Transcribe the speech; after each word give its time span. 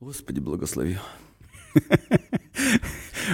Господи, 0.00 0.38
благослови. 0.38 0.96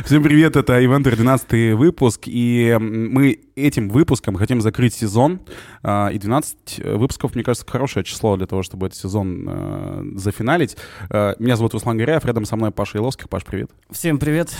Всем 0.07 0.23
привет, 0.23 0.57
это 0.57 0.83
Ивентер 0.83 1.15
12 1.15 1.75
выпуск, 1.77 2.23
и 2.25 2.75
мы 2.81 3.39
этим 3.55 3.91
выпуском 3.91 4.37
хотим 4.37 4.63
закрыть 4.63 4.95
сезон, 4.95 5.41
а, 5.83 6.09
и 6.09 6.19
12 6.19 6.79
выпусков, 6.97 7.35
мне 7.35 7.45
кажется, 7.45 7.71
хорошее 7.71 8.03
число 8.03 8.39
для 8.39 8.47
того, 8.47 8.63
чтобы 8.63 8.87
этот 8.87 8.99
сезон 8.99 9.47
э, 9.47 10.05
зафиналить. 10.17 10.79
Э, 11.11 11.35
меня 11.39 11.57
зовут 11.57 11.75
Руслан 11.75 11.99
Горяев, 11.99 12.25
рядом 12.25 12.47
со 12.47 12.57
мной 12.57 12.71
Паша 12.71 12.97
Иловский. 12.97 13.29
Паш, 13.29 13.45
привет. 13.45 13.71
Всем 13.91 14.19
привет. 14.19 14.51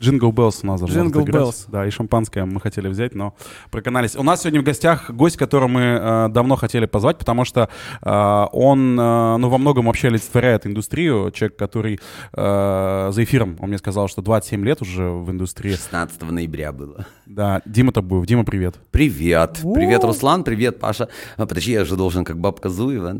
Jingle 0.00 0.32
Bells 0.32 0.60
у 0.62 0.66
нас 0.66 0.80
даже 0.80 0.94
Jingle 0.94 1.24
Bells. 1.24 1.66
Да, 1.68 1.86
и 1.86 1.90
шампанское 1.90 2.44
мы 2.44 2.60
хотели 2.60 2.88
взять, 2.88 3.14
но 3.14 3.34
проканались. 3.70 4.16
У 4.16 4.22
нас 4.22 4.40
сегодня 4.40 4.60
в 4.60 4.64
гостях 4.64 5.10
гость, 5.10 5.36
которого 5.36 5.68
мы 5.68 5.80
э, 5.80 6.28
давно 6.30 6.56
хотели 6.56 6.86
позвать, 6.86 7.18
потому 7.18 7.44
что 7.44 7.68
э, 8.02 8.46
он, 8.52 8.98
э, 8.98 9.36
ну, 9.36 9.48
во 9.48 9.58
многом 9.58 9.86
вообще 9.86 10.08
олицетворяет 10.08 10.66
индустрию. 10.66 11.30
Человек, 11.32 11.58
который 11.58 12.00
э, 12.32 13.10
за 13.12 13.24
эфиром, 13.24 13.56
он 13.60 13.68
мне 13.68 13.78
сказал, 13.78 14.08
что 14.08 14.22
27 14.22 14.64
лет 14.64 14.80
уже 14.80 15.10
в 15.10 15.30
индустрии. 15.30 15.72
16 15.72 16.22
ноября 16.22 16.72
было. 16.72 17.06
Да, 17.32 17.62
Дима 17.64 17.92
Табуев. 17.92 18.26
Дима, 18.26 18.44
привет. 18.44 18.74
Привет. 18.90 19.60
Привет, 19.62 20.02
Руслан, 20.02 20.42
привет, 20.42 20.80
Паша. 20.80 21.08
А, 21.36 21.46
подожди, 21.46 21.70
я 21.70 21.84
же 21.84 21.94
должен 21.94 22.24
как 22.24 22.40
бабка 22.40 22.68
Зуева. 22.68 23.12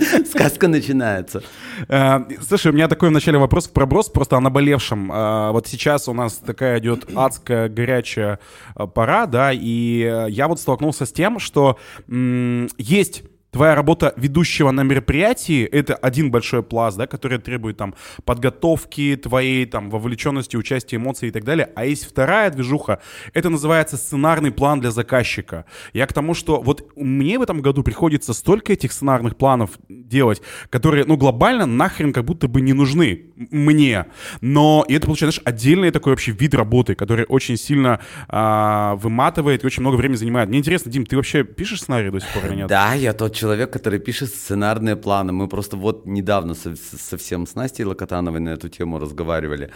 Сказка 0.30 0.68
начинается. 0.68 1.42
Э, 1.88 2.20
слушай, 2.40 2.72
у 2.72 2.74
меня 2.74 2.88
такой 2.88 3.10
в 3.10 3.12
начале 3.12 3.36
вопрос 3.36 3.68
проброс 3.68 4.08
просто 4.08 4.38
о 4.38 4.40
наболевшем. 4.40 5.10
А, 5.12 5.52
вот 5.52 5.66
сейчас 5.66 6.08
у 6.08 6.14
нас 6.14 6.36
такая 6.36 6.78
идет 6.78 7.04
адская 7.14 7.68
горячая 7.68 8.38
а, 8.74 8.86
пора, 8.86 9.26
да, 9.26 9.52
и 9.52 10.26
я 10.30 10.48
вот 10.48 10.58
столкнулся 10.58 11.04
с 11.04 11.12
тем, 11.12 11.38
что 11.38 11.78
есть 12.08 13.24
твоя 13.52 13.74
работа 13.74 14.14
ведущего 14.16 14.70
на 14.70 14.82
мероприятии— 14.82 15.64
это 15.72 15.94
один 15.94 16.30
большой 16.30 16.62
пласт, 16.62 16.96
да, 16.96 17.06
который 17.06 17.38
требует 17.38 17.76
там 17.76 17.94
подготовки 18.24 19.14
твоей, 19.22 19.66
там, 19.66 19.90
вовлеченности, 19.90 20.56
участия, 20.56 20.96
эмоций 20.96 21.28
и 21.28 21.30
так 21.30 21.44
далее. 21.44 21.70
А 21.76 21.84
есть 21.84 22.06
вторая 22.06 22.50
движуха, 22.50 23.00
это 23.34 23.50
называется 23.50 23.98
сценарный 23.98 24.52
план 24.52 24.80
для 24.80 24.90
заказчика. 24.90 25.66
Я 25.92 26.06
к 26.06 26.14
тому, 26.14 26.32
что 26.32 26.62
вот 26.62 26.92
мне 26.96 27.38
в 27.38 27.42
этом 27.42 27.60
году 27.60 27.82
приходится 27.82 28.32
столько 28.32 28.72
этих 28.72 28.90
сценарных 28.90 29.36
планов 29.36 29.72
делать, 29.88 30.40
которые, 30.70 31.04
ну, 31.04 31.18
глобально 31.18 31.66
нахрен 31.66 32.14
как 32.14 32.24
будто 32.24 32.48
бы 32.48 32.62
не 32.62 32.72
нужны 32.72 33.26
мне. 33.50 34.06
Но 34.40 34.84
и 34.88 34.94
это, 34.94 35.06
получается, 35.06 35.40
знаешь, 35.40 35.54
отдельный 35.54 35.90
такой 35.90 36.12
вообще 36.12 36.32
вид 36.32 36.54
работы, 36.54 36.94
который 36.94 37.26
очень 37.28 37.58
сильно 37.58 38.00
а, 38.28 38.94
выматывает 38.96 39.62
и 39.62 39.66
очень 39.66 39.82
много 39.82 39.96
времени 39.96 40.16
занимает. 40.16 40.48
Мне 40.48 40.58
интересно, 40.58 40.90
Дим, 40.90 41.04
ты 41.04 41.16
вообще 41.16 41.44
пишешь 41.44 41.82
сценарий 41.82 42.10
до 42.10 42.18
сих 42.18 42.32
пор 42.32 42.46
или 42.46 42.54
нет? 42.54 42.68
Да, 42.68 42.94
я 42.94 43.12
тот 43.12 43.41
человек, 43.42 43.72
который 43.72 43.98
пишет 43.98 44.28
сценарные 44.28 44.94
планы. 44.94 45.32
Мы 45.32 45.48
просто 45.48 45.76
вот 45.76 46.06
недавно 46.06 46.54
со- 46.54 46.76
совсем 46.76 47.46
с 47.46 47.56
Настей 47.56 47.84
Локотановой 47.84 48.40
на 48.40 48.50
эту 48.50 48.68
тему 48.68 48.98
разговаривали. 48.98 49.70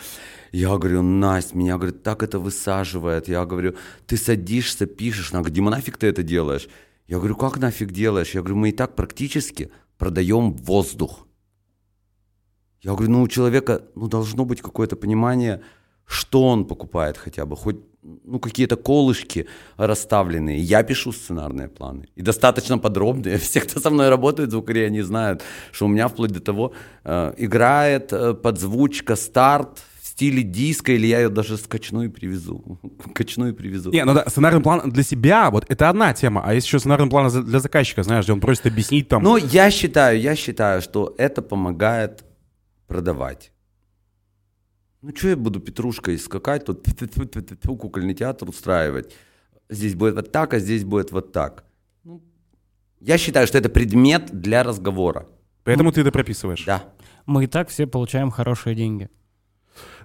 Я 0.52 0.68
говорю, 0.68 1.02
Настя, 1.02 1.56
меня, 1.56 1.76
говорит, 1.76 2.02
так 2.02 2.22
это 2.22 2.38
высаживает. 2.38 3.28
Я 3.28 3.44
говорю, 3.44 3.74
ты 4.06 4.16
садишься, 4.16 4.86
пишешь. 4.86 5.32
Она 5.32 5.40
говорит, 5.40 5.54
Дима, 5.54 5.70
нафиг 5.70 5.96
ты 5.96 6.06
это 6.06 6.22
делаешь? 6.22 6.68
Я 7.08 7.16
говорю, 7.16 7.36
как 7.36 7.58
нафиг 7.58 7.90
делаешь? 7.90 8.34
Я 8.34 8.40
говорю, 8.40 8.56
мы 8.56 8.68
и 8.68 8.72
так 8.72 8.94
практически 8.94 9.70
продаем 9.98 10.52
воздух. 10.52 11.26
Я 12.82 12.92
говорю, 12.92 13.10
ну 13.10 13.22
у 13.22 13.28
человека 13.28 13.80
ну, 13.96 14.08
должно 14.08 14.44
быть 14.44 14.62
какое-то 14.62 14.94
понимание, 14.96 15.60
что 16.04 16.42
он 16.42 16.64
покупает 16.66 17.16
хотя 17.18 17.44
бы, 17.46 17.56
хоть 17.56 17.78
ну, 18.24 18.38
какие-то 18.38 18.76
колышки 18.76 19.46
расставленные. 19.76 20.58
Я 20.58 20.82
пишу 20.82 21.12
сценарные 21.12 21.68
планы. 21.68 22.06
И 22.14 22.22
достаточно 22.22 22.78
подробные. 22.78 23.38
Все, 23.38 23.60
кто 23.60 23.80
со 23.80 23.90
мной 23.90 24.08
работает, 24.08 24.50
звукари, 24.50 24.84
они 24.84 25.02
знают, 25.02 25.42
что 25.72 25.86
у 25.86 25.88
меня 25.88 26.08
вплоть 26.08 26.30
до 26.30 26.40
того 26.40 26.72
э, 27.04 27.34
играет 27.38 28.12
э, 28.12 28.34
подзвучка, 28.34 29.16
старт 29.16 29.78
в 30.00 30.06
стиле 30.06 30.42
диска, 30.42 30.92
или 30.92 31.06
я 31.06 31.20
ее 31.20 31.28
даже 31.28 31.56
скачну 31.56 32.02
и 32.02 32.08
привезу. 32.08 32.78
Качну 33.14 33.48
и 33.48 33.52
привезу. 33.52 33.90
Не, 33.90 34.04
ну 34.04 34.14
да, 34.14 34.24
сценарный 34.28 34.62
план 34.62 34.90
для 34.90 35.02
себя, 35.02 35.50
вот 35.50 35.64
это 35.68 35.88
одна 35.88 36.12
тема, 36.14 36.42
а 36.44 36.54
есть 36.54 36.66
еще 36.66 36.78
сценарный 36.78 37.08
план 37.08 37.44
для 37.44 37.60
заказчика, 37.60 38.02
знаешь, 38.02 38.24
где 38.24 38.32
он 38.32 38.40
просит 38.40 38.66
объяснить 38.66 39.08
там... 39.08 39.22
Но 39.22 39.36
я 39.36 39.70
считаю, 39.70 40.20
я 40.20 40.36
считаю, 40.36 40.80
что 40.80 41.14
это 41.18 41.42
помогает 41.42 42.24
продавать. 42.86 43.52
Ну, 45.06 45.14
что 45.14 45.28
я 45.28 45.36
буду 45.36 45.60
петрушкой 45.60 46.18
скакать, 46.18 46.64
тут 46.64 46.84
кукольный 47.64 48.12
театр 48.12 48.48
устраивать. 48.48 49.14
Здесь 49.70 49.94
будет 49.94 50.16
вот 50.16 50.32
так, 50.32 50.52
а 50.52 50.58
здесь 50.58 50.82
будет 50.82 51.12
вот 51.12 51.30
так. 51.30 51.64
Ну, 52.02 52.24
я 52.98 53.16
считаю, 53.16 53.46
что 53.46 53.56
это 53.56 53.68
предмет 53.68 54.32
для 54.32 54.64
разговора. 54.64 55.28
Поэтому 55.62 55.92
ты 55.92 56.00
это 56.00 56.10
прописываешь. 56.10 56.64
Да. 56.64 56.82
Мы 57.24 57.44
и 57.44 57.46
так 57.46 57.68
все 57.68 57.86
получаем 57.86 58.32
хорошие 58.32 58.74
деньги. 58.74 59.08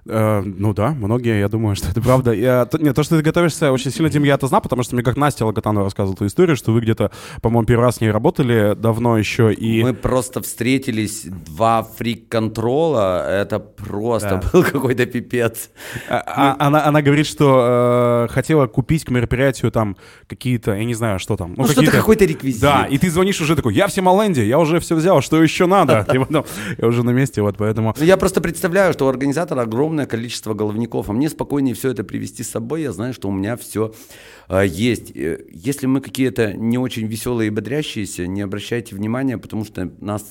Э, 0.04 0.42
ну 0.44 0.74
да, 0.74 0.90
многие, 0.90 1.38
я 1.38 1.48
думаю, 1.48 1.76
что 1.76 1.88
это 1.88 2.00
правда. 2.00 2.32
Я, 2.32 2.64
то, 2.66 2.78
нет, 2.78 2.94
то, 2.96 3.02
что 3.02 3.16
ты 3.16 3.22
готовишься 3.22 3.70
очень 3.72 3.90
сильно, 3.90 4.08
Дим, 4.10 4.24
я 4.24 4.34
это 4.34 4.46
знал, 4.48 4.60
потому 4.60 4.82
что 4.82 4.94
мне 4.94 5.04
как 5.04 5.16
Настя 5.16 5.46
Логотанова 5.46 5.84
рассказывала 5.86 6.14
эту 6.16 6.26
историю, 6.26 6.56
что 6.56 6.72
вы 6.72 6.80
где-то, 6.80 7.10
по-моему, 7.40 7.66
первый 7.66 7.82
раз 7.84 7.96
с 7.96 8.00
ней 8.00 8.10
работали 8.10 8.74
давно 8.74 9.16
еще, 9.18 9.52
и... 9.52 9.82
Мы 9.82 9.94
просто 9.94 10.42
встретились, 10.42 11.24
два 11.24 11.82
фрик-контрола, 11.84 13.28
это 13.28 13.58
просто 13.60 14.40
Да. 14.42 14.50
был 14.52 14.62
какой-то 14.72 15.06
пипец. 15.06 15.70
А- 16.08 16.22
а- 16.26 16.56
она, 16.66 16.84
она 16.86 17.02
говорит, 17.02 17.26
что 17.26 18.26
э, 18.28 18.32
хотела 18.32 18.66
купить 18.66 19.04
к 19.04 19.10
мероприятию 19.10 19.70
там 19.70 19.96
какие-то, 20.26 20.72
я 20.74 20.84
не 20.84 20.94
знаю, 20.94 21.18
что 21.18 21.36
там. 21.36 21.54
Ну, 21.56 21.64
что-то 21.64 21.74
какие-то- 21.80 21.96
какой-то 21.96 22.24
реквизит. 22.24 22.60
Да, 22.60 22.86
и 22.90 22.98
ты 22.98 23.10
звонишь 23.10 23.40
уже 23.40 23.56
такой, 23.56 23.74
я 23.74 23.86
в 23.86 23.92
Симоленде, 23.92 24.44
я 24.46 24.58
уже 24.58 24.80
все 24.80 24.94
взял, 24.96 25.20
что 25.22 25.42
еще 25.42 25.66
надо? 25.66 26.06
Я 26.78 26.86
уже 26.88 27.02
на 27.02 27.10
месте, 27.10 27.42
вот 27.42 27.56
поэтому... 27.58 27.94
Ну, 27.98 28.04
я 28.04 28.16
просто 28.16 28.40
представляю, 28.40 28.92
что 28.92 29.06
у 29.06 29.08
организатора 29.08 29.64
огромное 29.92 30.06
количество 30.06 30.54
головников, 30.54 31.10
а 31.10 31.12
мне 31.12 31.28
спокойнее 31.28 31.74
все 31.74 31.90
это 31.90 32.02
привести 32.02 32.42
с 32.42 32.48
собой. 32.48 32.80
Я 32.82 32.92
знаю, 32.92 33.12
что 33.12 33.28
у 33.28 33.32
меня 33.32 33.56
все 33.56 33.92
есть. 34.64 35.14
Э, 35.14 35.44
Если 35.52 35.86
мы 35.86 36.00
какие-то 36.00 36.54
не 36.54 36.78
очень 36.78 37.06
веселые 37.06 37.48
и 37.48 37.50
бодрящиеся, 37.50 38.26
не 38.26 38.40
обращайте 38.40 38.96
внимания, 38.96 39.36
потому 39.36 39.66
что 39.66 39.92
нас 40.00 40.24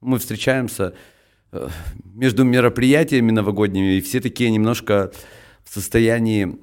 мы 0.00 0.20
встречаемся 0.20 0.94
э, 1.50 1.68
между 2.14 2.44
мероприятиями 2.44 3.32
новогодними, 3.32 3.96
и 3.96 4.00
все 4.00 4.20
такие 4.20 4.50
немножко 4.50 5.10
в 5.64 5.74
состоянии 5.74 6.56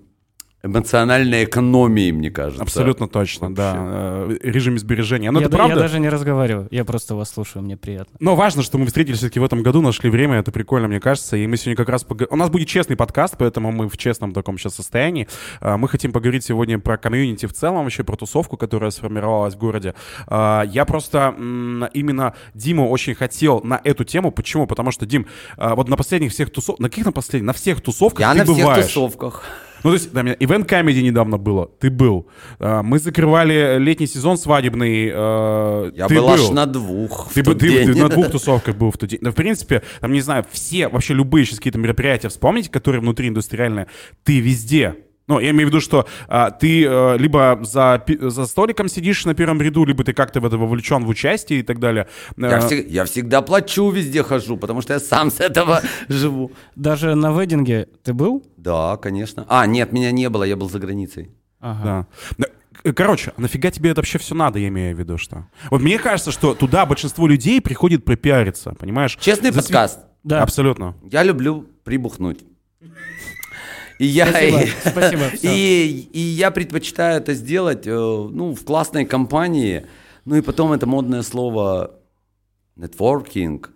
эмоциональной 0.65 1.43
экономии, 1.45 2.11
мне 2.11 2.29
кажется. 2.31 2.61
Абсолютно 2.61 3.07
точно, 3.07 3.53
да. 3.53 3.73
Э, 3.77 4.37
Режим 4.41 4.77
сбережения. 4.79 5.31
Но 5.31 5.39
я, 5.39 5.45
это 5.45 5.51
да- 5.51 5.57
правда. 5.57 5.75
я 5.75 5.81
даже 5.81 5.99
не 5.99 6.09
разговариваю, 6.09 6.67
я 6.71 6.83
просто 6.85 7.15
вас 7.15 7.29
слушаю, 7.31 7.63
мне 7.63 7.77
приятно. 7.77 8.15
Но 8.19 8.35
важно, 8.35 8.63
что 8.63 8.77
мы 8.77 8.85
встретились 8.87 9.17
все-таки 9.19 9.39
в 9.39 9.43
этом 9.43 9.63
году, 9.63 9.81
нашли 9.81 10.09
время, 10.09 10.37
это 10.39 10.51
прикольно, 10.51 10.87
мне 10.87 10.99
кажется. 10.99 11.37
И 11.37 11.47
мы 11.47 11.57
сегодня 11.57 11.75
как 11.75 11.89
раз... 11.89 12.03
пог- 12.05 12.27
У 12.29 12.35
нас 12.35 12.49
будет 12.49 12.67
честный 12.67 12.95
подкаст, 12.95 13.35
поэтому 13.37 13.71
мы 13.71 13.89
в 13.89 13.97
честном 13.97 14.33
таком 14.33 14.57
сейчас 14.57 14.75
состоянии. 14.75 15.27
А, 15.61 15.77
Мы 15.77 15.87
хотим 15.87 16.11
поговорить 16.11 16.43
сегодня 16.43 16.79
про 16.79 16.97
комьюнити 16.97 17.45
в 17.45 17.53
целом, 17.53 17.83
вообще 17.83 18.03
про 18.03 18.15
тусовку, 18.15 18.57
которая 18.57 18.91
сформировалась 18.91 19.55
в 19.55 19.57
городе. 19.57 19.93
А, 20.27 20.63
Я 20.63 20.85
просто 20.85 21.35
именно 21.93 22.33
Диму 22.53 22.89
очень 22.89 23.15
хотел 23.15 23.61
на 23.63 23.79
эту 23.83 24.03
тему. 24.03 24.31
Почему? 24.31 24.67
Потому 24.67 24.91
что, 24.91 25.05
Дим, 25.05 25.27
вот 25.57 25.87
на 25.89 25.95
последних 25.97 26.31
всех 26.31 26.49
тусовках... 26.51 26.79
На 26.81 26.89
каких 26.89 27.05
на 27.05 27.11
последних? 27.11 27.47
На 27.47 27.53
всех 27.53 27.81
тусовках 27.81 28.19
Я 28.21 28.31
ты 28.33 28.39
на 28.39 28.43
всех 28.45 28.57
бываешь. 28.57 28.85
тусовках. 28.85 29.43
Ну, 29.85 29.91
то 29.91 29.93
есть, 29.97 30.11
меня 30.15 30.33
Event 30.33 30.67
Comedy 30.67 31.03
недавно 31.03 31.37
было, 31.37 31.67
ты 31.79 31.91
был. 31.91 32.27
А, 32.57 32.81
Мы 32.81 32.97
закрывали 32.97 33.77
летний 33.77 34.07
сезон 34.07 34.35
свадебный, 34.35 35.11
э, 35.13 35.91
Я 35.95 36.07
ты 36.07 36.15
был, 36.15 36.27
аж 36.27 36.49
на 36.49 36.65
двух. 36.65 37.31
Ты, 37.31 37.43
ты- 37.43 37.53
день. 37.69 37.93
ты 37.93 37.95
на 38.01 38.09
двух 38.09 38.31
тусовках 38.31 38.75
был 38.77 38.89
в 38.89 38.97
тот 38.97 39.09
день. 39.09 39.19
Ну, 39.21 39.29
в 39.29 39.35
принципе, 39.35 39.83
там, 40.01 40.11
не 40.11 40.21
знаю, 40.21 40.43
все, 40.51 40.87
вообще 40.87 41.13
любые 41.13 41.45
сейчас 41.45 41.59
какие-то 41.59 41.77
мероприятия 41.77 42.29
вспомните, 42.29 42.71
которые 42.71 42.99
внутри 42.99 43.27
индустриальные, 43.27 43.85
ты 44.23 44.39
везде. 44.39 44.95
Ну, 45.27 45.39
я 45.39 45.49
имею 45.49 45.67
в 45.67 45.71
виду, 45.71 45.81
что 45.81 46.07
а, 46.27 46.51
ты 46.51 46.85
э, 46.85 47.17
либо 47.17 47.59
за, 47.63 48.03
за 48.07 48.45
столиком 48.45 48.87
сидишь 48.87 49.25
на 49.25 49.33
первом 49.33 49.59
ряду, 49.61 49.83
либо 49.83 50.03
ты 50.03 50.13
как-то 50.13 50.39
в 50.39 50.45
это 50.45 50.57
вовлечен 50.57 51.03
в 51.03 51.09
участие 51.09 51.61
и 51.61 51.63
так 51.63 51.79
далее. 51.79 52.07
Я, 52.37 52.47
Э, 52.47 52.59
всег- 52.59 52.87
я 52.87 53.05
всегда 53.05 53.41
плачу, 53.41 53.89
везде 53.89 54.21
хожу, 54.23 54.55
потому 54.57 54.81
что 54.81 54.93
я 54.93 54.99
сам 54.99 55.31
с 55.31 55.39
этого 55.39 55.81
живу. 56.09 56.51
Даже 56.75 57.15
на 57.15 57.31
вединге 57.39 57.87
ты 58.03 58.13
был? 58.13 58.43
Да, 58.57 58.97
конечно. 58.97 59.45
А, 59.49 59.65
нет, 59.65 59.91
меня 59.93 60.11
не 60.11 60.29
было, 60.29 60.43
я 60.43 60.55
был 60.55 60.69
за 60.69 60.77
границей. 60.79 61.31
Ага. 61.59 62.07
Да. 62.37 62.45
Короче, 62.93 63.33
а 63.35 63.41
нафига 63.41 63.71
тебе 63.71 63.89
это 63.91 64.01
вообще 64.01 64.19
все 64.19 64.35
надо, 64.35 64.59
я 64.59 64.67
имею 64.67 64.95
в 64.95 64.99
виду, 64.99 65.17
что? 65.17 65.47
Вот 65.71 65.81
мне 65.81 65.97
кажется, 65.97 66.31
что 66.31 66.53
туда 66.53 66.85
большинство 66.85 67.25
людей 67.25 67.61
приходит 67.61 68.05
пропиариться, 68.05 68.75
понимаешь? 68.79 69.17
Честный 69.19 69.49
Засве- 69.49 69.55
подкаст. 69.63 69.99
Да. 70.23 70.43
Абсолютно. 70.43 70.95
Я 71.03 71.23
люблю 71.23 71.65
прибухнуть. 71.83 72.39
И 73.97 74.05
я, 74.05 74.27
Спасибо, 74.27 74.61
и, 74.61 74.67
спасибо, 74.89 75.23
и, 75.41 76.09
и 76.11 76.19
я 76.19 76.51
предпочитаю 76.51 77.21
это 77.21 77.33
сделать 77.33 77.87
э, 77.87 77.91
ну, 77.91 78.53
в 78.53 78.65
классной 78.65 79.05
компании. 79.05 79.85
Ну 80.25 80.35
и 80.35 80.41
потом 80.41 80.73
это 80.73 80.85
модное 80.85 81.21
слово 81.21 81.95
нетворкинг. 82.75 83.71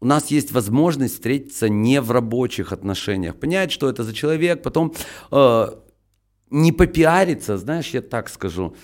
У 0.00 0.04
нас 0.04 0.32
есть 0.32 0.50
возможность 0.50 1.14
встретиться 1.14 1.68
не 1.68 2.00
в 2.00 2.10
рабочих 2.10 2.72
отношениях, 2.72 3.36
понять, 3.36 3.70
что 3.70 3.88
это 3.88 4.02
за 4.02 4.12
человек, 4.12 4.62
потом 4.62 4.92
э, 5.30 5.66
не 6.50 6.72
попиариться, 6.72 7.58
знаешь, 7.58 7.90
я 7.90 8.02
так 8.02 8.28
скажу. 8.28 8.74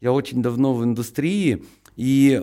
Я 0.00 0.12
очень 0.12 0.40
давно 0.40 0.72
в 0.74 0.82
индустрии, 0.82 1.64
и 1.94 2.42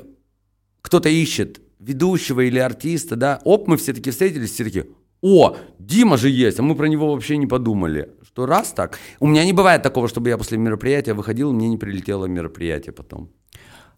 кто-то 0.81 1.09
ищет 1.09 1.59
ведущего 1.79 2.41
или 2.41 2.59
артиста, 2.59 3.15
да, 3.15 3.41
оп, 3.45 3.67
мы 3.67 3.77
все 3.77 3.93
таки 3.93 4.11
встретились, 4.11 4.51
все 4.51 4.63
такие, 4.63 4.85
о, 5.21 5.57
Дима 5.79 6.17
же 6.17 6.29
есть, 6.29 6.59
а 6.59 6.63
мы 6.63 6.75
про 6.75 6.87
него 6.87 7.11
вообще 7.11 7.37
не 7.37 7.47
подумали. 7.47 8.11
Что 8.23 8.45
раз 8.45 8.71
так. 8.71 8.99
У 9.19 9.27
меня 9.27 9.43
не 9.43 9.53
бывает 9.53 9.81
такого, 9.83 10.07
чтобы 10.07 10.29
я 10.29 10.37
после 10.37 10.57
мероприятия 10.57 11.13
выходил, 11.13 11.51
мне 11.51 11.67
не 11.67 11.77
прилетело 11.77 12.25
мероприятие 12.25 12.93
потом. 12.93 13.29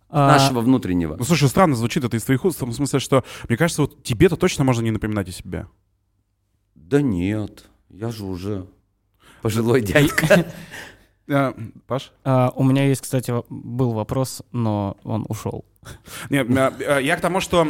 А, 0.09 0.27
Нашего 0.27 0.61
внутреннего. 0.61 1.15
Ну, 1.17 1.23
слушай, 1.23 1.47
странно 1.47 1.75
звучит 1.75 2.03
это 2.03 2.17
из 2.17 2.23
твоих 2.23 2.43
уст, 2.43 2.57
в 2.57 2.59
том 2.59 2.73
смысле, 2.73 2.99
что, 2.99 3.23
мне 3.47 3.57
кажется, 3.57 3.83
вот 3.83 4.03
тебе-то 4.03 4.35
точно 4.35 4.63
можно 4.63 4.81
не 4.81 4.91
напоминать 4.91 5.29
о 5.29 5.31
себе. 5.31 5.67
Да 6.75 7.01
нет, 7.01 7.65
я 7.89 8.09
же 8.09 8.25
уже 8.25 8.67
пожилой 9.41 9.81
дядька. 9.81 10.51
Э, 11.27 11.53
Паш? 11.87 12.11
а, 12.23 12.51
у 12.55 12.63
меня 12.63 12.85
есть, 12.85 13.01
кстати, 13.01 13.33
был 13.49 13.91
вопрос, 13.91 14.41
но 14.51 14.97
он 15.03 15.25
ушел. 15.29 15.65
Нет, 16.29 16.47
э, 16.49 16.99
я 17.01 17.15
к 17.17 17.21
тому, 17.21 17.39
что 17.39 17.65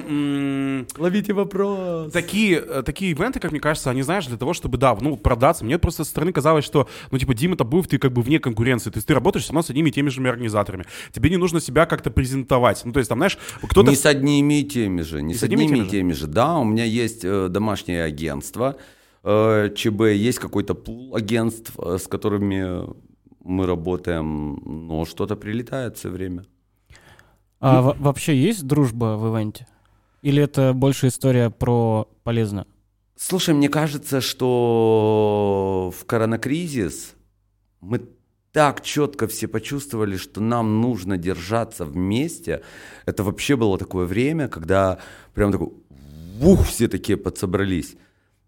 Ловите 0.97 1.33
вопрос. 1.33 2.11
такие, 2.11 2.57
э, 2.57 2.83
такие 2.83 3.11
ивенты, 3.11 3.39
как 3.39 3.51
мне 3.51 3.61
кажется, 3.61 3.89
они, 3.89 4.01
знаешь, 4.01 4.27
для 4.27 4.37
того, 4.37 4.53
чтобы, 4.53 4.77
да, 4.77 4.97
ну, 4.99 5.15
продаться. 5.15 5.63
Мне 5.63 5.79
просто 5.79 6.03
со 6.03 6.09
стороны 6.09 6.33
казалось, 6.33 6.65
что, 6.65 6.89
ну, 7.11 7.17
типа, 7.17 7.33
Дима 7.33 7.55
Табуев, 7.55 7.87
ты 7.87 7.97
как 7.97 8.11
бы 8.11 8.21
вне 8.21 8.39
конкуренции. 8.39 8.89
То 8.89 8.97
есть 8.97 9.07
ты 9.07 9.13
работаешь 9.13 9.43
все 9.45 9.53
равно 9.53 9.61
с 9.61 9.69
одними 9.69 9.89
и 9.89 9.93
теми 9.93 10.09
же 10.09 10.21
организаторами. 10.27 10.85
Тебе 11.13 11.29
не 11.29 11.37
нужно 11.37 11.61
себя 11.61 11.85
как-то 11.85 12.11
презентовать. 12.11 12.81
Ну, 12.83 12.91
то 12.91 12.99
есть 12.99 13.07
там, 13.09 13.19
знаешь, 13.19 13.37
кто-то... 13.61 13.89
Не 13.89 13.95
с 13.95 14.05
одними 14.05 14.59
и 14.59 14.63
теми 14.63 15.01
же, 15.01 15.21
не 15.21 15.33
с 15.33 15.39
с 15.39 15.43
одними 15.43 15.61
и 15.61 15.65
одними 15.65 15.77
теми 15.77 15.83
и 15.83 15.85
же? 15.85 15.91
теми 15.91 16.11
же. 16.13 16.27
Да, 16.27 16.57
у 16.57 16.65
меня 16.65 16.83
есть 16.83 17.23
э, 17.23 17.47
домашнее 17.47 18.03
агентство 18.03 18.75
э, 19.23 19.69
ЧБ, 19.73 20.01
есть 20.15 20.39
какой-то 20.39 20.73
пул 20.73 21.15
агентств, 21.15 21.73
э, 21.77 21.97
с 21.97 22.07
которыми 22.07 22.93
мы 23.43 23.65
работаем, 23.65 24.61
но 24.87 25.05
что-то 25.05 25.35
прилетает 25.35 25.97
все 25.97 26.09
время. 26.09 26.45
А 27.59 27.81
во- 27.81 27.95
вообще 27.99 28.35
есть 28.35 28.65
дружба 28.65 29.17
в 29.17 29.35
ивенте? 29.35 29.67
Или 30.21 30.41
это 30.43 30.73
больше 30.73 31.07
история 31.07 31.49
про 31.49 32.07
полезно? 32.23 32.65
Слушай, 33.15 33.53
мне 33.53 33.69
кажется, 33.69 34.19
что 34.21 35.93
в 35.95 36.05
коронакризис 36.05 37.13
мы 37.79 38.01
так 38.51 38.81
четко 38.81 39.27
все 39.27 39.47
почувствовали, 39.47 40.17
что 40.17 40.41
нам 40.41 40.81
нужно 40.81 41.17
держаться 41.17 41.85
вместе. 41.85 42.63
Это 43.05 43.23
вообще 43.23 43.55
было 43.55 43.77
такое 43.77 44.05
время, 44.05 44.47
когда 44.47 44.97
прям 45.33 45.51
такой, 45.51 45.69
ух, 46.41 46.65
все 46.65 46.87
такие 46.87 47.17
подсобрались. 47.17 47.95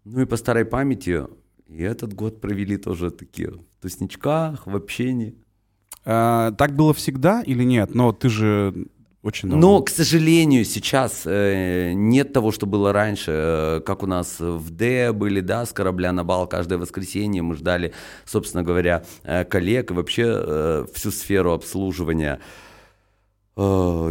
Ну 0.04 0.20
и 0.20 0.26
по 0.26 0.36
старой 0.36 0.64
памяти 0.64 1.24
и 1.74 1.82
этот 1.82 2.14
год 2.14 2.40
провели 2.40 2.76
тоже 2.76 3.10
такие 3.10 3.50
в 3.50 3.82
тусничках, 3.82 4.66
в 4.66 4.76
общении. 4.76 5.34
Э, 6.04 6.52
так 6.56 6.74
было 6.74 6.94
всегда 6.94 7.42
или 7.42 7.64
нет? 7.64 7.94
Но 7.94 8.12
ты 8.12 8.28
же 8.28 8.86
очень 9.24 9.48
давно. 9.48 9.78
Но, 9.78 9.82
к 9.82 9.88
сожалению, 9.88 10.64
сейчас 10.64 11.22
э, 11.24 11.92
нет 11.94 12.32
того, 12.32 12.52
что 12.52 12.66
было 12.66 12.92
раньше, 12.92 13.30
э, 13.32 13.80
как 13.84 14.02
у 14.02 14.06
нас 14.06 14.38
в 14.38 14.70
Д 14.70 15.12
были, 15.12 15.40
да, 15.40 15.64
с 15.64 15.72
корабля 15.72 16.12
на 16.12 16.24
бал 16.24 16.46
каждое 16.46 16.78
воскресенье. 16.78 17.42
Мы 17.42 17.56
ждали, 17.56 17.94
собственно 18.26 18.62
говоря, 18.62 19.04
э, 19.22 19.44
коллег 19.44 19.90
и 19.90 19.94
вообще 19.94 20.24
э, 20.26 20.86
всю 20.92 21.10
сферу 21.10 21.52
обслуживания. 21.52 22.38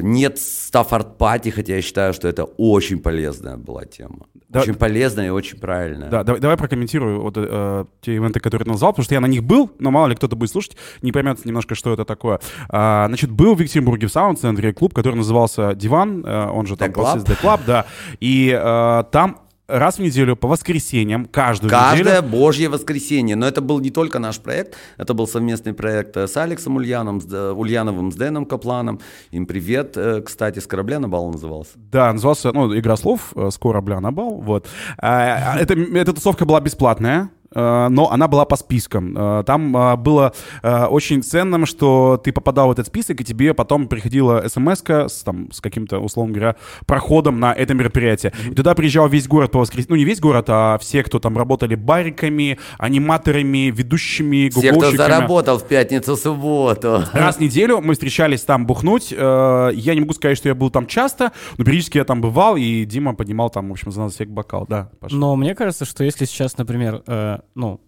Нет 0.01 0.39
staff 0.39 0.91
art-party, 0.93 1.49
хотя 1.49 1.75
я 1.75 1.81
считаю, 1.81 2.13
что 2.13 2.27
это 2.27 2.43
очень 2.43 2.99
полезная 2.99 3.57
была 3.57 3.85
тема. 3.85 4.25
Да. 4.49 4.61
Очень 4.61 4.75
полезная 4.75 5.27
и 5.27 5.29
очень 5.29 5.59
правильная. 5.59 6.09
Да, 6.09 6.23
давай, 6.23 6.39
давай 6.39 6.57
прокомментирую 6.57 7.21
вот, 7.21 7.33
э, 7.37 7.85
те 8.01 8.15
ивенты, 8.15 8.39
которые 8.39 8.65
ты 8.65 8.71
назвал, 8.71 8.91
потому 8.91 9.03
что 9.03 9.15
я 9.15 9.21
на 9.21 9.25
них 9.25 9.43
был, 9.43 9.71
но 9.79 9.89
мало 9.89 10.07
ли 10.07 10.15
кто-то 10.15 10.35
будет 10.35 10.51
слушать, 10.51 10.77
не 11.01 11.11
поймет 11.11 11.43
немножко, 11.45 11.73
что 11.75 11.91
это 11.93 12.05
такое. 12.05 12.39
А, 12.69 13.07
значит, 13.07 13.31
был 13.31 13.55
в 13.55 13.59
Екатеринбурге 13.59 14.07
в 14.07 14.11
саунд-центре 14.11 14.73
клуб, 14.73 14.93
который 14.93 15.15
назывался 15.15 15.73
«Диван», 15.73 16.23
э, 16.25 16.47
он 16.49 16.67
же 16.67 16.77
там 16.77 16.91
The 16.91 16.93
Club. 16.93 17.25
«The 17.25 17.41
Club», 17.41 17.59
да, 17.65 17.85
и 18.19 18.55
э, 18.55 19.03
там 19.11 19.39
раз 19.67 19.97
в 19.97 19.99
неделю 19.99 20.35
по 20.35 20.47
воскресеньям, 20.47 21.25
каждую 21.25 21.69
Каждое 21.69 22.21
неделю... 22.21 22.31
божье 22.31 22.69
воскресенье. 22.69 23.35
Но 23.35 23.47
это 23.47 23.61
был 23.61 23.79
не 23.79 23.91
только 23.91 24.19
наш 24.19 24.39
проект, 24.39 24.75
это 24.97 25.13
был 25.13 25.27
совместный 25.27 25.73
проект 25.73 26.17
э, 26.17 26.27
с 26.27 26.35
Алексом 26.37 26.75
Ульяном, 26.75 27.21
с, 27.21 27.53
Ульяновым, 27.53 28.11
с 28.11 28.15
Дэном 28.15 28.45
Капланом. 28.45 28.99
Им 29.31 29.45
привет, 29.45 29.93
э, 29.95 30.21
кстати, 30.21 30.59
с 30.59 30.67
корабля 30.67 30.99
на 30.99 31.07
бал 31.07 31.31
назывался. 31.31 31.71
Да, 31.75 32.11
назывался, 32.11 32.51
ну, 32.51 32.77
«Игра 32.77 32.97
слов», 32.97 33.33
э, 33.35 33.49
с 33.51 33.57
корабля 33.57 33.99
на 33.99 34.11
бал, 34.11 34.41
вот. 34.41 34.67
А, 34.97 35.57
это, 35.57 35.73
эта 35.73 36.13
тусовка 36.13 36.45
была 36.45 36.59
бесплатная, 36.59 37.29
но 37.55 38.11
она 38.11 38.27
была 38.27 38.45
по 38.45 38.55
спискам. 38.55 39.15
Э, 39.17 39.43
Там 39.45 39.75
э, 39.75 39.95
было 39.95 40.33
э, 40.61 40.85
очень 40.85 41.23
ценным, 41.23 41.65
что 41.65 42.19
ты 42.23 42.31
попадал 42.31 42.67
в 42.69 42.71
этот 42.71 42.87
список, 42.87 43.21
и 43.21 43.23
тебе 43.23 43.53
потом 43.53 43.87
приходила 43.87 44.43
смс 44.47 44.83
с, 44.87 45.23
там, 45.23 45.51
с 45.51 45.61
каким-то, 45.61 45.99
условно 45.99 46.33
говоря, 46.33 46.55
проходом 46.85 47.39
на 47.39 47.53
это 47.53 47.73
мероприятие. 47.73 48.33
И 48.49 48.53
туда 48.55 48.73
приезжал 48.75 49.07
весь 49.07 49.27
город 49.27 49.51
по 49.51 49.59
воскресеньям. 49.59 49.91
Ну, 49.91 49.95
не 49.97 50.05
весь 50.05 50.19
город, 50.19 50.45
а 50.49 50.77
все, 50.79 51.03
кто 51.03 51.19
там 51.19 51.37
работали 51.37 51.75
бариками, 51.75 52.57
аниматорами, 52.77 53.71
ведущими, 53.71 54.49
Все, 54.49 54.71
кто 54.71 54.91
заработал 54.91 55.57
в 55.59 55.67
пятницу, 55.67 56.15
субботу. 56.15 57.03
Раз 57.13 57.37
в 57.37 57.39
неделю 57.39 57.81
мы 57.81 57.93
встречались 57.93 58.43
там 58.43 58.65
бухнуть. 58.65 59.13
Э, 59.15 59.71
Я 59.73 59.93
не 59.93 60.01
могу 60.01 60.13
сказать, 60.13 60.37
что 60.37 60.49
я 60.49 60.55
был 60.55 60.69
там 60.69 60.87
часто, 60.87 61.31
но 61.57 61.65
периодически 61.65 61.97
я 61.97 62.05
там 62.05 62.21
бывал, 62.21 62.55
и 62.55 62.85
Дима 62.85 63.15
поднимал 63.15 63.49
там, 63.49 63.69
в 63.69 63.71
общем, 63.71 63.91
за 63.91 64.01
нас 64.01 64.13
всех 64.13 64.29
бокал. 64.29 64.65
Да, 64.67 64.89
Паша. 64.99 65.15
Но 65.15 65.35
мне 65.35 65.55
кажется, 65.55 65.85
что 65.85 66.03
если 66.03 66.25
сейчас, 66.25 66.57
например, 66.57 67.01
э, 67.07 67.39
ну, 67.55 67.81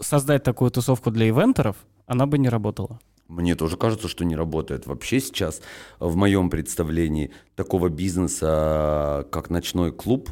создать 0.00 0.42
такую 0.42 0.70
тусовку 0.70 1.10
для 1.10 1.28
ивентеров, 1.28 1.76
она 2.06 2.26
бы 2.26 2.38
не 2.38 2.48
работала. 2.48 2.98
Мне 3.28 3.54
тоже 3.54 3.76
кажется, 3.76 4.08
что 4.08 4.24
не 4.24 4.36
работает. 4.36 4.86
Вообще 4.86 5.20
сейчас, 5.20 5.62
в 5.98 6.16
моем 6.16 6.50
представлении, 6.50 7.30
такого 7.54 7.88
бизнеса, 7.88 9.26
как 9.32 9.48
ночной 9.48 9.92
клуб, 9.92 10.30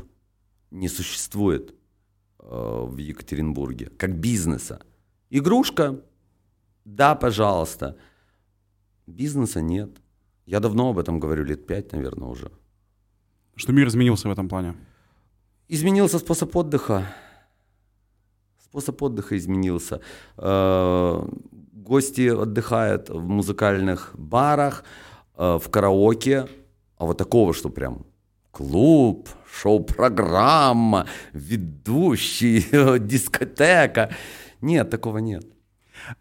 не 0.70 0.88
существует 0.88 1.74
э, 2.40 2.84
в 2.86 2.96
Екатеринбурге. 2.98 3.90
Как 3.96 4.18
бизнеса. 4.18 4.82
Игрушка? 5.30 6.00
Да, 6.84 7.14
пожалуйста. 7.14 7.96
Бизнеса 9.06 9.62
нет. 9.62 9.90
Я 10.44 10.60
давно 10.60 10.90
об 10.90 10.98
этом 10.98 11.20
говорю, 11.20 11.44
лет 11.44 11.66
пять, 11.66 11.92
наверное, 11.92 12.28
уже. 12.28 12.50
Что 13.56 13.72
мир 13.72 13.88
изменился 13.88 14.28
в 14.28 14.32
этом 14.32 14.48
плане. 14.48 14.74
Изменился 15.68 16.18
способ 16.18 16.54
отдыха. 16.56 17.06
Способ 18.70 19.02
отдыха 19.02 19.36
изменился. 19.36 20.00
Э, 20.38 21.22
Гости 21.72 22.28
отдыхают 22.28 23.08
в 23.10 23.26
музыкальных 23.26 24.12
барах, 24.14 24.84
э, 25.36 25.58
в 25.60 25.68
караоке. 25.70 26.46
А 26.96 27.04
вот 27.04 27.18
такого, 27.18 27.52
что 27.52 27.68
прям 27.68 28.06
клуб, 28.52 29.28
шоу-программа, 29.52 31.06
ведущий, 31.32 32.64
дискотека. 33.00 34.10
Нет, 34.60 34.88
такого 34.88 35.18
нет. 35.18 35.44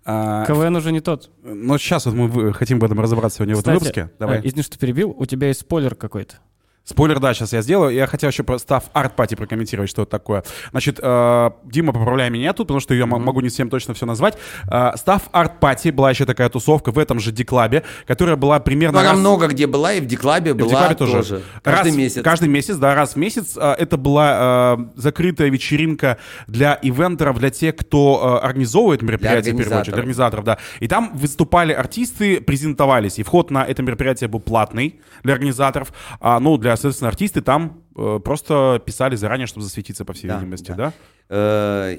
А, 0.04 0.44
КВН 0.46 0.76
уже 0.76 0.92
не 0.92 1.02
тот. 1.02 1.30
но 1.44 1.78
сейчас 1.78 2.08
вот 2.08 2.16
мы 2.16 2.54
хотим 2.54 2.80
в 2.80 2.84
этом 2.84 3.00
разобраться 3.00 3.38
сегодня 3.38 3.56
в 3.56 3.60
этом 3.60 3.78
Кстати, 3.78 4.00
выпуске. 4.00 4.18
Давай. 4.20 4.40
э, 4.40 4.42
извини, 4.48 4.64
что 4.64 4.80
перебил, 4.80 5.12
у 5.12 5.26
тебя 5.28 5.50
есть 5.50 5.62
спойлер 5.62 5.94
какой-то. 5.94 6.38
Спойлер, 6.84 7.20
да, 7.20 7.36
сейчас 7.36 7.54
я 7.54 7.62
сделаю. 7.62 7.94
Я 7.94 8.08
хотел 8.08 8.32
еще 8.32 8.42
про 8.42 8.58
staff 8.58 8.84
art-party 8.94 9.36
прокомментировать, 9.36 9.92
что 9.92 10.02
это 10.02 10.12
такое. 10.12 10.44
Значит, 10.72 11.00
э, 11.00 11.52
Дима, 11.66 11.94
поправляй 11.94 12.32
меня 12.32 12.52
тут, 12.54 12.66
потому 12.68 12.80
что 12.80 12.96
я 12.96 13.04
м- 13.04 13.10
могу 13.10 13.42
не 13.42 13.50
всем 13.50 13.70
точно 13.70 13.94
все 13.94 14.08
назвать. 14.08 14.40
Э, 14.72 14.94
staff 14.96 15.22
art-party 15.32 15.90
была 15.90 16.10
еще 16.10 16.26
такая 16.26 16.50
тусовка 16.50 16.92
в 16.92 16.98
этом 16.98 17.20
же 17.20 17.32
Диклабе, 17.32 17.84
которая 18.08 18.38
была 18.38 18.60
примерно... 18.60 18.96
Но 18.96 19.00
она 19.02 19.12
раз- 19.12 19.20
много 19.20 19.48
где 19.50 19.68
была, 19.68 19.94
и 19.94 20.02
в 20.02 20.08
Диклабе 20.08 20.50
И 20.50 20.54
в 20.56 20.58
была 20.58 20.70
Диклабе 20.90 20.96
тоже. 20.96 21.44
Каждый 21.64 21.90
Раз- 21.90 21.96
месяц. 21.96 22.24
Каждый 22.24 22.50
месяц, 22.50 22.76
да, 22.78 22.96
раз 22.96 23.14
в 23.14 23.18
месяц. 23.18 23.56
А, 23.56 23.76
Это 23.76 23.96
была 23.98 24.32
а, 24.34 24.90
закрытая 24.96 25.50
вечеринка 25.50 26.18
для 26.48 26.74
ивентеров, 26.82 27.38
для 27.38 27.52
тех, 27.52 27.76
кто 27.76 28.20
а, 28.24 28.40
организовывает 28.40 29.04
мероприятие, 29.04 29.54
в 29.54 29.58
первую 29.58 29.82
очередь, 29.82 29.94
для 29.94 30.00
организаторов, 30.02 30.44
да. 30.44 30.58
И 30.80 30.88
там 30.88 31.12
выступали 31.14 31.72
артисты, 31.72 32.42
презентовались. 32.42 33.20
И 33.20 33.24
вход 33.24 33.52
на 33.52 33.64
это 33.64 33.84
мероприятие 33.84 34.28
был 34.28 34.40
платный 34.40 35.00
для 35.24 35.34
организаторов. 35.34 35.94
А, 36.20 36.40
ну, 36.40 36.58
для, 36.58 36.69
соответственно, 36.76 37.10
артисты 37.10 37.42
там 37.42 37.84
э, 37.96 38.20
просто 38.24 38.82
писали 38.86 39.16
заранее, 39.16 39.48
чтобы 39.48 39.64
засветиться, 39.64 40.06
по 40.06 40.14
всей 40.14 40.28
Да, 40.28 40.38
видимости, 40.40 40.68
да. 40.72 40.76
да? 40.76 40.94
Э, 41.30 41.98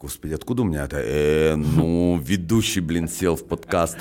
Господи, 0.00 0.34
откуда 0.34 0.62
у 0.62 0.64
меня 0.64 0.84
это? 0.84 0.96
Э, 1.00 1.54
ну, 1.54 2.18
ведущий, 2.18 2.80
блин, 2.80 3.08
сел 3.08 3.36
в 3.36 3.46
подкаст. 3.46 3.96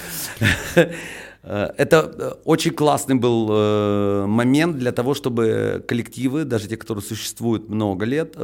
Э, 1.44 1.72
Это 1.78 1.98
э, 1.98 2.32
очень 2.46 2.72
классный 2.72 3.16
был 3.16 4.28
момент 4.28 4.78
для 4.78 4.92
того, 4.92 5.16
чтобы 5.16 5.84
коллективы, 5.88 6.46
даже 6.46 6.68
те, 6.68 6.78
которые 6.78 7.04
существуют 7.04 7.68
много 7.68 8.06
лет, 8.06 8.36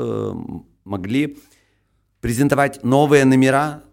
могли 0.84 1.38
презентовать 2.22 2.84
новые 2.84 3.26
номера 3.26 3.84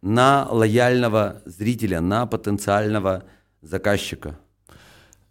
на 0.00 0.48
лояльного 0.50 1.42
зрителя, 1.44 2.00
на 2.00 2.24
потенциального 2.26 3.24
заказчика. 3.60 4.38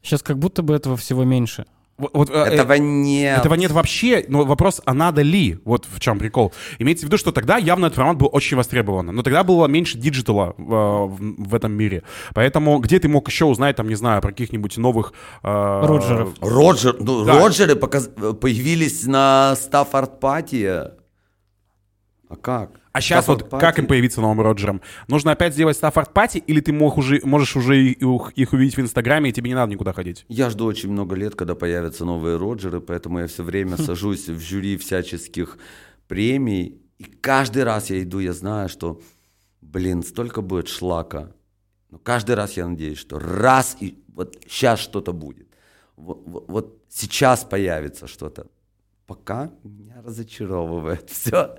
Сейчас 0.08 0.24
как 0.24 0.38
будто 0.40 0.62
бы 0.64 0.74
этого 0.74 0.96
всего 0.96 1.26
меньше. 1.26 1.66
Вот, 1.98 2.12
вот, 2.14 2.30
э, 2.30 2.34
Этого 2.34 2.74
нет. 2.74 3.40
Этого 3.40 3.56
нет 3.56 3.72
вообще, 3.72 4.24
но 4.30 4.46
вопрос, 4.46 4.82
а 4.86 4.94
надо 4.94 5.22
ли? 5.24 5.60
Вот 5.66 5.86
в 5.90 6.00
чем 6.00 6.20
прикол. 6.20 6.54
Имеется 6.80 7.06
в 7.06 7.10
виду, 7.10 7.18
что 7.18 7.32
тогда 7.32 7.58
явно 7.58 7.88
этот 7.88 7.96
формат 7.98 8.18
был 8.18 8.30
очень 8.32 8.56
востребован, 8.56 9.08
но 9.08 9.22
тогда 9.24 9.44
было 9.44 9.66
меньше 9.68 9.98
диджитала 9.98 10.54
э, 10.58 10.62
в, 10.62 11.18
в 11.50 11.56
этом 11.56 11.74
мире. 11.74 12.04
Поэтому 12.36 12.78
где 12.78 13.00
ты 13.00 13.10
мог 13.10 13.28
еще 13.28 13.46
узнать, 13.46 13.76
там, 13.76 13.90
не 13.90 13.96
знаю, 13.96 14.22
про 14.22 14.30
каких-нибудь 14.30 14.78
новых... 14.78 15.12
э, 15.44 15.82
Роджеров. 15.86 16.30
Роджер, 16.40 16.96
ну, 17.00 17.26
Да. 17.26 17.40
Роджеры 17.40 17.74
показ- 17.76 18.10
появились 18.36 19.04
на 19.06 19.56
Стаффорд 19.56 20.20
Пати. 20.20 20.92
А 22.30 22.36
как? 22.36 22.80
А 22.92 23.00
сейчас 23.00 23.26
Stafford 23.28 23.48
вот 23.50 23.62
как 23.62 23.80
им 23.80 23.86
Party? 23.86 23.88
появиться 23.88 24.22
новым 24.22 24.42
Роджером? 24.42 24.82
Нужно 25.08 25.32
опять 25.32 25.54
сделать 25.54 25.78
Стаффорд 25.78 26.14
Пати, 26.14 26.40
или 26.40 26.60
ты 26.60 26.74
мог 26.74 26.98
уже, 26.98 27.22
можешь 27.24 27.56
уже 27.56 27.82
их 27.82 28.32
их 28.36 28.54
увидеть 28.54 28.76
в 28.76 28.82
Инстаграме, 28.82 29.30
и 29.30 29.34
тебе 29.34 29.50
не 29.50 29.56
надо 29.56 29.72
никуда 29.72 29.94
ходить? 29.94 30.26
Я 30.28 30.50
жду 30.50 30.66
очень 30.66 30.92
много 30.92 31.16
лет, 31.16 31.36
когда 31.36 31.56
появятся 31.56 32.04
новые 32.06 32.38
Роджеры, 32.38 32.82
поэтому 32.82 33.20
я 33.20 33.28
все 33.28 33.44
время 33.44 33.78
сажусь 33.78 34.28
в 34.28 34.40
жюри 34.42 34.76
всяческих 34.78 35.58
премий. 36.08 36.82
И 36.98 37.04
каждый 37.06 37.64
раз 37.64 37.90
я 37.92 38.02
иду, 38.02 38.20
я 38.20 38.34
знаю, 38.34 38.68
что, 38.70 39.00
блин, 39.62 40.04
столько 40.04 40.42
будет 40.42 40.68
шлака. 40.68 41.32
Но 41.92 42.00
каждый 42.00 42.36
раз 42.36 42.58
я 42.58 42.68
надеюсь, 42.68 42.98
что 42.98 43.20
раз 43.20 43.78
и 43.80 44.04
вот 44.14 44.36
сейчас 44.50 44.80
что-то 44.80 45.14
будет. 45.14 45.48
Вот, 45.96 46.24
вот- 46.26 46.46
вот 46.50 46.84
сейчас 46.90 47.44
появится 47.46 48.08
что-то. 48.08 48.48
Пока 49.08 49.52
меня 49.64 50.02
разочаровывает 50.06 51.10
все. 51.10 51.56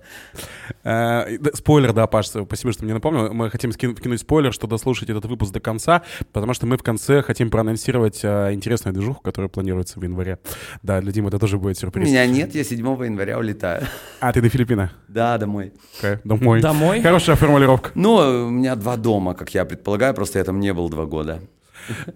Э, 0.84 1.24
Спойлер, 1.54 1.94
да, 1.94 2.06
Паш, 2.06 2.26
спасибо, 2.26 2.74
что 2.74 2.84
мне 2.84 2.92
напомнил. 2.92 3.32
Мы 3.32 3.48
хотим 3.48 3.72
вкинуть 3.72 4.20
спойлер, 4.20 4.52
что 4.52 4.66
дослушать 4.66 5.08
этот 5.08 5.24
выпуск 5.24 5.54
до 5.54 5.60
конца, 5.60 6.02
потому 6.32 6.52
что 6.52 6.66
мы 6.66 6.76
в 6.76 6.82
конце 6.82 7.22
хотим 7.22 7.48
проанонсировать 7.48 8.20
э, 8.22 8.52
интересную 8.52 8.92
движуху, 8.92 9.22
которая 9.22 9.48
планируется 9.48 9.98
в 9.98 10.02
январе. 10.02 10.38
Да, 10.82 11.00
для 11.00 11.10
Димы 11.10 11.28
это 11.28 11.38
тоже 11.38 11.56
будет 11.56 11.78
сюрприз. 11.78 12.06
Меня 12.06 12.26
нет, 12.26 12.54
я 12.54 12.62
7 12.62 12.76
января 12.80 13.38
улетаю. 13.38 13.86
А, 14.20 14.30
ты 14.30 14.42
до 14.42 14.50
Филиппина? 14.50 14.92
Да, 15.08 15.38
домой. 15.38 15.72
Окей, 15.98 16.18
домой. 16.24 16.60
Домой? 16.60 17.00
Хорошая 17.00 17.36
формулировка. 17.36 17.92
Ну, 17.94 18.46
у 18.48 18.50
меня 18.50 18.76
два 18.76 18.98
дома, 18.98 19.32
как 19.32 19.54
я 19.54 19.64
предполагаю, 19.64 20.12
просто 20.12 20.38
я 20.38 20.44
там 20.44 20.60
не 20.60 20.74
был 20.74 20.90
два 20.90 21.06
года. 21.06 21.40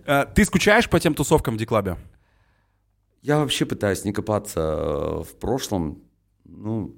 Э, 0.05 0.27
Ты 0.35 0.45
скучаешь 0.45 0.91
по 0.91 1.01
тем 1.01 1.15
тусовкам 1.15 1.55
в 1.55 1.57
Диклабе? 1.59 1.97
Я 3.23 3.39
вообще 3.39 3.65
пытаюсь 3.67 4.05
не 4.05 4.13
копаться 4.13 4.61
э, 4.61 5.23
в 5.23 5.37
прошлом. 5.39 6.03
Ну, 6.45 6.97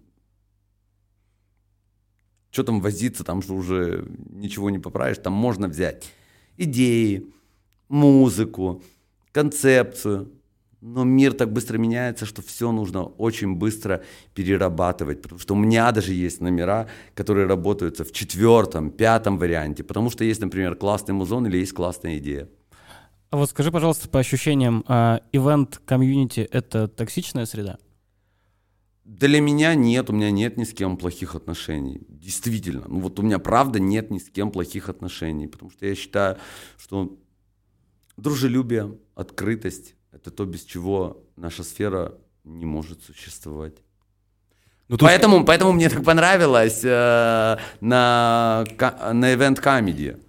что 2.50 2.62
там 2.62 2.80
возиться, 2.80 3.24
там 3.24 3.42
же 3.42 3.52
уже 3.52 4.06
ничего 4.30 4.70
не 4.70 4.78
поправишь. 4.78 5.18
Там 5.18 5.34
можно 5.34 5.68
взять 5.68 6.04
идеи, 6.56 7.26
музыку, 7.88 8.82
концепцию. 9.32 10.32
Но 10.80 11.04
мир 11.04 11.32
так 11.32 11.52
быстро 11.52 11.78
меняется, 11.78 12.26
что 12.26 12.42
все 12.42 12.70
нужно 12.70 13.04
очень 13.04 13.56
быстро 13.56 14.02
перерабатывать. 14.34 15.20
Потому 15.20 15.40
что 15.40 15.54
у 15.54 15.58
меня 15.58 15.92
даже 15.92 16.14
есть 16.14 16.40
номера, 16.40 16.88
которые 17.14 17.46
работаются 17.46 18.04
в 18.04 18.12
четвертом, 18.12 18.90
пятом 18.90 19.38
варианте. 19.38 19.82
Потому 19.82 20.10
что 20.10 20.24
есть, 20.24 20.40
например, 20.40 20.74
классный 20.74 21.14
музон 21.14 21.46
или 21.46 21.58
есть 21.58 21.72
классная 21.72 22.18
идея. 22.18 22.48
А 23.34 23.36
вот 23.36 23.50
скажи, 23.50 23.72
пожалуйста, 23.72 24.08
по 24.08 24.20
ощущениям, 24.20 24.84
а, 24.86 25.20
event-community— 25.32 26.48
это 26.52 26.86
токсичная 26.86 27.46
среда? 27.46 27.78
Для 29.04 29.40
меня 29.40 29.74
нет, 29.74 30.08
у 30.08 30.12
меня 30.12 30.30
нет 30.30 30.56
ни 30.56 30.62
с 30.62 30.72
кем 30.72 30.96
плохих 30.96 31.34
отношений. 31.34 32.00
Действительно. 32.08 32.84
Ну 32.86 33.00
вот 33.00 33.18
у 33.18 33.22
меня 33.22 33.40
правда 33.40 33.80
нет 33.80 34.12
ни 34.12 34.18
с 34.20 34.30
кем 34.30 34.52
плохих 34.52 34.88
отношений. 34.88 35.48
Потому 35.48 35.72
что 35.72 35.84
я 35.84 35.96
считаю, 35.96 36.36
что 36.78 37.18
дружелюбие, 38.16 38.96
открытость— 39.16 39.96
это 40.12 40.30
то, 40.30 40.44
без 40.44 40.62
чего 40.62 41.24
наша 41.34 41.64
сфера 41.64 42.14
не 42.44 42.66
может 42.66 43.02
существовать. 43.02 43.74
Ну, 44.86 44.96
тут- 44.96 45.08
Поэтому, 45.08 45.44
поэтому 45.44 45.72
мне 45.72 45.90
так 45.90 46.04
понравилось 46.04 46.84
э, 46.84 47.56
на, 47.80 48.64
на 48.78 49.34
Event 49.34 49.60
Comedy. 49.60 50.23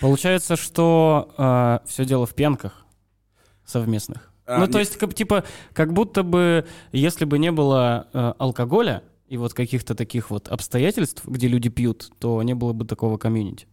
Получается, 0.00 0.56
что 0.56 1.80
все 1.86 2.04
дело 2.04 2.26
в 2.26 2.34
пенках 2.34 2.84
совместных. 3.64 4.32
А, 4.46 4.58
ну, 4.60 4.66
не- 4.66 4.72
то 4.72 4.78
есть, 4.78 4.96
как, 4.96 5.14
типа, 5.14 5.44
как 5.74 5.92
будто 5.92 6.22
бы, 6.22 6.66
если 6.92 7.24
бы 7.26 7.38
не 7.38 7.52
было 7.52 8.08
э, 8.12 8.32
алкоголя 8.38 9.02
и 9.28 9.36
вот 9.36 9.52
каких-то 9.52 9.94
таких 9.94 10.30
вот 10.30 10.48
обстоятельств, 10.48 11.22
где 11.26 11.48
люди 11.48 11.68
пьют, 11.68 12.10
то 12.18 12.42
не 12.42 12.54
было 12.54 12.72
бы 12.72 12.86
такого 12.86 13.18
комьюнити. 13.18 13.66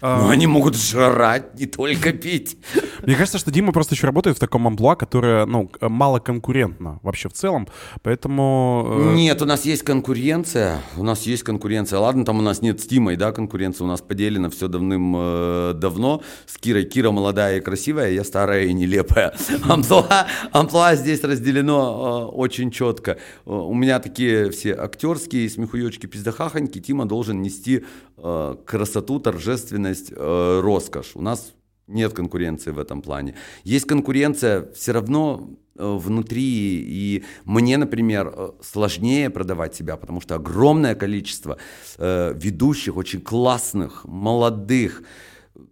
А, 0.00 0.22
Но 0.22 0.28
они 0.30 0.46
могут 0.46 0.76
жрать, 0.76 1.58
не 1.58 1.66
только 1.66 2.12
пить. 2.12 2.56
Мне 3.02 3.14
кажется, 3.14 3.38
что 3.38 3.50
Дима 3.50 3.72
просто 3.72 3.94
еще 3.94 4.06
работает 4.06 4.36
в 4.36 4.40
таком 4.40 4.66
амплуа, 4.66 4.96
которое, 4.96 5.46
ну, 5.46 5.70
мало 5.80 6.18
конкурентно 6.18 6.98
вообще 7.02 7.28
в 7.28 7.32
целом, 7.32 7.68
поэтому... 8.02 9.10
э, 9.10 9.14
Нет, 9.14 9.42
у 9.42 9.44
нас 9.44 9.64
есть 9.64 9.82
конкуренция. 9.82 10.80
У 10.96 11.02
нас 11.02 11.22
есть 11.22 11.42
конкуренция. 11.42 11.98
Ладно, 11.98 12.24
там 12.24 12.38
у 12.38 12.42
нас 12.42 12.62
нет 12.62 12.80
с 12.80 12.86
Тимой, 12.86 13.16
да, 13.16 13.32
конкуренция. 13.32 13.84
У 13.84 13.88
нас 13.88 14.00
поделено 14.00 14.50
все 14.50 14.68
давным-давно. 14.68 16.22
С 16.46 16.58
Кирой. 16.58 16.84
Кира 16.84 17.10
молодая 17.10 17.58
и 17.58 17.60
красивая, 17.60 18.10
я 18.10 18.24
старая 18.24 18.64
и 18.64 18.72
нелепая. 18.72 19.34
Амплуа, 19.68 20.26
амплуа 20.52 20.94
здесь 20.96 21.22
разделено 21.24 22.28
э, 22.32 22.36
очень 22.36 22.70
четко. 22.70 23.12
Э, 23.12 23.16
у 23.50 23.74
меня 23.74 23.98
такие 24.00 24.50
все 24.50 24.74
актерские 24.74 25.48
смехуёчки, 25.48 26.06
пиздахахоньки. 26.06 26.80
Тима 26.80 27.06
должен 27.06 27.42
нести 27.42 27.84
э, 28.22 28.56
красоту, 28.64 29.18
торжественность, 29.18 30.12
э, 30.16 30.60
роскошь. 30.62 31.12
У 31.14 31.20
нас 31.20 31.54
нет 31.86 32.12
конкуренции 32.12 32.70
в 32.70 32.78
этом 32.78 33.02
плане. 33.02 33.34
Есть 33.64 33.86
конкуренция 33.86 34.70
все 34.72 34.92
равно 34.92 35.50
э, 35.76 35.98
внутри, 35.98 36.42
и 36.42 37.24
мне, 37.44 37.76
например, 37.76 38.54
сложнее 38.62 39.28
продавать 39.28 39.74
себя, 39.74 39.96
потому 39.96 40.20
что 40.20 40.36
огромное 40.36 40.94
количество 40.94 41.58
ведущих, 41.98 42.96
очень 42.96 43.20
классных, 43.20 44.04
молодых, 44.04 45.02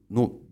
ну, 0.09 0.42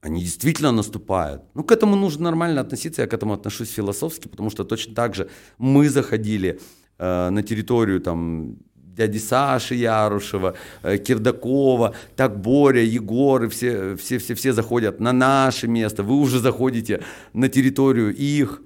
они 0.00 0.20
действительно 0.20 0.72
наступают. 0.72 1.42
Ну, 1.54 1.64
к 1.64 1.72
этому 1.72 1.96
нужно 1.96 2.24
нормально 2.24 2.60
относиться, 2.60 3.02
я 3.02 3.08
к 3.08 3.14
этому 3.14 3.32
отношусь 3.32 3.70
философски, 3.70 4.28
потому 4.28 4.50
что 4.50 4.64
точно 4.64 4.94
так 4.94 5.14
же 5.14 5.28
мы 5.58 5.88
заходили 5.88 6.60
на 6.98 7.42
территорию 7.42 8.00
там 8.00 8.58
дяди 8.98 9.18
Саши 9.18 9.76
Ярушева, 9.76 10.54
э, 10.82 10.98
Кирдакова, 10.98 11.94
так 12.16 12.40
Боря, 12.40 12.82
Егор, 12.82 13.44
и 13.44 13.48
все, 13.48 13.94
все, 13.96 14.18
все, 14.18 14.34
все 14.34 14.52
заходят 14.52 15.00
на 15.00 15.12
наше 15.12 15.68
место, 15.68 16.02
вы 16.02 16.16
уже 16.16 16.40
заходите 16.40 17.00
на 17.32 17.48
территорию 17.48 18.14
их. 18.14 18.60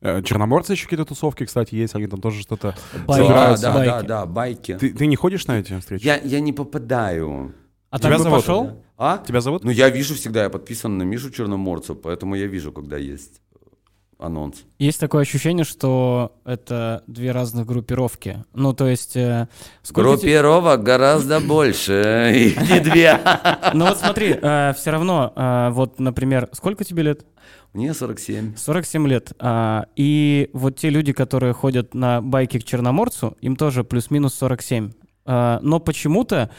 э, 0.00 0.22
Черноморцы 0.22 0.72
еще 0.72 0.84
какие-то 0.84 1.04
тусовки, 1.04 1.44
кстати, 1.44 1.74
есть, 1.74 1.94
они 1.94 2.06
там 2.06 2.20
тоже 2.20 2.40
что-то 2.40 2.74
Байки. 3.06 3.28
да, 3.28 3.56
собираются. 3.56 3.62
да, 3.66 3.72
байки. 3.74 3.88
да, 3.88 4.02
да, 4.02 4.26
байки. 4.26 4.78
Ты, 4.78 4.90
ты 4.94 5.06
не 5.06 5.16
ходишь 5.16 5.46
на 5.46 5.60
эти 5.60 5.78
встречи? 5.78 6.04
Я, 6.06 6.16
я 6.24 6.40
не 6.40 6.52
попадаю. 6.52 7.54
А 7.90 7.98
Тебя 7.98 8.18
зовут, 8.18 8.40
пошел? 8.40 8.82
А? 8.98 9.22
Тебя 9.26 9.40
зовут? 9.40 9.64
Ну, 9.64 9.70
я 9.70 9.90
вижу 9.90 10.14
всегда, 10.14 10.44
я 10.44 10.50
подписан 10.50 10.98
на 10.98 11.02
Мишу 11.04 11.30
Черноморцев, 11.30 12.00
поэтому 12.00 12.34
я 12.36 12.46
вижу, 12.46 12.72
когда 12.72 12.96
есть 12.96 13.40
анонс. 14.18 14.64
Есть 14.78 14.98
такое 15.00 15.22
ощущение, 15.22 15.64
что 15.64 16.36
это 16.44 17.02
две 17.06 17.32
разных 17.32 17.66
группировки. 17.66 18.44
Ну, 18.54 18.72
то 18.72 18.86
есть... 18.88 19.16
э, 19.16 19.48
Группировок 19.90 20.82
гораздо 20.82 21.40
больше, 21.40 22.32
их 22.34 22.56
не 22.70 22.80
две. 22.80 23.18
Ну 23.74 23.86
вот 23.86 23.98
смотри, 23.98 24.34
все 24.34 24.90
равно, 24.90 25.32
э, 25.36 25.68
вот, 25.70 25.98
например, 25.98 26.48
сколько 26.52 26.84
тебе 26.84 27.02
лет? 27.02 27.26
Мне 27.72 27.92
47. 27.92 28.56
47 28.56 29.06
лет. 29.06 29.32
А, 29.38 29.84
И 29.96 30.48
вот 30.54 30.78
те 30.78 30.88
люди, 30.88 31.12
которые 31.12 31.52
ходят 31.52 31.92
на 31.94 32.22
байке 32.22 32.58
к 32.58 32.64
Черноморцу, 32.64 33.36
им 33.42 33.54
тоже 33.54 33.84
плюс-минус 33.84 34.34
47. 34.34 34.92
А, 35.26 35.58
Но 35.62 35.78
почему-то 35.78 36.50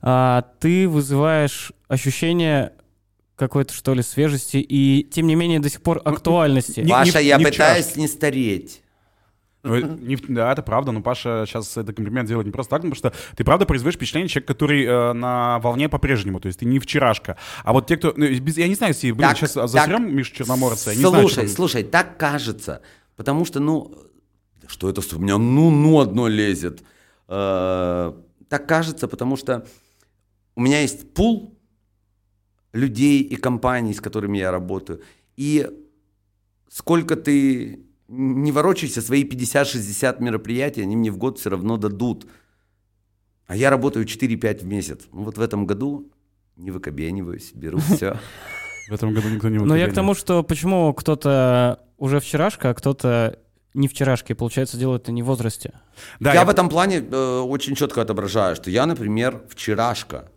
а, 0.00 0.46
ты 0.60 0.88
вызываешь 0.88 1.72
ощущение 1.88 2.72
какой-то, 3.46 3.74
что 3.74 3.94
ли, 3.94 4.02
свежести 4.02 4.56
и, 4.58 5.02
тем 5.10 5.26
не 5.26 5.34
менее, 5.34 5.60
до 5.60 5.68
сих 5.68 5.82
пор 5.82 6.00
актуальности. 6.04 6.80
не- 6.80 6.90
Паша, 6.90 7.18
я 7.20 7.36
не 7.36 7.44
пытаюсь 7.44 7.96
не 7.96 8.08
стареть. 8.08 8.82
Ну, 9.64 9.76
не 9.96 10.16
да, 10.16 10.50
это 10.52 10.62
правда, 10.62 10.90
но 10.90 11.02
Паша 11.02 11.44
сейчас 11.46 11.76
это 11.76 11.92
комплимент 11.92 12.28
делает 12.28 12.46
не 12.46 12.52
просто 12.52 12.70
так, 12.70 12.80
потому 12.80 12.96
что 12.96 13.12
ты 13.36 13.44
правда 13.44 13.64
производишь 13.64 13.94
впечатление 13.96 14.28
человека, 14.28 14.52
который 14.54 14.84
э, 14.84 15.12
на 15.12 15.60
волне 15.60 15.88
по-прежнему, 15.88 16.40
то 16.40 16.48
есть 16.48 16.58
ты 16.58 16.64
не 16.64 16.80
вчерашка. 16.80 17.36
А 17.62 17.72
вот 17.72 17.86
те, 17.86 17.96
кто... 17.96 18.12
ну, 18.16 18.26
без- 18.40 18.58
я 18.58 18.66
не 18.66 18.74
знаю, 18.74 18.92
если, 18.92 19.12
блин, 19.12 19.28
Так, 19.28 19.36
сейчас 19.38 19.52
так. 19.52 19.68
засрем 19.68 20.16
Мишу 20.16 20.34
Черноморца, 20.34 20.90
я 20.90 20.96
не 20.96 21.02
знаю, 21.02 21.28
что 21.28 21.34
Слушай, 21.40 21.48
слушай, 21.54 21.82
так 21.84 22.16
кажется. 22.18 22.82
Потому 23.14 23.44
что, 23.44 23.60
ну, 23.60 23.94
что 24.66 24.88
это 24.90 25.00
у 25.14 25.20
меня 25.20 25.38
ну, 25.38 25.70
ну 25.70 26.00
одно 26.00 26.26
лезет. 26.26 26.82
Э, 27.28 28.12
Так 28.48 28.66
кажется, 28.66 29.06
потому 29.06 29.36
что 29.36 29.64
у 30.56 30.60
меня 30.60 30.80
есть 30.80 31.14
пул 31.14 31.51
людей 32.72 33.22
и 33.22 33.36
компаний, 33.36 33.94
с 33.94 34.00
которыми 34.00 34.38
я 34.38 34.50
работаю. 34.50 35.00
И 35.36 35.68
сколько 36.68 37.16
ты 37.16 37.80
не 38.08 38.52
ворочайся, 38.52 39.00
свои 39.00 39.24
50-60 39.24 40.22
мероприятий 40.22 40.82
они 40.82 40.96
мне 40.96 41.10
в 41.10 41.16
год 41.16 41.38
все 41.38 41.50
равно 41.50 41.76
дадут. 41.76 42.26
А 43.46 43.56
я 43.56 43.70
работаю 43.70 44.06
4-5 44.06 44.60
в 44.60 44.64
месяц. 44.66 45.00
Ну 45.12 45.24
вот 45.24 45.38
в 45.38 45.40
этом 45.40 45.66
году 45.66 46.10
не 46.56 46.70
выкобениваюсь, 46.70 47.52
беру 47.54 47.78
все. 47.94 48.18
В 48.88 48.94
этом 48.94 49.14
году 49.14 49.28
никто 49.28 49.48
не 49.48 49.58
Но 49.58 49.76
я 49.76 49.88
к 49.88 49.94
тому, 49.94 50.14
что 50.14 50.42
почему 50.42 50.92
кто-то 50.92 51.80
уже 51.98 52.20
вчерашка, 52.20 52.70
а 52.70 52.74
кто-то 52.74 53.38
не 53.74 53.88
вчерашки, 53.88 54.34
получается, 54.34 54.76
делают 54.76 55.04
это 55.04 55.12
не 55.12 55.22
в 55.22 55.26
возрасте. 55.26 55.72
Да, 56.20 56.34
я, 56.34 56.40
я 56.40 56.44
в 56.44 56.50
этом 56.50 56.68
плане 56.68 56.98
э, 56.98 57.38
очень 57.40 57.74
четко 57.74 58.02
отображаю, 58.02 58.56
что 58.56 58.70
я, 58.70 58.84
например, 58.86 59.42
вчерашка. 59.48 60.28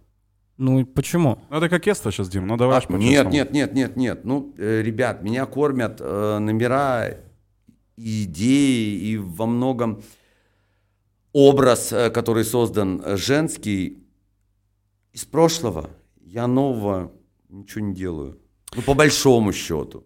Ну 0.58 0.80
и 0.80 0.84
почему? 0.86 1.40
Ну 1.50 1.58
это 1.58 1.70
как 1.70 1.88
Эста 1.88 2.12
сейчас, 2.12 2.30
Дим, 2.30 2.48
ну 2.48 2.56
давай. 2.56 2.80
А, 2.80 2.94
нет, 2.94 3.30
нет, 3.30 3.52
нет, 3.52 3.74
нет, 3.74 3.96
нет. 3.98 4.26
Ну, 4.26 4.54
э, 4.58 4.82
ребят, 4.82 5.22
меня 5.22 5.46
кормят 5.46 5.98
э, 6.00 6.38
номера 6.40 7.18
идеи 7.98 8.98
и 8.98 9.18
во 9.18 9.46
многом 9.46 10.02
образ, 11.34 11.92
э, 11.92 12.10
который 12.10 12.46
создан 12.46 13.02
э, 13.04 13.18
женский, 13.18 14.02
из 15.12 15.26
прошлого. 15.26 15.90
Я 16.22 16.48
нового 16.48 17.12
ничего 17.50 17.86
не 17.86 17.94
делаю. 17.94 18.40
Ну, 18.76 18.82
по 18.82 18.94
большому 18.94 19.54
счету. 19.54 20.06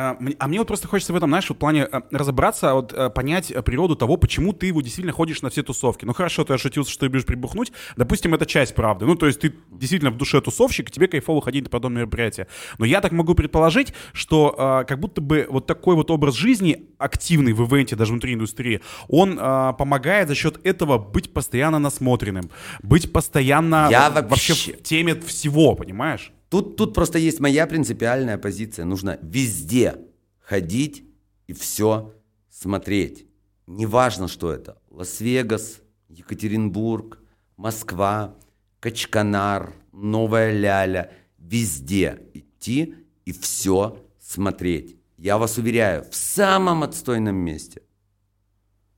А, 0.00 0.16
а 0.38 0.46
мне 0.46 0.60
вот 0.60 0.68
просто 0.68 0.86
хочется 0.86 1.12
в 1.12 1.16
этом, 1.16 1.30
знаешь, 1.30 1.50
в 1.50 1.54
плане 1.54 1.88
э, 1.90 2.00
разобраться, 2.12 2.72
вот 2.72 2.92
э, 2.92 3.10
понять 3.10 3.50
э, 3.50 3.62
природу 3.62 3.96
того, 3.96 4.16
почему 4.16 4.52
ты 4.52 4.66
его 4.66 4.80
действительно 4.80 5.12
ходишь 5.12 5.42
на 5.42 5.50
все 5.50 5.64
тусовки. 5.64 6.04
Ну 6.04 6.14
хорошо, 6.14 6.44
ты 6.44 6.54
ошутился, 6.54 6.92
что 6.92 7.06
ты 7.06 7.08
будешь 7.10 7.26
прибухнуть. 7.26 7.72
Допустим, 7.96 8.32
это 8.32 8.46
часть 8.46 8.76
правды. 8.76 9.06
Ну, 9.06 9.16
то 9.16 9.26
есть 9.26 9.40
ты 9.40 9.56
действительно 9.72 10.12
в 10.12 10.16
душе 10.16 10.40
тусовщик, 10.40 10.88
и 10.88 10.92
тебе 10.92 11.08
кайфово 11.08 11.42
ходить 11.42 11.64
на 11.64 11.70
подобные 11.70 12.02
мероприятия. 12.02 12.46
Но 12.78 12.84
я 12.84 13.00
так 13.00 13.10
могу 13.10 13.34
предположить, 13.34 13.92
что 14.12 14.84
как 14.86 15.00
будто 15.00 15.20
бы 15.20 15.48
вот 15.50 15.66
такой 15.66 15.96
вот 15.96 16.12
образ 16.12 16.36
жизни, 16.36 16.86
активный 16.98 17.52
в 17.52 17.62
ивенте, 17.64 17.96
даже 17.96 18.12
внутри 18.12 18.34
индустрии, 18.34 18.80
он 19.08 19.36
помогает 19.36 20.28
за 20.28 20.36
счет 20.36 20.64
этого 20.64 20.98
быть 20.98 21.32
постоянно 21.32 21.80
насмотренным, 21.80 22.50
быть 22.82 23.12
постоянно 23.12 23.88
я 23.90 24.10
вообще... 24.10 24.52
вообще 24.52 24.72
в 24.74 24.82
теме 24.82 25.14
всего, 25.16 25.74
понимаешь? 25.74 26.32
Тут, 26.48 26.76
тут 26.76 26.94
просто 26.94 27.18
есть 27.18 27.40
моя 27.40 27.66
принципиальная 27.66 28.38
позиция. 28.38 28.84
Нужно 28.84 29.18
везде 29.22 29.96
ходить 30.40 31.04
и 31.46 31.52
все 31.52 32.14
смотреть. 32.50 33.26
Неважно, 33.66 34.28
что 34.28 34.52
это. 34.52 34.80
Лас-Вегас, 34.90 35.80
Екатеринбург, 36.08 37.18
Москва, 37.56 38.34
Качканар, 38.80 39.74
Новая 39.92 40.52
Ляля. 40.52 41.12
Везде 41.38 42.20
идти 42.32 42.94
и 43.24 43.32
все 43.32 44.02
смотреть. 44.18 44.96
Я 45.16 45.36
вас 45.36 45.58
уверяю, 45.58 46.04
в 46.10 46.14
самом 46.14 46.82
отстойном 46.82 47.36
месте 47.36 47.82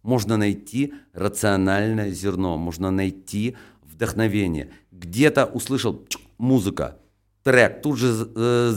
можно 0.03 0.37
найти 0.37 0.95
рациональное 1.13 2.11
зерно, 2.11 2.57
можно 2.57 2.91
найти 2.91 3.57
вдохновение. 3.83 4.73
Где-то 4.91 5.47
услышал 5.47 6.07
музыка, 6.39 6.99
трек 7.43 7.83
тут 7.83 7.99
же 7.99 8.29
э, 8.35 8.73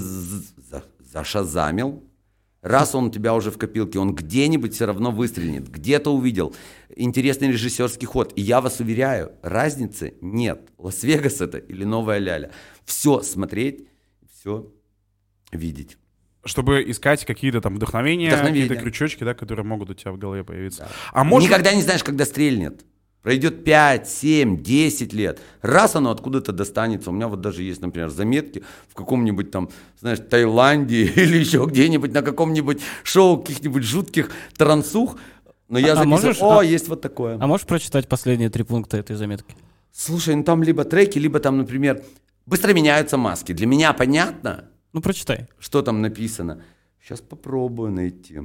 зашазамил. 0.99 2.03
Раз 2.61 2.95
он 2.95 3.05
у 3.07 3.09
тебя 3.11 3.33
уже 3.33 3.51
в 3.51 3.57
копилке, 3.57 3.99
он 3.99 4.15
где-нибудь 4.15 4.73
все 4.73 4.85
равно 4.85 5.11
выстрелит, 5.11 5.67
где-то 5.67 6.15
увидел 6.15 6.55
интересный 6.95 7.49
режиссерский 7.49 8.07
ход. 8.07 8.31
И 8.37 8.41
я 8.41 8.61
вас 8.61 8.79
уверяю, 8.79 9.33
разницы 9.41 10.13
нет. 10.21 10.69
Лас-Вегас 10.77 11.41
это 11.41 11.57
или 11.57 11.83
Новая 11.83 12.19
Ляля. 12.19 12.51
Все 12.85 13.21
смотреть, 13.21 13.87
все 14.31 14.71
видеть. 15.51 15.97
Чтобы 16.45 16.89
искать 16.89 17.25
какие-то 17.25 17.59
там 17.59 17.75
вдохновения, 17.75 18.29
вдохновения. 18.29 18.67
какие-то 18.67 18.83
крючочки, 18.83 19.23
да, 19.25 19.33
которые 19.33 19.65
могут 19.65 19.89
у 19.89 19.93
тебя 19.93 20.13
в 20.13 20.17
голове 20.17 20.45
появиться. 20.45 20.83
Да. 20.83 20.89
А 21.11 21.23
может... 21.25 21.49
Никогда 21.49 21.73
не 21.73 21.81
знаешь, 21.81 22.03
когда 22.03 22.25
стрельнет. 22.25 22.85
Пройдет 23.23 23.63
5, 23.63 24.07
7, 24.07 24.61
10 24.61 25.13
лет. 25.13 25.39
Раз 25.61 25.95
оно 25.95 26.11
откуда-то 26.11 26.51
достанется. 26.51 27.09
У 27.09 27.13
меня 27.13 27.29
вот 27.29 27.39
даже 27.39 27.63
есть, 27.63 27.81
например, 27.81 28.09
заметки 28.09 28.63
в 28.89 28.95
каком-нибудь 28.95 29.49
там, 29.49 29.69
знаешь, 29.97 30.19
Таиланде 30.19 31.05
или 31.15 31.37
еще 31.37 31.65
где-нибудь 31.65 32.13
на 32.13 32.21
каком-нибудь 32.21 32.81
шоу 33.03 33.41
каких-нибудь 33.41 33.83
жутких 33.83 34.29
трансух. 34.57 35.15
Но 35.69 35.79
я 35.79 35.93
а, 35.93 35.95
записал, 35.95 36.09
можешь, 36.09 36.41
о, 36.41 36.59
а, 36.59 36.63
есть 36.65 36.89
вот 36.89 37.01
такое. 37.01 37.37
А 37.39 37.47
можешь 37.47 37.65
прочитать 37.65 38.09
последние 38.09 38.49
три 38.49 38.63
пункта 38.63 38.97
этой 38.97 39.15
заметки? 39.15 39.55
Слушай, 39.93 40.35
ну 40.35 40.43
там 40.43 40.61
либо 40.61 40.83
треки, 40.83 41.17
либо 41.17 41.39
там, 41.39 41.57
например, 41.57 42.03
быстро 42.45 42.73
меняются 42.73 43.15
маски. 43.15 43.53
Для 43.53 43.67
меня 43.67 43.93
понятно. 43.93 44.65
Ну, 44.91 44.99
прочитай. 44.99 45.47
Что 45.59 45.81
там 45.81 46.01
написано. 46.01 46.61
Сейчас 47.01 47.21
попробую 47.21 47.91
найти. 47.91 48.41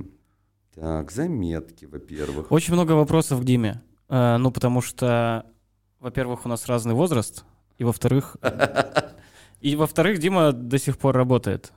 Так, 0.77 1.11
заметки, 1.11 1.85
во-первых. 1.85 2.53
Очень 2.53 2.75
много 2.75 2.93
вопросов 2.93 3.41
к 3.41 3.45
Диме. 3.45 3.83
Э, 4.09 4.37
ну, 4.39 4.51
потому 4.51 4.81
что, 4.81 5.47
во-первых, 6.01 6.47
у 6.47 6.49
нас 6.49 6.67
разный 6.67 6.95
возраст, 6.95 7.45
и 7.79 7.85
во-вторых... 7.85 8.37
И 9.61 9.75
во-вторых, 9.75 10.19
Дима 10.21 10.53
до 10.53 10.79
сих 10.79 10.99
пор 10.99 11.17
работает. 11.17 11.73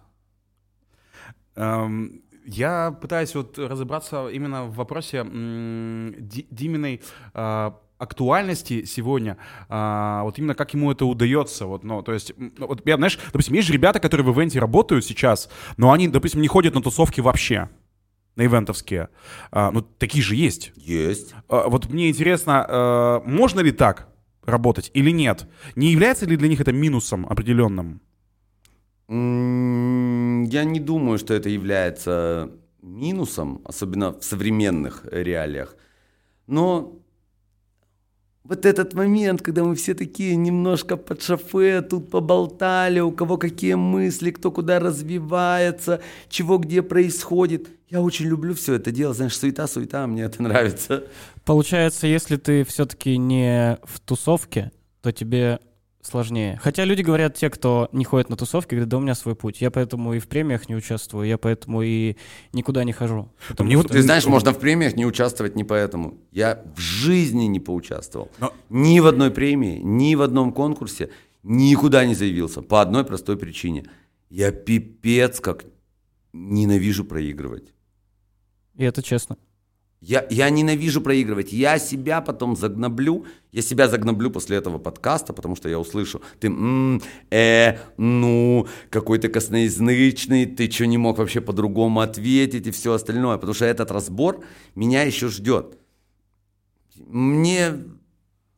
Эм, 1.55 2.21
я 2.45 2.91
пытаюсь 2.91 3.33
вот 3.33 3.57
разобраться 3.57 4.27
именно 4.27 4.65
в 4.65 4.75
вопросе 4.75 5.23
Диминой 5.23 7.01
э, 7.33 7.71
актуальности 8.01 8.83
сегодня, 8.85 9.37
а, 9.69 10.23
вот 10.23 10.39
именно 10.39 10.55
как 10.55 10.73
ему 10.73 10.91
это 10.91 11.05
удается, 11.05 11.67
вот, 11.67 11.83
ну, 11.83 12.01
то 12.01 12.13
есть, 12.13 12.33
вот, 12.57 12.81
я, 12.83 12.97
знаешь, 12.97 13.19
допустим, 13.27 13.53
есть 13.53 13.67
же 13.67 13.73
ребята, 13.73 13.99
которые 13.99 14.25
в 14.25 14.31
ивенте 14.35 14.59
работают 14.59 15.05
сейчас, 15.05 15.49
но 15.77 15.91
они, 15.91 16.07
допустим, 16.07 16.41
не 16.41 16.47
ходят 16.47 16.73
на 16.73 16.81
тусовки 16.81 17.21
вообще, 17.21 17.69
на 18.35 18.45
ивентовские. 18.45 19.09
А, 19.51 19.71
ну, 19.71 19.81
такие 19.81 20.23
же 20.23 20.35
есть. 20.35 20.71
Есть. 20.75 21.33
А, 21.47 21.67
вот 21.67 21.89
мне 21.89 22.09
интересно, 22.09 22.65
а, 22.67 23.21
можно 23.25 23.59
ли 23.59 23.71
так 23.71 24.07
работать 24.45 24.91
или 24.93 25.11
нет? 25.11 25.47
Не 25.75 25.91
является 25.91 26.25
ли 26.25 26.37
для 26.37 26.47
них 26.47 26.61
это 26.61 26.71
минусом 26.71 27.25
определенным? 27.27 28.01
Я 29.07 30.63
не 30.63 30.79
думаю, 30.79 31.17
что 31.17 31.33
это 31.33 31.49
является 31.49 32.51
минусом, 32.81 33.61
особенно 33.65 34.13
в 34.13 34.23
современных 34.23 35.05
реалиях. 35.11 35.75
Но 36.47 37.00
вот 38.43 38.65
этот 38.65 38.93
момент, 38.93 39.41
когда 39.41 39.63
мы 39.63 39.75
все 39.75 39.93
такие 39.93 40.35
немножко 40.35 40.97
под 40.97 41.21
шофе, 41.21 41.81
тут 41.81 42.09
поболтали, 42.09 42.99
у 42.99 43.11
кого 43.11 43.37
какие 43.37 43.75
мысли, 43.75 44.31
кто 44.31 44.51
куда 44.51 44.79
развивается, 44.79 46.01
чего 46.29 46.57
где 46.57 46.81
происходит. 46.81 47.69
Я 47.89 48.01
очень 48.01 48.25
люблю 48.25 48.55
все 48.55 48.75
это 48.75 48.91
дело, 48.91 49.13
знаешь, 49.13 49.37
суета-суета, 49.37 50.07
мне 50.07 50.23
это 50.23 50.41
нравится. 50.41 51.03
Получается, 51.45 52.07
если 52.07 52.37
ты 52.37 52.63
все-таки 52.63 53.17
не 53.17 53.77
в 53.83 53.99
тусовке, 53.99 54.71
то 55.01 55.11
тебе 55.11 55.59
сложнее. 56.01 56.59
Хотя 56.61 56.85
люди 56.85 57.01
говорят, 57.01 57.35
те, 57.35 57.49
кто 57.49 57.89
не 57.91 58.03
ходит 58.03 58.29
на 58.29 58.35
тусовки, 58.35 58.75
говорят, 58.75 58.89
да 58.89 58.97
у 58.97 58.99
меня 59.01 59.15
свой 59.15 59.35
путь. 59.35 59.61
Я 59.61 59.71
поэтому 59.71 60.13
и 60.13 60.19
в 60.19 60.27
премиях 60.27 60.69
не 60.69 60.75
участвую, 60.75 61.27
я 61.27 61.37
поэтому 61.37 61.81
и 61.81 62.17
никуда 62.53 62.83
не 62.83 62.91
хожу. 62.91 63.29
Мне 63.59 63.79
что... 63.79 63.89
Ты 63.89 64.01
знаешь, 64.01 64.25
можно 64.25 64.53
в 64.53 64.59
премиях 64.59 64.95
не 64.95 65.05
участвовать 65.05 65.55
не 65.55 65.63
поэтому. 65.63 66.17
Я 66.31 66.63
в 66.75 66.79
жизни 66.79 67.45
не 67.45 67.59
поучаствовал. 67.59 68.29
Но... 68.39 68.53
Ни 68.69 68.99
в 68.99 69.07
одной 69.07 69.31
премии, 69.31 69.79
ни 69.83 70.15
в 70.15 70.21
одном 70.21 70.53
конкурсе 70.53 71.09
никуда 71.43 72.05
не 72.05 72.15
заявился. 72.15 72.61
По 72.61 72.81
одной 72.81 73.03
простой 73.03 73.37
причине. 73.37 73.85
Я 74.29 74.51
пипец 74.51 75.39
как 75.39 75.65
ненавижу 76.33 77.03
проигрывать. 77.05 77.73
И 78.75 78.83
это 78.83 79.03
честно. 79.03 79.37
Я, 80.01 80.25
я 80.31 80.49
ненавижу 80.49 80.99
проигрывать. 80.99 81.53
Я 81.53 81.77
себя 81.77 82.21
потом 82.21 82.55
загноблю. 82.55 83.25
Я 83.51 83.61
себя 83.61 83.87
загноблю 83.87 84.31
после 84.31 84.57
этого 84.57 84.79
подкаста, 84.79 85.31
потому 85.31 85.55
что 85.55 85.69
я 85.69 85.77
услышу, 85.79 86.21
ты, 86.39 86.47
м, 86.47 87.01
э, 87.29 87.77
ну, 87.97 88.67
какой 88.89 89.19
ты 89.19 89.29
косноязычный, 89.29 90.47
ты 90.47 90.71
что 90.71 90.87
не 90.87 90.97
мог 90.97 91.19
вообще 91.19 91.39
по-другому 91.39 91.99
ответить 91.99 92.65
и 92.65 92.71
все 92.71 92.93
остальное. 92.93 93.35
Потому 93.37 93.53
что 93.53 93.65
этот 93.65 93.91
разбор 93.91 94.43
меня 94.73 95.03
еще 95.03 95.27
ждет. 95.27 95.77
Мне 97.07 97.73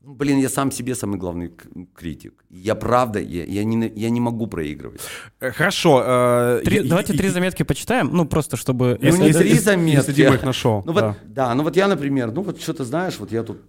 Блин, 0.06 0.40
я 0.40 0.50
сам 0.50 0.70
себе 0.72 0.96
самый 0.96 1.18
главный 1.18 1.52
критик. 1.96 2.44
Я 2.50 2.76
правда, 2.76 3.20
я, 3.20 3.46
я, 3.46 3.64
не, 3.64 3.90
я 3.96 4.10
не 4.10 4.20
могу 4.20 4.48
проигрывать. 4.48 5.00
Э, 5.40 5.52
хорошо. 5.52 6.04
Э, 6.06 6.62
три, 6.66 6.78
я, 6.78 6.84
давайте 6.84 7.14
я, 7.14 7.20
три 7.20 7.30
заметки 7.30 7.64
почитаем, 7.64 8.10
ну 8.12 8.26
просто 8.26 8.58
чтобы... 8.58 8.98
Ну 9.02 9.08
если, 9.08 9.24
не 9.24 9.34
три 9.34 9.60
заметки. 9.60 9.96
Если 9.96 10.12
Дима 10.12 10.36
их 10.36 10.44
нашел. 10.44 10.84
Ну, 10.86 10.92
да. 10.92 11.08
Вот, 11.08 11.18
да, 11.34 11.56
ну 11.56 11.64
вот 11.64 11.78
я, 11.78 11.88
например, 11.88 12.34
ну 12.34 12.42
вот 12.42 12.60
что-то 12.62 12.84
знаешь, 12.84 13.18
вот 13.18 13.32
я 13.32 13.44
тут 13.44 13.62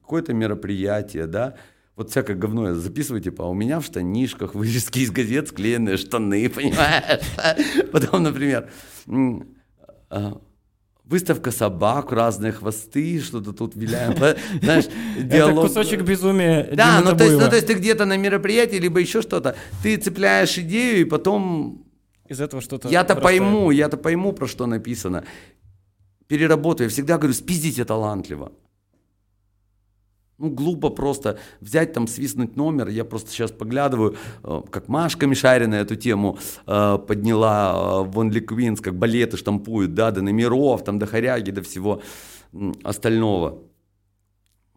какое-то 0.00 0.34
мероприятие, 0.34 1.26
да, 1.26 1.54
вот 1.94 2.10
всякое 2.10 2.34
говно 2.34 2.68
я 2.68 2.74
записываю, 2.74 3.22
типа, 3.22 3.44
а 3.44 3.48
у 3.48 3.54
меня 3.54 3.78
в 3.78 3.84
штанишках 3.84 4.56
вырезки 4.56 4.98
из 4.98 5.12
газет, 5.12 5.48
склеенные 5.48 5.96
штаны, 5.96 6.48
понимаешь? 6.54 7.20
Потом, 7.92 8.24
например, 8.24 8.68
а, 10.10 10.40
выставка 11.08 11.50
собак, 11.50 12.12
разные 12.12 12.52
хвосты, 12.52 13.20
что-то 13.20 13.52
тут 13.52 13.74
виляем. 13.74 14.14
Знаешь, 14.62 14.84
диалог. 15.18 15.64
Это 15.64 15.74
кусочек 15.74 16.02
безумия. 16.02 16.68
Да, 16.72 17.00
ну 17.00 17.16
то, 17.16 17.24
есть, 17.24 17.38
ну 17.38 17.48
то 17.48 17.56
есть 17.56 17.66
ты 17.66 17.74
где-то 17.74 18.04
на 18.04 18.16
мероприятии, 18.16 18.76
либо 18.76 19.00
еще 19.00 19.22
что-то, 19.22 19.56
ты 19.82 19.96
цепляешь 19.96 20.58
идею, 20.58 21.00
и 21.00 21.04
потом... 21.04 21.84
Из 22.28 22.40
этого 22.40 22.60
что-то... 22.60 22.88
Я-то 22.88 23.16
пойму, 23.16 23.70
я-то 23.70 23.96
пойму, 23.96 24.32
про 24.32 24.46
что 24.46 24.66
написано. 24.66 25.24
Переработаю. 26.26 26.88
Я 26.88 26.90
всегда 26.90 27.16
говорю, 27.16 27.32
спиздите 27.32 27.86
талантливо. 27.86 28.52
Ну, 30.38 30.50
глупо 30.50 30.90
просто 30.90 31.38
взять 31.60 31.92
там, 31.92 32.06
свистнуть 32.06 32.56
номер. 32.56 32.88
Я 32.88 33.04
просто 33.04 33.30
сейчас 33.30 33.50
поглядываю, 33.50 34.16
э, 34.44 34.62
как 34.70 34.88
Машка 34.88 35.26
Мишарина 35.26 35.74
эту 35.74 35.96
тему 35.96 36.38
э, 36.66 36.98
подняла 37.08 38.02
в 38.04 38.16
Only 38.16 38.46
Queens, 38.46 38.80
как 38.80 38.94
балеты 38.94 39.36
штампуют, 39.36 39.94
да, 39.94 40.12
до 40.12 40.22
номеров, 40.22 40.84
там, 40.84 41.00
до 41.00 41.06
хоряги, 41.06 41.50
до 41.50 41.62
всего 41.62 42.02
остального. 42.84 43.62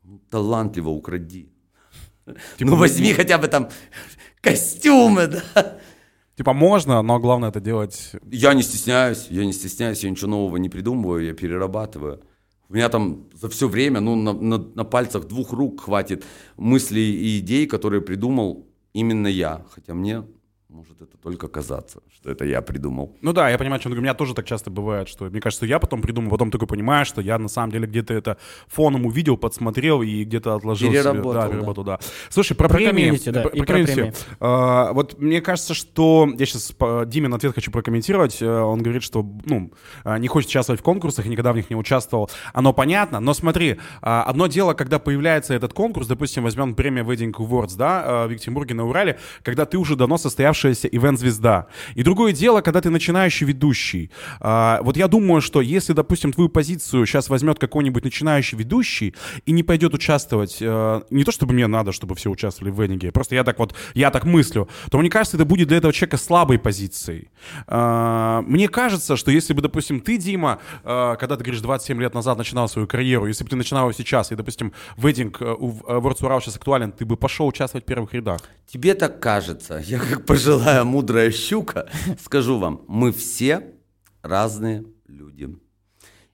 Ну, 0.03 0.19
талантливо 0.31 0.89
укради. 0.89 1.49
Типа, 2.57 2.71
ну, 2.71 2.75
возьми 2.75 3.13
хотя 3.13 3.37
бы 3.37 3.47
там 3.47 3.69
костюмы, 4.41 5.27
да. 5.27 5.77
Типа 6.35 6.53
можно, 6.53 7.03
но 7.03 7.19
главное 7.19 7.49
это 7.49 7.59
делать... 7.59 8.13
Я 8.31 8.55
не 8.55 8.63
стесняюсь, 8.63 9.27
я 9.29 9.45
не 9.45 9.53
стесняюсь, 9.53 10.03
я 10.03 10.09
ничего 10.09 10.31
нового 10.31 10.57
не 10.57 10.69
придумываю, 10.69 11.23
я 11.23 11.33
перерабатываю. 11.33 12.19
У 12.71 12.73
меня 12.73 12.87
там 12.87 13.27
за 13.33 13.49
все 13.49 13.67
время, 13.67 13.99
ну, 13.99 14.15
на, 14.15 14.31
на, 14.31 14.57
на 14.57 14.85
пальцах 14.85 15.27
двух 15.27 15.51
рук 15.51 15.81
хватит 15.81 16.23
мыслей 16.55 17.11
и 17.11 17.39
идей, 17.39 17.67
которые 17.67 18.01
придумал 18.01 18.65
именно 18.93 19.27
я. 19.27 19.65
Хотя 19.71 19.93
мне 19.93 20.23
может 20.71 21.01
это 21.01 21.17
только 21.17 21.49
казаться, 21.49 22.01
что 22.13 22.31
это 22.31 22.45
я 22.45 22.61
придумал. 22.61 23.13
Ну 23.21 23.33
да, 23.33 23.49
я 23.49 23.57
понимаю, 23.57 23.81
что 23.81 23.89
у 23.89 23.95
меня 23.95 24.13
тоже 24.13 24.33
так 24.33 24.45
часто 24.45 24.69
бывает, 24.69 25.09
что 25.09 25.25
мне 25.25 25.41
кажется, 25.41 25.65
я 25.65 25.79
потом 25.79 26.01
придумал, 26.01 26.29
потом 26.31 26.49
только 26.49 26.65
понимаю, 26.65 27.05
что 27.05 27.19
я 27.19 27.37
на 27.37 27.49
самом 27.49 27.71
деле 27.71 27.87
где-то 27.87 28.13
это 28.13 28.37
фоном 28.67 29.05
увидел, 29.05 29.35
подсмотрел 29.35 30.01
и 30.01 30.23
где-то 30.23 30.55
отложил 30.55 30.89
переработал, 30.89 31.31
себе. 31.31 31.41
Да, 31.41 31.47
переработал, 31.49 31.83
да. 31.83 31.97
да. 31.97 32.05
Слушай, 32.29 32.55
про, 32.55 32.69
про 32.69 32.77
премии. 32.77 33.19
да, 33.29 33.41
про, 33.41 33.49
про 33.49 33.65
премии. 33.65 34.13
А, 34.39 34.93
вот 34.93 35.19
мне 35.19 35.41
кажется, 35.41 35.73
что 35.73 36.29
я 36.37 36.45
сейчас 36.45 36.73
Димин 37.07 37.33
ответ 37.33 37.53
хочу 37.53 37.69
прокомментировать. 37.69 38.41
Э, 38.41 38.61
он 38.61 38.81
говорит, 38.81 39.03
что 39.03 39.29
ну, 39.45 39.73
а, 40.05 40.17
не 40.19 40.29
хочет 40.29 40.49
участвовать 40.49 40.79
в 40.79 40.83
конкурсах, 40.83 41.25
никогда 41.25 41.51
в 41.51 41.57
них 41.57 41.69
не 41.69 41.75
участвовал. 41.75 42.29
Оно 42.53 42.71
понятно, 42.71 43.19
но 43.19 43.33
смотри, 43.33 43.77
а, 44.01 44.23
одно 44.23 44.47
дело, 44.47 44.73
когда 44.73 44.99
появляется 44.99 45.53
этот 45.53 45.73
конкурс, 45.73 46.07
допустим, 46.07 46.43
возьмем 46.43 46.75
премию 46.75 47.03
Wedding 47.03 47.33
Awards, 47.33 47.75
да, 47.77 48.25
в 48.27 48.29
Екатеринбурге 48.29 48.73
на 48.73 48.85
Урале, 48.85 49.19
когда 49.43 49.65
ты 49.65 49.77
уже 49.77 49.97
давно 49.97 50.17
состоявшаяся 50.61 50.87
ивент-звезда 50.87 51.31
звезда. 51.31 51.67
И 51.95 52.03
другое 52.03 52.33
дело, 52.33 52.61
когда 52.61 52.81
ты 52.81 52.89
начинающий 52.89 53.47
ведущий. 53.47 54.11
А, 54.39 54.79
вот 54.83 54.97
я 54.97 55.07
думаю, 55.07 55.41
что 55.41 55.61
если, 55.61 55.93
допустим, 55.93 56.33
твою 56.33 56.49
позицию 56.49 57.05
сейчас 57.05 57.29
возьмет 57.29 57.59
какой-нибудь 57.59 58.03
начинающий 58.03 58.57
ведущий 58.57 59.15
и 59.45 59.51
не 59.51 59.63
пойдет 59.63 59.93
участвовать, 59.93 60.57
а, 60.61 61.01
не 61.09 61.23
то 61.23 61.31
чтобы 61.31 61.53
мне 61.53 61.67
надо, 61.67 61.91
чтобы 61.91 62.15
все 62.15 62.29
участвовали 62.29 62.71
в 62.71 62.81
венниге, 62.81 63.11
просто 63.11 63.35
я 63.35 63.43
так 63.43 63.59
вот, 63.59 63.75
я 63.93 64.11
так 64.11 64.25
мыслю, 64.25 64.67
то 64.89 64.97
мне 64.97 65.09
кажется, 65.09 65.37
это 65.37 65.45
будет 65.45 65.67
для 65.67 65.77
этого 65.77 65.93
человека 65.93 66.17
слабой 66.17 66.59
позицией. 66.59 67.29
А, 67.67 68.41
мне 68.41 68.67
кажется, 68.67 69.15
что 69.15 69.31
если 69.31 69.53
бы, 69.53 69.61
допустим, 69.61 70.01
ты, 70.01 70.17
Дима, 70.17 70.59
а, 70.83 71.15
когда 71.15 71.35
ты 71.35 71.43
говоришь 71.43 71.61
27 71.61 72.01
лет 72.01 72.13
назад 72.13 72.37
начинал 72.37 72.67
свою 72.67 72.87
карьеру, 72.87 73.27
если 73.27 73.43
бы 73.43 73.49
ты 73.49 73.55
начинал 73.55 73.83
его 73.83 73.93
сейчас, 73.93 74.31
и, 74.31 74.35
допустим, 74.35 74.73
вединг 74.97 75.41
у 75.41 75.71
Words 75.87 76.25
Урал 76.25 76.41
сейчас 76.41 76.55
актуален, 76.55 76.91
ты 76.91 77.05
бы 77.05 77.17
пошел 77.17 77.47
участвовать 77.47 77.85
в 77.85 77.87
первых 77.87 78.13
рядах. 78.13 78.41
Тебе 78.67 78.93
так 78.93 79.19
кажется. 79.19 79.81
Я 79.85 79.99
как 79.99 80.25
пожилая 80.51 80.83
мудрая 80.83 81.31
щука, 81.31 81.89
скажу 82.19 82.59
вам, 82.59 82.81
мы 82.87 83.11
все 83.11 83.73
разные 84.21 84.83
люди. 85.07 85.55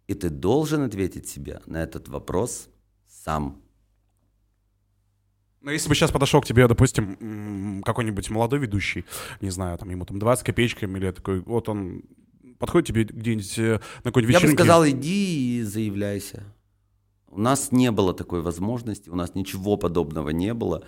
И 0.08 0.14
ты 0.14 0.30
должен 0.30 0.82
ответить 0.84 1.28
себе 1.28 1.62
на 1.66 1.84
этот 1.84 2.08
вопрос 2.08 2.70
сам. 3.08 3.62
Ну, 5.62 5.72
если 5.72 5.90
бы 5.90 5.96
сейчас 5.96 6.12
подошел 6.12 6.42
к 6.42 6.46
тебе, 6.46 6.68
допустим, 6.68 7.84
какой-нибудь 7.84 8.30
молодой 8.30 8.60
ведущий, 8.60 9.06
не 9.42 9.50
знаю, 9.50 9.78
там 9.78 9.90
ему 9.90 10.06
там 10.06 10.18
20 10.18 10.46
копеечками 10.46 10.98
или 10.98 11.12
такой, 11.12 11.42
вот 11.42 11.70
он 11.70 12.04
подходит 12.58 12.88
тебе 12.88 13.04
где-нибудь 13.04 13.60
э, 13.60 13.80
на 14.04 14.12
какой-нибудь 14.12 14.36
вечеринке. 14.36 14.48
Я 14.48 14.52
бы 14.52 14.64
сказал, 14.64 14.88
иди 14.88 15.60
и 15.60 15.64
заявляйся. 15.64 16.44
У 17.28 17.40
нас 17.40 17.72
не 17.72 17.92
было 17.92 18.14
такой 18.14 18.42
возможности, 18.42 19.10
у 19.10 19.16
нас 19.16 19.36
ничего 19.36 19.78
подобного 19.78 20.30
не 20.30 20.54
было. 20.54 20.86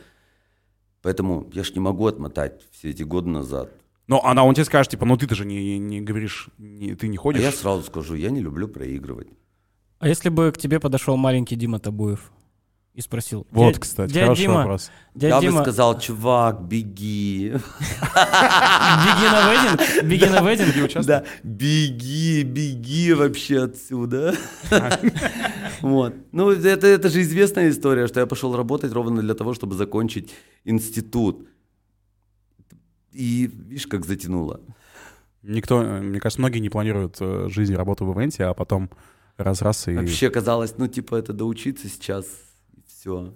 Поэтому 1.02 1.50
я 1.54 1.64
ж 1.64 1.72
не 1.74 1.80
могу 1.80 2.08
отмотать 2.08 2.62
все 2.72 2.90
эти 2.90 3.04
годы 3.04 3.30
назад. 3.30 3.72
Но 4.08 4.26
она, 4.26 4.44
он 4.44 4.56
тебе 4.56 4.66
скажет, 4.66 4.92
типа, 4.92 5.06
ну 5.06 5.18
ты-то 5.18 5.36
же 5.36 5.46
не, 5.46 5.78
не 5.78 6.02
говоришь, 6.02 6.50
не, 6.58 6.96
ты 6.96 7.08
не 7.08 7.18
ходишь. 7.18 7.42
А 7.42 7.46
я 7.46 7.52
сразу 7.52 7.84
скажу, 7.84 8.16
я 8.16 8.32
не 8.32 8.42
люблю 8.42 8.68
проигрывать. 8.68 9.28
А 10.00 10.08
если 10.08 10.30
бы 10.30 10.52
к 10.52 10.58
тебе 10.58 10.80
подошел 10.80 11.16
маленький 11.16 11.56
Дима 11.56 11.80
Табуев 11.80 12.32
и 12.96 13.02
спросил... 13.02 13.46
Вот, 13.52 13.78
кстати, 13.78 14.12
дядя 14.12 14.26
хороший 14.26 14.42
Дима, 14.42 14.56
вопрос. 14.56 14.92
Дядя 15.14 15.36
я 15.36 15.42
Дима, 15.42 15.58
бы 15.58 15.64
сказал, 15.64 16.00
чувак, 16.00 16.62
беги. 16.64 17.54
Беги 17.54 19.28
на 19.32 19.52
вединг? 19.52 20.04
Беги 20.04 20.26
на 20.26 20.42
вединг? 20.42 21.06
Да, 21.06 21.24
беги, 21.44 22.44
беги 22.44 23.14
вообще 23.14 23.64
отсюда. 23.64 24.34
Вот. 25.82 26.14
Ну, 26.32 26.52
это, 26.52 26.88
это 26.88 27.10
же 27.10 27.22
известная 27.22 27.70
история, 27.70 28.08
что 28.08 28.20
я 28.20 28.26
пошел 28.26 28.56
работать 28.56 28.92
ровно 28.94 29.22
для 29.22 29.34
того, 29.34 29.54
чтобы 29.54 29.76
закончить 29.76 30.34
институт. 30.66 31.48
И 33.12 33.50
видишь, 33.52 33.88
как 33.88 34.06
затянуло. 34.06 34.62
Никто, 35.42 35.82
мне 35.82 36.20
кажется, 36.20 36.42
многие 36.42 36.60
не 36.60 36.70
планируют 36.70 37.18
э, 37.20 37.48
жизнь, 37.50 37.74
работу 37.74 38.06
в 38.06 38.18
ивенте, 38.18 38.44
а 38.44 38.54
потом 38.54 38.90
раз-раз 39.38 39.88
и... 39.88 39.96
Вообще 39.96 40.30
казалось, 40.30 40.76
ну, 40.78 40.88
типа, 40.88 41.16
это 41.16 41.34
доучиться 41.34 41.88
сейчас, 41.88 42.26
и 42.76 42.82
все. 42.88 43.34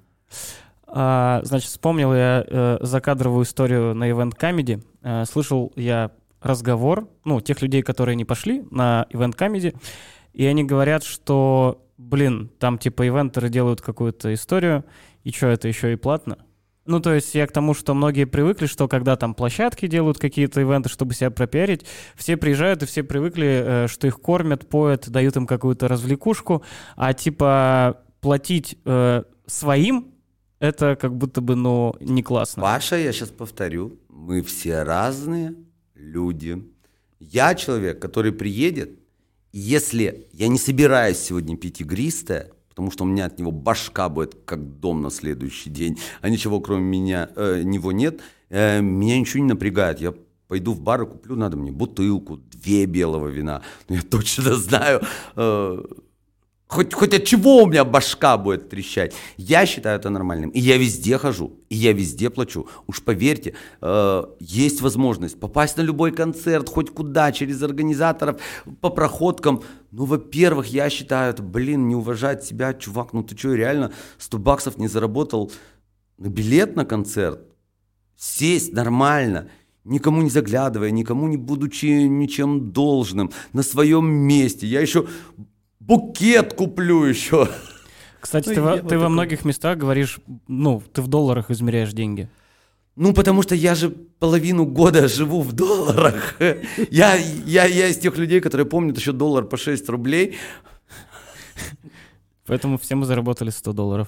А, 0.86 1.42
значит, 1.44 1.70
вспомнил 1.70 2.14
я 2.14 2.46
э, 2.46 2.78
закадровую 2.82 3.46
историю 3.46 3.96
на 3.96 4.10
Event 4.10 4.38
Comedy. 4.38 4.84
Э, 5.02 5.24
слышал 5.26 5.72
я 5.76 6.12
разговор, 6.42 7.08
ну, 7.24 7.42
тех 7.42 7.62
людей, 7.62 7.82
которые 7.82 8.16
не 8.16 8.26
пошли 8.26 8.64
на 8.70 9.08
Event 9.12 9.36
Comedy, 9.38 9.76
и 10.34 10.46
они 10.46 10.64
говорят, 10.64 11.04
что, 11.04 11.83
блин, 12.10 12.52
там 12.60 12.78
типа 12.78 13.08
ивентеры 13.08 13.50
делают 13.50 13.82
какую-то 13.82 14.34
историю, 14.34 14.86
и 15.24 15.32
что, 15.32 15.48
это 15.48 15.68
еще 15.68 15.94
и 15.94 15.96
платно? 15.96 16.38
Ну, 16.86 17.00
то 17.00 17.14
есть 17.14 17.34
я 17.34 17.48
к 17.48 17.52
тому, 17.54 17.74
что 17.74 17.94
многие 17.94 18.26
привыкли, 18.26 18.66
что 18.66 18.90
когда 18.90 19.16
там 19.16 19.34
площадки 19.36 19.88
делают 19.88 20.20
какие-то 20.20 20.60
ивенты, 20.60 20.90
чтобы 20.90 21.14
себя 21.14 21.32
пропиарить, 21.32 21.86
все 22.16 22.36
приезжают 22.36 22.84
и 22.84 22.86
все 22.86 23.04
привыкли, 23.04 23.64
э, 23.66 23.88
что 23.88 24.08
их 24.08 24.20
кормят, 24.20 24.68
поят, 24.68 25.10
дают 25.10 25.38
им 25.38 25.48
какую-то 25.48 25.88
развлекушку, 25.88 26.64
а 26.98 27.14
типа 27.14 28.04
платить 28.20 28.78
э, 28.84 29.24
своим 29.46 30.14
это 30.60 30.96
как 30.96 31.14
будто 31.14 31.42
бы, 31.42 31.56
ну, 31.56 31.94
не 32.00 32.24
классно. 32.24 32.64
Паша, 32.64 32.96
я 32.96 33.12
сейчас 33.12 33.30
повторю, 33.30 34.00
мы 34.08 34.42
все 34.42 34.84
разные 34.84 35.56
люди. 35.94 36.64
Я 37.20 37.54
человек, 37.56 38.02
который 38.02 38.32
приедет, 38.32 38.98
если 39.54 40.28
я 40.34 40.48
не 40.48 40.58
собираюсь 40.58 41.20
сегодня 41.20 41.56
пить 41.56 41.80
игристое, 41.80 42.52
потому 42.70 42.90
что 42.90 43.04
у 43.04 43.08
меня 43.08 43.26
от 43.26 43.38
него 43.38 43.52
башка 43.52 44.10
будет 44.10 44.36
как 44.46 44.80
дом 44.80 45.02
на 45.02 45.12
следующий 45.12 45.70
день, 45.70 46.00
а 46.22 46.30
ничего 46.30 46.60
кроме 46.60 46.84
меня, 46.84 47.30
э, 47.36 47.62
него 47.64 47.92
нет, 47.92 48.20
э, 48.50 48.82
меня 48.82 49.20
ничего 49.20 49.44
не 49.44 49.50
напрягает. 49.50 50.02
Я 50.02 50.16
пойду 50.48 50.74
в 50.74 50.82
бар 50.82 51.04
и 51.04 51.06
куплю, 51.06 51.36
надо 51.36 51.56
мне 51.56 51.72
бутылку, 51.72 52.38
две 52.38 52.86
белого 52.86 53.28
вина. 53.28 53.62
Но 53.90 53.96
я 53.96 54.02
точно 54.02 54.56
знаю, 54.56 55.02
э, 55.36 55.84
Хоть, 56.74 56.92
хоть 56.92 57.14
от 57.14 57.24
чего 57.24 57.62
у 57.64 57.68
меня 57.68 57.86
башка 57.86 58.36
будет 58.36 58.70
трещать. 58.70 59.14
Я 59.38 59.68
считаю 59.68 60.00
это 60.00 60.10
нормальным. 60.10 60.50
И 60.50 60.60
я 60.60 60.78
везде 60.78 61.20
хожу, 61.20 61.60
и 61.70 61.76
я 61.76 61.94
везде 61.94 62.32
плачу. 62.32 62.68
Уж 62.88 63.04
поверьте, 63.04 63.54
э, 63.82 64.24
есть 64.40 64.82
возможность 64.82 65.40
попасть 65.40 65.78
на 65.78 65.84
любой 65.84 66.12
концерт, 66.12 66.68
хоть 66.70 66.90
куда, 66.90 67.32
через 67.32 67.62
организаторов, 67.62 68.42
по 68.82 68.90
проходкам. 68.90 69.62
Ну, 69.92 70.06
во-первых, 70.06 70.66
я 70.66 70.90
считаю 70.90 71.32
это, 71.32 71.44
блин, 71.44 71.88
не 71.88 71.96
уважать 71.96 72.44
себя, 72.44 72.74
чувак, 72.74 73.14
ну 73.14 73.22
ты 73.22 73.38
что, 73.38 73.54
реально 73.54 73.92
100 74.18 74.38
баксов 74.40 74.78
не 74.80 74.88
заработал 74.88 75.52
на 76.18 76.30
билет 76.30 76.76
на 76.76 76.86
концерт? 76.86 77.40
Сесть 78.18 78.74
нормально, 78.74 79.48
никому 79.84 80.24
не 80.24 80.32
заглядывая, 80.32 80.90
никому 80.90 81.28
не 81.28 81.38
будучи 81.38 82.08
ничем 82.08 82.72
должным, 82.72 83.32
на 83.54 83.62
своем 83.62 84.08
месте. 84.08 84.66
Я 84.66 84.82
еще 84.82 85.06
букет 85.88 86.54
куплю 86.54 87.04
еще. 87.04 87.48
Кстати, 88.20 88.50
ну, 88.50 88.56
ты, 88.56 88.62
во, 88.62 88.78
ты 88.78 88.98
во 88.98 89.10
многих 89.10 89.46
местах 89.46 89.78
говоришь, 89.78 90.20
ну, 90.48 90.82
ты 90.94 91.02
в 91.02 91.08
долларах 91.08 91.52
измеряешь 91.52 91.92
деньги. 91.92 92.30
Ну, 92.96 93.14
потому 93.14 93.42
что 93.42 93.56
я 93.56 93.76
же 93.76 93.90
половину 93.90 94.66
года 94.66 95.08
живу 95.08 95.42
в 95.42 95.52
долларах. 95.52 96.36
Я, 96.92 97.16
я, 97.16 97.66
я 97.66 97.88
из 97.88 97.98
тех 97.98 98.18
людей, 98.18 98.40
которые 98.40 98.68
помнят 98.68 98.98
еще 98.98 99.12
доллар 99.12 99.46
по 99.46 99.58
6 99.58 99.90
рублей. 99.90 100.38
Поэтому 102.46 102.78
все 102.78 102.96
мы 102.96 103.06
заработали 103.06 103.50
100 103.50 103.74
долларов. 103.74 104.08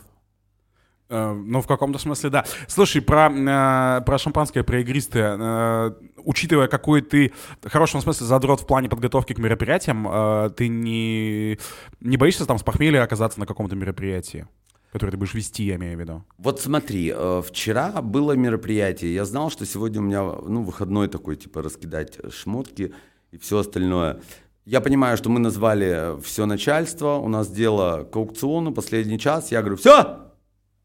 Э, 1.10 1.34
ну, 1.34 1.62
в 1.62 1.68
каком-то 1.68 2.00
смысле, 2.00 2.30
да. 2.30 2.46
Слушай, 2.68 3.02
про, 3.02 3.30
э, 3.30 4.02
про 4.02 4.18
шампанское, 4.18 4.64
про 4.64 4.80
игристое. 4.82 5.38
Э, 5.40 5.92
учитывая, 6.18 6.68
какой 6.68 7.02
ты, 7.02 7.32
в 7.62 7.70
хорошем 7.70 8.02
смысле, 8.02 8.26
задрот 8.26 8.62
в 8.62 8.68
плане 8.68 8.90
подготовки 8.90 9.34
к 9.34 9.38
мероприятиям, 9.38 10.08
э, 10.08 10.50
ты 10.56 10.68
не, 10.68 11.60
не 12.00 12.18
боишься 12.18 12.46
там 12.46 12.58
с 12.58 12.64
похмелья 12.64 13.04
оказаться 13.04 13.40
на 13.40 13.46
каком-то 13.46 13.76
мероприятии? 13.76 14.48
которое 14.92 15.12
ты 15.12 15.18
будешь 15.18 15.34
вести, 15.34 15.66
я 15.66 15.76
имею 15.76 15.98
в 15.98 16.00
виду. 16.00 16.24
Вот 16.38 16.62
смотри, 16.62 17.12
э, 17.14 17.42
вчера 17.46 18.02
было 18.02 18.32
мероприятие, 18.32 19.14
я 19.14 19.26
знал, 19.26 19.52
что 19.52 19.66
сегодня 19.66 20.00
у 20.00 20.04
меня, 20.06 20.24
ну, 20.24 20.64
выходной 20.64 21.10
такой, 21.10 21.36
типа, 21.36 21.62
раскидать 21.62 22.18
шмотки 22.32 22.94
и 23.32 23.38
все 23.38 23.58
остальное. 23.58 24.22
Я 24.64 24.80
понимаю, 24.80 25.18
что 25.18 25.30
мы 25.30 25.42
назвали 25.42 26.18
все 26.22 26.46
начальство, 26.46 27.16
у 27.16 27.28
нас 27.28 27.50
дело 27.50 28.08
к 28.10 28.16
аукциону, 28.16 28.74
последний 28.74 29.20
час, 29.20 29.52
я 29.52 29.60
говорю, 29.60 29.76
все, 29.76 30.25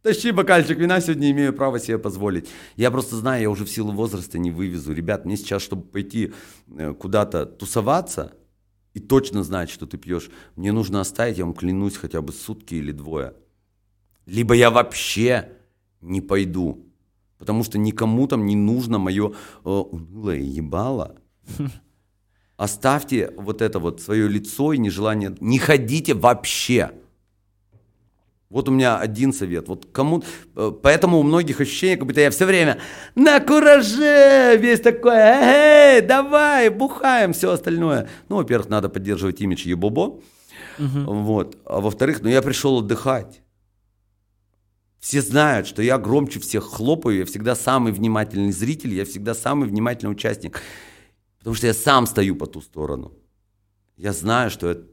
Тащи 0.02 0.30
бокальчик 0.32 0.78
вина, 0.78 0.98
сегодня 1.00 1.30
имею 1.30 1.52
право 1.52 1.78
себе 1.78 1.98
позволить. 1.98 2.48
Я 2.76 2.90
просто 2.90 3.16
знаю, 3.16 3.42
я 3.42 3.50
уже 3.50 3.66
в 3.66 3.70
силу 3.70 3.92
возраста 3.92 4.38
не 4.38 4.50
вывезу. 4.50 4.94
Ребят, 4.94 5.26
мне 5.26 5.36
сейчас, 5.36 5.60
чтобы 5.60 5.82
пойти 5.82 6.32
э, 6.68 6.94
куда-то 6.94 7.44
тусоваться 7.44 8.32
и 8.94 9.00
точно 9.00 9.42
знать, 9.42 9.68
что 9.68 9.86
ты 9.86 9.98
пьешь, 9.98 10.30
мне 10.56 10.72
нужно 10.72 11.02
оставить, 11.02 11.36
я 11.36 11.44
вам 11.44 11.52
клянусь, 11.52 11.96
хотя 11.96 12.22
бы 12.22 12.32
сутки 12.32 12.76
или 12.76 12.92
двое. 12.92 13.34
Либо 14.24 14.54
я 14.54 14.70
вообще 14.70 15.52
не 16.00 16.22
пойду, 16.22 16.86
потому 17.36 17.62
что 17.62 17.76
никому 17.76 18.26
там 18.26 18.46
не 18.46 18.56
нужно 18.56 18.98
мое 18.98 19.34
э, 19.64 19.68
унылое 19.68 20.40
ебало. 20.40 21.16
Оставьте 22.56 23.34
вот 23.36 23.60
это 23.60 23.78
вот 23.78 24.00
свое 24.00 24.28
лицо 24.28 24.72
и 24.72 24.78
нежелание. 24.78 25.36
Не 25.40 25.58
ходите 25.58 26.14
вообще. 26.14 26.92
Вот 28.50 28.68
у 28.68 28.72
меня 28.72 28.98
один 28.98 29.32
совет. 29.32 29.68
Вот 29.68 29.86
кому... 29.92 30.24
э, 30.56 30.72
Поэтому 30.82 31.20
у 31.20 31.22
многих 31.22 31.60
ощущение, 31.60 31.96
как 31.96 32.06
будто 32.06 32.20
я 32.20 32.30
все 32.32 32.46
время 32.46 32.78
на 33.14 33.38
кураже, 33.38 34.56
весь 34.58 34.80
такой, 34.80 35.14
эй, 35.14 36.00
давай, 36.00 36.68
бухаем, 36.68 37.32
все 37.32 37.52
остальное. 37.52 38.08
Ну, 38.28 38.36
во-первых, 38.36 38.68
надо 38.68 38.88
поддерживать 38.88 39.40
имидж 39.40 39.68
ебобо. 39.68 40.20
Вот. 40.78 41.58
А 41.64 41.80
во-вторых, 41.80 42.22
ну 42.22 42.28
я 42.28 42.42
пришел 42.42 42.78
отдыхать. 42.78 43.40
Все 44.98 45.22
знают, 45.22 45.66
что 45.66 45.80
я 45.82 45.96
громче 45.96 46.40
всех 46.40 46.64
хлопаю, 46.64 47.18
я 47.18 47.24
всегда 47.24 47.54
самый 47.54 47.92
внимательный 47.92 48.52
зритель, 48.52 48.94
я 48.94 49.04
всегда 49.04 49.34
самый 49.34 49.68
внимательный 49.68 50.10
участник. 50.12 50.60
Потому 51.38 51.54
что 51.54 51.68
я 51.68 51.74
сам 51.74 52.06
стою 52.06 52.36
по 52.36 52.46
ту 52.46 52.60
сторону. 52.60 53.12
Я 53.96 54.12
знаю, 54.12 54.50
что 54.50 54.70
это, 54.70 54.84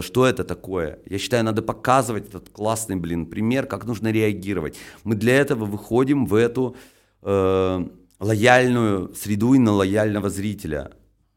что 0.00 0.26
это 0.26 0.44
такое. 0.44 0.98
Я 1.06 1.18
считаю, 1.18 1.44
надо 1.44 1.62
показывать 1.62 2.28
этот 2.28 2.50
классный, 2.50 2.96
блин, 2.96 3.26
пример, 3.26 3.66
как 3.66 3.84
нужно 3.86 4.12
реагировать. 4.12 4.76
Мы 5.04 5.14
для 5.14 5.36
этого 5.36 5.64
выходим 5.64 6.26
в 6.26 6.34
эту 6.34 6.76
э, 7.22 7.88
лояльную 8.18 9.14
среду 9.14 9.54
и 9.54 9.58
на 9.58 9.72
лояльного 9.72 10.30
зрителя, 10.30 10.92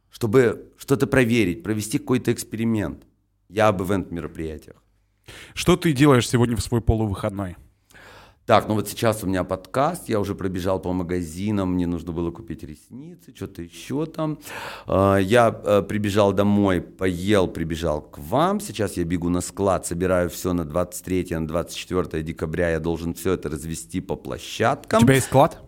чтобы 0.10 0.72
что-то 0.78 1.08
проверить, 1.08 1.64
провести 1.64 1.98
какой-то 1.98 2.32
эксперимент. 2.32 3.04
Я 3.50 3.68
об 3.70 3.82
ивент-мероприятиях. 3.82 4.84
Что 5.54 5.76
ты 5.76 5.94
делаешь 5.94 6.28
сегодня 6.28 6.56
в 6.56 6.62
свой 6.62 6.82
полувыходной? 6.82 7.56
Так, 8.50 8.68
ну 8.68 8.74
вот 8.74 8.90
сейчас 8.90 9.24
у 9.24 9.28
меня 9.28 9.44
подкаст, 9.44 10.10
я 10.10 10.20
уже 10.20 10.34
пробежал 10.34 10.80
по 10.80 10.92
магазинам, 10.92 11.74
мне 11.74 11.86
нужно 11.86 12.14
было 12.14 12.32
купить 12.32 12.64
ресницы, 12.64 13.32
что-то 13.36 13.62
еще 13.62 14.08
там. 14.08 14.40
А, 14.88 15.18
Я 15.18 15.56
э, 15.64 15.84
прибежал 15.84 16.34
домой, 16.34 16.82
поел, 16.82 17.48
прибежал 17.48 18.02
к 18.02 18.18
вам. 18.18 18.60
Сейчас 18.60 18.98
я 18.98 19.04
бегу 19.04 19.30
на 19.30 19.42
склад, 19.42 19.86
собираю 19.86 20.32
все 20.32 20.54
на 20.54 20.66
23 20.66 21.28
на 21.36 21.48
24 21.48 22.24
декабря. 22.24 22.72
Я 22.72 22.80
должен 22.80 23.14
все 23.14 23.34
это 23.34 23.50
развести 23.50 24.02
по 24.02 24.14
У 24.14 24.18
площадкам. 24.18 25.02
тебя 25.02 25.14
есть 25.14 25.28
склад? 25.28 25.62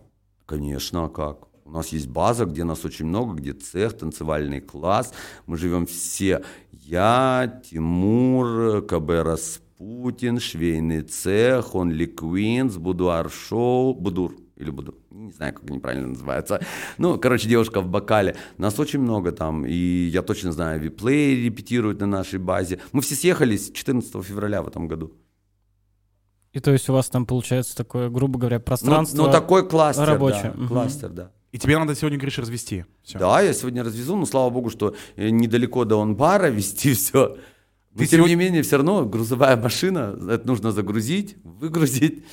Конечно, 0.44 1.04
а 1.04 1.08
как? 1.08 1.46
У 1.64 1.70
нас 1.70 1.90
есть 1.90 2.08
база, 2.08 2.46
где 2.46 2.64
нас 2.64 2.84
очень 2.84 3.06
много, 3.06 3.34
где 3.34 3.52
цех, 3.52 3.96
танцевальный 3.96 4.60
класс. 4.60 5.14
Мы 5.46 5.56
живем 5.56 5.86
все. 5.86 6.42
Я, 6.72 7.62
Тимур, 7.64 8.82
КБ 8.82 9.22
Распутин, 9.82 10.38
швейный 10.38 11.02
цех, 11.02 11.74
Only 11.74 12.14
Queens, 12.14 12.78
Будуар 12.78 13.28
Шоу, 13.30 13.94
Будур 13.94 14.36
или 14.56 14.70
Будур, 14.70 14.94
не 15.10 15.32
знаю, 15.32 15.54
как 15.54 15.68
они 15.68 15.80
правильно 15.80 16.06
называются. 16.08 16.60
Ну, 16.98 17.18
короче, 17.18 17.48
девушка 17.48 17.80
в 17.80 17.88
бокале. 17.88 18.36
Нас 18.58 18.78
очень 18.78 19.00
много 19.00 19.32
там, 19.32 19.66
и 19.66 19.74
я 19.74 20.22
точно 20.22 20.52
знаю, 20.52 20.80
виплей 20.80 21.44
репетируют 21.44 22.00
на 22.00 22.06
нашей 22.06 22.38
базе. 22.38 22.78
Мы 22.92 23.02
все 23.02 23.16
съехались 23.16 23.72
14 23.72 24.22
февраля 24.24 24.62
в 24.62 24.68
этом 24.68 24.86
году. 24.86 25.12
И 26.52 26.60
то 26.60 26.70
есть 26.70 26.88
у 26.88 26.92
вас 26.92 27.08
там 27.08 27.26
получается 27.26 27.76
такое, 27.76 28.08
грубо 28.08 28.38
говоря, 28.38 28.58
Ну, 28.58 28.62
пространство. 28.64 29.16
ну, 29.16 29.32
такой 29.32 29.68
кластер, 29.68 30.04
рабочее. 30.06 30.52
да, 30.54 30.58
Мгм. 30.60 30.68
кластер, 30.68 31.08
да. 31.08 31.30
И 31.50 31.58
тебе 31.58 31.76
надо 31.78 31.94
сегодня, 31.94 32.18
говоришь, 32.18 32.38
развести. 32.38 32.84
Все. 33.02 33.18
Да, 33.18 33.40
я 33.42 33.52
сегодня 33.52 33.82
развезу, 33.82 34.16
но 34.16 34.26
слава 34.26 34.48
богу, 34.48 34.70
что 34.70 34.94
недалеко 35.16 35.84
до 35.84 36.00
онбара 36.00 36.46
вести 36.48 36.94
все. 36.94 37.36
Но 37.94 37.98
Ты 38.00 38.06
тем 38.06 38.18
сегодня- 38.18 38.34
не 38.34 38.36
менее, 38.36 38.62
все 38.62 38.76
равно 38.76 39.04
грузовая 39.04 39.56
машина, 39.56 40.16
это 40.30 40.46
нужно 40.46 40.72
загрузить, 40.72 41.36
выгрузить. 41.44 42.24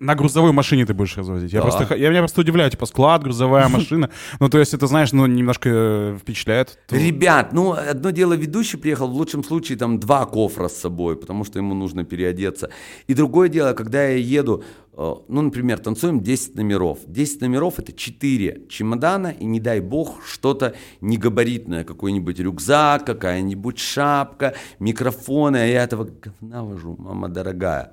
На 0.00 0.14
грузовой 0.14 0.52
машине 0.52 0.84
ты 0.86 0.94
будешь 0.94 1.16
развозить. 1.16 1.52
Я 1.52 1.60
Да. 1.60 1.66
просто, 1.66 1.86
х- 1.86 1.96
я 1.96 2.08
меня 2.10 2.20
просто 2.20 2.40
удивляю, 2.40 2.70
типа 2.70 2.86
склад, 2.86 3.22
грузовая 3.22 3.68
машина. 3.78 4.10
Ну, 4.40 4.48
то 4.48 4.58
есть 4.58 4.74
это, 4.74 4.86
знаешь, 4.86 5.12
ну, 5.12 5.26
немножко 5.26 5.68
э, 5.72 6.18
впечатляет. 6.20 6.78
Ребят, 6.90 7.52
ну, 7.52 7.72
одно 7.72 8.10
дело, 8.10 8.34
ведущий 8.34 8.76
приехал, 8.76 9.08
в 9.08 9.14
лучшем 9.14 9.44
случае, 9.44 9.78
там, 9.78 9.98
два 10.00 10.26
кофра 10.26 10.68
с 10.68 10.76
собой, 10.76 11.16
потому 11.16 11.44
что 11.44 11.58
ему 11.58 11.74
нужно 11.74 12.04
переодеться. 12.04 12.70
И 13.06 13.14
другое 13.14 13.48
дело, 13.48 13.72
когда 13.72 14.04
я 14.04 14.16
еду, 14.16 14.64
э, 14.96 15.14
ну, 15.28 15.42
например, 15.42 15.78
танцуем 15.78 16.20
10 16.20 16.56
номеров. 16.56 16.98
10 17.06 17.40
номеров– 17.42 17.74
это 17.78 17.92
4 17.92 18.62
чемодана, 18.68 19.28
и 19.28 19.44
не 19.44 19.60
дай 19.60 19.80
бог 19.80 20.24
что-то 20.26 20.74
негабаритное, 21.00 21.84
какой-нибудь 21.84 22.38
рюкзак, 22.40 23.04
какая-нибудь 23.06 23.78
шапка, 23.78 24.54
микрофоны, 24.80 25.56
а 25.58 25.64
я 25.66 25.84
этого 25.84 26.04
говна 26.20 26.64
вожу, 26.64 26.96
мама 26.98 27.28
дорогая. 27.28 27.92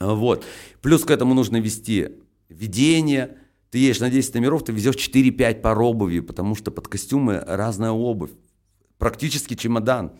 Вот. 0.00 0.44
Плюс 0.80 1.04
к 1.04 1.10
этому 1.10 1.34
нужно 1.34 1.58
вести 1.58 2.08
ведение. 2.48 3.36
Ты 3.70 3.78
едешь 3.78 4.00
на 4.00 4.10
10 4.10 4.34
номеров, 4.34 4.64
ты 4.64 4.72
везешь 4.72 4.96
4-5 4.96 5.60
пар 5.60 5.80
обуви, 5.80 6.20
потому 6.20 6.56
что 6.56 6.70
под 6.70 6.88
костюмы 6.88 7.42
разная 7.46 7.92
обувь. 7.92 8.30
Практически 8.98 9.54
чемодан. 9.54 10.12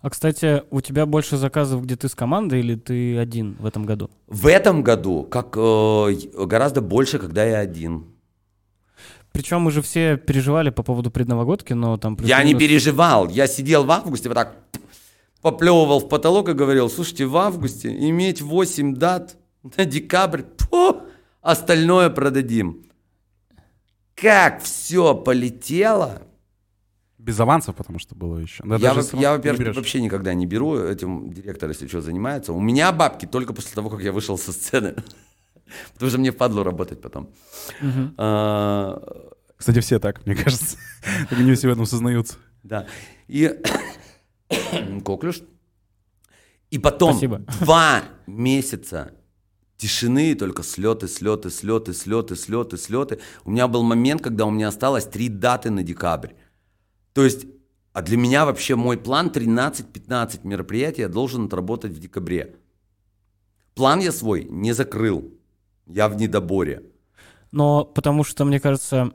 А, 0.00 0.10
кстати, 0.10 0.62
у 0.70 0.80
тебя 0.80 1.06
больше 1.06 1.36
заказов, 1.36 1.82
где 1.82 1.96
ты 1.96 2.08
с 2.08 2.14
командой 2.14 2.60
или 2.60 2.74
ты 2.74 3.18
один 3.18 3.56
в 3.58 3.66
этом 3.66 3.84
году? 3.84 4.10
В 4.26 4.46
этом 4.46 4.82
году 4.82 5.24
как 5.24 5.56
э, 5.56 6.14
гораздо 6.46 6.80
больше, 6.80 7.18
когда 7.18 7.44
я 7.44 7.58
один. 7.58 8.04
Причем 9.32 9.62
мы 9.62 9.70
же 9.70 9.82
все 9.82 10.16
переживали 10.16 10.70
по 10.70 10.82
поводу 10.82 11.10
предновогодки, 11.10 11.72
но 11.72 11.96
там 11.96 12.16
Я 12.22 12.42
не 12.44 12.54
переживал. 12.54 13.28
Я 13.28 13.46
сидел 13.46 13.84
в 13.84 13.90
августе 13.90 14.28
вот 14.28 14.34
так 14.36 14.56
поплевывал 15.44 16.00
в 16.00 16.08
потолок 16.08 16.48
и 16.48 16.54
говорил, 16.54 16.88
слушайте, 16.88 17.26
в 17.26 17.36
августе 17.36 17.94
иметь 18.08 18.40
8 18.40 18.94
дат 18.94 19.36
на 19.76 19.84
декабрь, 19.84 20.44
фу, 20.56 21.02
остальное 21.42 22.08
продадим. 22.08 22.86
Как 24.14 24.62
все 24.62 25.14
полетело. 25.14 26.22
Без 27.18 27.38
авансов, 27.38 27.76
потому 27.76 27.98
что 27.98 28.14
было 28.14 28.38
еще. 28.38 28.64
Да, 28.64 28.76
я, 28.76 28.94
даже 28.94 29.02
во- 29.12 29.20
я, 29.20 29.32
во-первых, 29.32 29.76
вообще 29.76 30.00
никогда 30.00 30.32
не 30.32 30.46
беру. 30.46 30.78
Этим 30.78 31.30
директор, 31.30 31.68
если 31.68 31.88
что, 31.88 32.00
занимается. 32.00 32.54
У 32.54 32.60
меня 32.60 32.90
бабки 32.90 33.26
только 33.26 33.52
после 33.52 33.74
того, 33.74 33.90
как 33.90 34.00
я 34.00 34.12
вышел 34.12 34.38
со 34.38 34.50
сцены. 34.50 34.94
Потому 35.92 36.08
что 36.08 36.18
мне 36.18 36.32
впадло 36.32 36.64
работать 36.64 37.02
потом. 37.02 37.28
А, 38.16 38.98
Кстати, 39.56 39.80
все 39.80 39.98
так, 39.98 40.24
мне 40.24 40.36
кажется. 40.36 40.78
Не 41.38 41.52
все 41.54 41.68
в 41.68 41.72
этом 41.72 41.84
сознаются. 41.84 42.36
Да. 42.62 42.86
И 43.28 43.54
коклюш. 45.04 45.42
И 46.70 46.78
потом 46.78 47.12
Спасибо. 47.12 47.42
два 47.60 48.02
месяца 48.26 49.12
тишины, 49.76 50.34
только 50.34 50.62
слеты, 50.62 51.08
слеты, 51.08 51.50
слеты, 51.50 51.92
слеты, 51.92 52.36
слеты, 52.36 52.76
слеты. 52.76 53.18
У 53.44 53.50
меня 53.50 53.68
был 53.68 53.82
момент, 53.82 54.22
когда 54.22 54.46
у 54.46 54.50
меня 54.50 54.68
осталось 54.68 55.04
три 55.04 55.28
даты 55.28 55.70
на 55.70 55.82
декабрь. 55.82 56.30
То 57.12 57.22
есть, 57.24 57.46
а 57.92 58.02
для 58.02 58.16
меня 58.16 58.44
вообще 58.44 58.76
мой 58.76 58.96
план 58.96 59.28
13-15 59.28 60.40
мероприятий 60.44 61.02
я 61.02 61.08
должен 61.08 61.46
отработать 61.46 61.92
в 61.92 62.00
декабре. 62.00 62.56
План 63.74 64.00
я 64.00 64.12
свой 64.12 64.44
не 64.44 64.72
закрыл. 64.72 65.32
Я 65.86 66.08
в 66.08 66.16
недоборе. 66.16 66.82
Но 67.52 67.84
потому 67.84 68.24
что, 68.24 68.44
мне 68.44 68.58
кажется, 68.58 69.12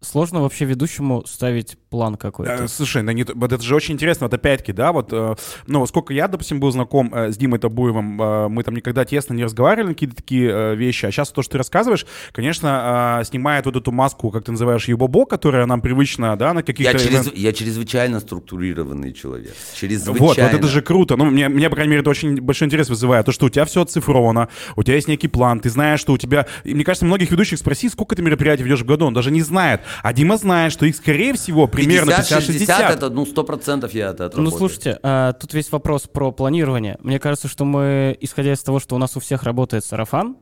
сложно 0.00 0.40
вообще 0.40 0.64
ведущему 0.64 1.24
ставить 1.26 1.78
план 1.90 2.16
какой-то. 2.16 2.64
Э, 2.64 2.68
Слушай, 2.68 3.02
да 3.02 3.12
не 3.12 3.24
вот 3.24 3.52
это 3.52 3.62
же 3.62 3.74
очень 3.74 3.94
интересно, 3.94 4.26
вот 4.26 4.34
опять-таки, 4.34 4.72
да, 4.72 4.92
вот, 4.92 5.08
э, 5.12 5.34
ну, 5.66 5.86
сколько 5.86 6.12
я, 6.12 6.28
допустим, 6.28 6.60
был 6.60 6.70
знаком 6.70 7.12
э, 7.14 7.32
с 7.32 7.36
Димой 7.36 7.58
Табуевым, 7.58 8.20
э, 8.20 8.48
мы 8.48 8.62
там 8.62 8.74
никогда 8.74 9.04
тесно 9.04 9.34
не 9.34 9.44
разговаривали 9.44 9.88
на 9.88 9.94
какие-то 9.94 10.16
такие 10.16 10.50
э, 10.50 10.74
вещи, 10.74 11.06
а 11.06 11.10
сейчас 11.10 11.30
то, 11.30 11.42
что 11.42 11.52
ты 11.52 11.58
рассказываешь, 11.58 12.06
конечно, 12.32 13.18
э, 13.20 13.24
снимает 13.24 13.66
вот 13.66 13.76
эту 13.76 13.92
маску, 13.92 14.30
как 14.30 14.44
ты 14.44 14.52
называешь, 14.52 14.86
ебобо, 14.88 15.24
которая 15.26 15.66
нам 15.66 15.80
привычна, 15.80 16.36
да, 16.36 16.52
на 16.52 16.62
каких-то... 16.62 16.92
Я, 16.92 16.98
чрез- 16.98 17.26
ивент- 17.28 17.36
я 17.36 17.52
чрезвычайно 17.52 18.20
структурированный 18.20 19.12
человек. 19.12 19.54
Чрезвычайно. 19.74 20.26
Вот, 20.26 20.36
вот 20.38 20.52
это 20.54 20.66
же 20.68 20.82
круто. 20.82 21.16
Ну, 21.16 21.24
мне, 21.26 21.48
мне, 21.48 21.68
по 21.70 21.76
крайней 21.76 21.90
мере, 21.92 22.00
это 22.02 22.10
очень 22.10 22.40
большой 22.40 22.66
интерес 22.66 22.88
вызывает. 22.88 23.26
То, 23.26 23.32
что 23.32 23.46
у 23.46 23.48
тебя 23.48 23.64
все 23.64 23.82
оцифровано, 23.82 24.48
у 24.76 24.82
тебя 24.82 24.94
есть 24.96 25.08
некий 25.08 25.28
план, 25.28 25.60
ты 25.60 25.70
знаешь, 25.70 26.00
что 26.00 26.12
у 26.12 26.18
тебя... 26.18 26.46
И 26.64 26.74
мне 26.74 26.84
кажется, 26.84 27.04
многих 27.06 27.30
ведущих 27.30 27.58
спроси, 27.58 27.88
сколько 27.88 28.14
ты 28.16 28.22
мероприятий 28.22 28.62
ведешь 28.62 28.80
в 28.80 28.84
году, 28.86 29.06
он 29.06 29.14
даже 29.14 29.30
не 29.30 29.42
знает. 29.42 29.80
А 30.02 30.12
Дима 30.12 30.36
знает, 30.36 30.72
что 30.72 30.86
их, 30.86 30.96
скорее 30.96 31.34
всего, 31.34 31.66
примерно 31.84 32.10
50-60 32.10 32.66
50-60. 32.68 32.92
это, 32.92 33.10
ну, 33.10 33.24
100% 33.24 33.90
я 33.92 34.08
это 34.10 34.26
отработаю. 34.26 34.42
Ну, 34.44 34.50
слушайте, 34.50 34.98
а, 35.02 35.32
тут 35.32 35.54
весь 35.54 35.72
вопрос 35.72 36.02
про 36.06 36.32
планирование. 36.32 36.98
Мне 37.00 37.18
кажется, 37.18 37.48
что 37.48 37.64
мы, 37.64 38.16
исходя 38.20 38.52
из 38.52 38.62
того, 38.62 38.80
что 38.80 38.94
у 38.94 38.98
нас 38.98 39.16
у 39.16 39.20
всех 39.20 39.42
работает 39.42 39.84
сарафан, 39.84 40.36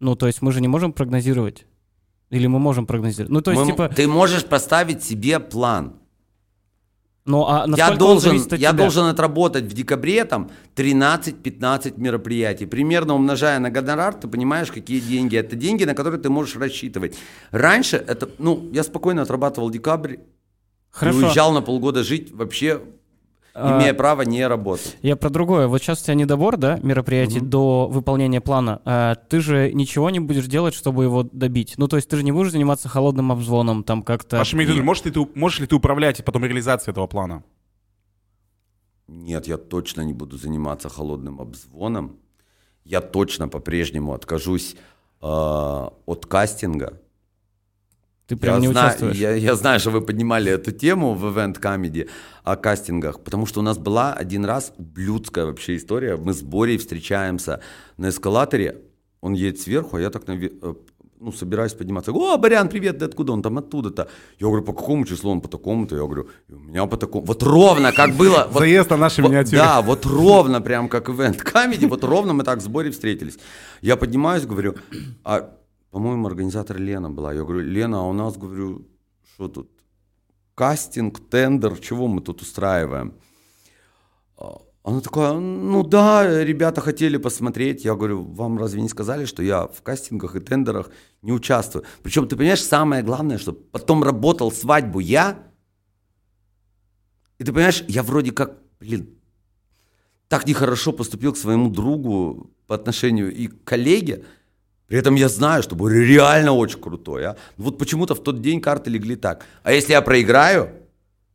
ну, 0.00 0.14
то 0.16 0.26
есть 0.26 0.42
мы 0.42 0.52
же 0.52 0.60
не 0.60 0.68
можем 0.68 0.92
прогнозировать. 0.92 1.66
Или 2.30 2.48
мы 2.48 2.58
можем 2.58 2.86
прогнозировать? 2.86 3.30
Ну, 3.32 3.40
то 3.40 3.52
есть, 3.52 3.62
Мы- 3.62 3.70
типа, 3.70 3.88
Ты 3.88 4.08
можешь 4.08 4.44
поставить 4.44 5.04
себе 5.04 5.38
план. 5.38 5.94
Ну, 7.24 7.44
а 7.48 7.66
Я 7.76 7.90
должен, 7.90 8.36
я 8.36 8.44
тебя? 8.44 8.72
должен 8.72 9.06
отработать 9.06 9.64
в 9.64 9.72
декабре 9.72 10.24
там 10.24 10.48
13-15 10.76 11.98
мероприятий. 11.98 12.66
Примерно 12.66 13.14
умножая 13.14 13.58
на 13.58 13.68
гонорар, 13.70 14.14
ты 14.14 14.28
понимаешь, 14.28 14.70
какие 14.70 15.00
деньги. 15.00 15.36
Это 15.36 15.56
деньги, 15.56 15.82
на 15.82 15.94
которые 15.94 16.20
ты 16.20 16.30
можешь 16.30 16.54
рассчитывать. 16.56 17.16
Раньше 17.50 17.96
это, 17.96 18.28
ну, 18.38 18.68
я 18.72 18.84
спокойно 18.84 19.22
отрабатывал 19.22 19.70
декабрь 19.70 20.18
Хорошо. 20.96 21.20
и 21.20 21.24
уезжал 21.24 21.52
на 21.52 21.60
полгода 21.60 22.02
жить, 22.02 22.32
вообще 22.32 22.80
А, 23.52 23.78
имея 23.78 23.92
право 23.92 24.22
не 24.22 24.46
работать. 24.46 24.96
Я 25.02 25.16
про 25.16 25.28
другое. 25.28 25.66
Вот 25.66 25.82
сейчас 25.82 26.00
у 26.00 26.04
тебя 26.04 26.14
недобор, 26.14 26.56
да, 26.56 26.78
мероприятий 26.82 27.40
до 27.40 27.86
выполнения 27.86 28.40
плана. 28.40 28.80
А 28.86 29.14
ты 29.14 29.40
же 29.40 29.72
ничего 29.72 30.08
не 30.08 30.20
будешь 30.20 30.46
делать, 30.46 30.74
чтобы 30.74 31.04
его 31.04 31.22
добить. 31.22 31.74
Ну, 31.76 31.86
то 31.86 31.96
есть 31.96 32.08
ты 32.08 32.16
же 32.16 32.22
не 32.22 32.32
будешь 32.32 32.52
заниматься 32.52 32.88
холодным 32.88 33.30
обзвоном, 33.30 33.84
там 33.84 34.02
как-то... 34.02 34.38
Паша, 34.38 34.56
имеет 34.56 34.70
в 34.70 34.72
виду, 34.74 34.84
можешь 34.84 35.04
ли, 35.04 35.10
ты, 35.10 35.26
можешь 35.34 35.60
ли 35.60 35.66
ты 35.66 35.76
управлять 35.76 36.24
потом 36.24 36.44
реализацией 36.44 36.92
этого 36.92 37.06
плана? 37.06 37.42
Нет, 39.06 39.46
я 39.46 39.58
точно 39.58 40.00
не 40.00 40.14
буду 40.14 40.38
заниматься 40.38 40.88
холодным 40.88 41.40
обзвоном. 41.40 42.16
Я 42.84 43.00
точно 43.02 43.48
по-прежнему 43.48 44.14
откажусь 44.14 44.76
э, 45.20 45.26
от 45.26 46.26
кастинга. 46.26 47.00
Ты 48.26 48.36
прям 48.36 48.60
не 48.60 48.68
знаю, 48.68 48.88
участвуешь. 48.88 49.16
Я, 49.16 49.34
я 49.34 49.54
знаю, 49.54 49.78
что 49.80 49.90
вы 49.90 50.00
поднимали 50.00 50.50
эту 50.50 50.72
тему 50.72 51.14
в 51.14 51.24
Event 51.26 51.60
Comedy 51.60 52.08
о 52.42 52.56
кастингах, 52.56 53.20
потому 53.20 53.46
что 53.46 53.60
у 53.60 53.62
нас 53.62 53.78
была 53.78 54.12
один 54.14 54.44
раз 54.44 54.72
ублюдская 54.78 55.44
вообще 55.46 55.76
история. 55.76 56.16
Мы 56.16 56.32
с 56.32 56.42
Борей 56.42 56.76
встречаемся 56.78 57.60
на 57.98 58.08
эскалаторе, 58.08 58.82
он 59.20 59.34
едет 59.34 59.60
сверху, 59.60 59.96
а 59.96 60.00
я 60.00 60.10
так 60.10 60.24
наве- 60.24 60.58
э, 60.60 60.74
ну, 61.20 61.32
собираюсь 61.32 61.72
подниматься. 61.72 62.12
О, 62.12 62.36
Барян, 62.36 62.68
привет, 62.68 62.98
ты 62.98 63.04
откуда? 63.06 63.32
Он 63.32 63.42
там 63.42 63.58
оттуда-то. 63.58 64.08
Я 64.38 64.46
говорю, 64.48 64.64
по 64.64 64.72
какому 64.72 65.04
числу? 65.06 65.30
Он 65.30 65.40
по 65.40 65.48
такому-то. 65.48 65.94
Я 65.96 66.02
говорю, 66.02 66.28
«И 66.48 66.52
у 66.52 66.58
меня 66.58 66.86
по 66.86 66.96
такому. 66.96 67.24
Вот 67.24 67.42
ровно, 67.42 67.92
как 67.92 68.10
было. 68.14 68.46
Вот, 68.50 68.60
Заезд 68.60 68.90
на 68.90 68.96
нашей 68.96 69.22
вот- 69.22 69.30
миниатюре. 69.30 69.58
Да, 69.58 69.80
вот 69.82 70.04
ровно, 70.04 70.60
прям 70.60 70.88
как 70.88 71.08
Event 71.08 71.42
Comedy, 71.42 71.86
вот 71.88 72.04
ровно 72.04 72.32
мы 72.34 72.44
так 72.44 72.58
в 72.58 72.62
сборе 72.62 72.90
встретились. 72.90 73.38
Я 73.80 73.96
поднимаюсь, 73.96 74.44
говорю, 74.44 74.74
а, 75.24 75.50
по-моему, 75.96 76.26
организатор 76.26 76.76
Лена 76.76 77.10
была. 77.10 77.32
Я 77.32 77.42
говорю, 77.42 77.60
Лена, 77.60 78.00
а 78.00 78.02
у 78.02 78.12
нас, 78.12 78.36
говорю, 78.36 78.86
что 79.32 79.48
тут? 79.48 79.70
Кастинг, 80.54 81.20
тендер, 81.30 81.78
чего 81.78 82.06
мы 82.06 82.20
тут 82.20 82.42
устраиваем? 82.42 83.14
А, 84.36 84.60
Она 84.84 85.00
такая, 85.00 85.32
ну 85.32 85.82
да, 85.82 86.44
ребята 86.44 86.82
хотели 86.82 87.16
посмотреть. 87.16 87.86
Я 87.86 87.94
говорю, 87.94 88.24
вам 88.24 88.58
разве 88.58 88.82
не 88.82 88.90
сказали, 88.90 89.24
что 89.24 89.42
я 89.42 89.68
в 89.68 89.80
кастингах 89.80 90.36
и 90.36 90.40
тендерах 90.40 90.90
не 91.22 91.32
участвую? 91.32 91.86
Причем, 92.02 92.28
ты 92.28 92.36
понимаешь, 92.36 92.62
самое 92.62 93.02
главное, 93.02 93.38
что 93.38 93.54
потом 93.54 94.02
работал 94.02 94.52
свадьбу 94.52 94.98
я. 94.98 95.38
И 97.38 97.44
ты 97.44 97.54
понимаешь, 97.54 97.84
я 97.88 98.02
вроде 98.02 98.32
как, 98.32 98.58
блин, 98.80 99.18
так 100.28 100.46
нехорошо 100.46 100.92
поступил 100.92 101.32
к 101.32 101.38
своему 101.38 101.70
другу 101.70 102.50
по 102.66 102.74
отношению 102.74 103.34
и 103.34 103.46
к 103.46 103.64
коллеге. 103.64 104.26
При 104.88 104.98
этом 104.98 105.16
я 105.16 105.28
знаю, 105.28 105.62
что 105.62 105.74
Боря 105.74 106.00
реально 106.00 106.52
очень 106.52 106.80
крутой. 106.80 107.24
А? 107.24 107.36
Вот 107.56 107.78
почему-то 107.78 108.14
в 108.14 108.22
тот 108.22 108.40
день 108.40 108.60
карты 108.60 108.90
легли 108.90 109.16
так. 109.16 109.44
А 109.62 109.72
если 109.72 109.92
я 109.92 110.00
проиграю, 110.02 110.70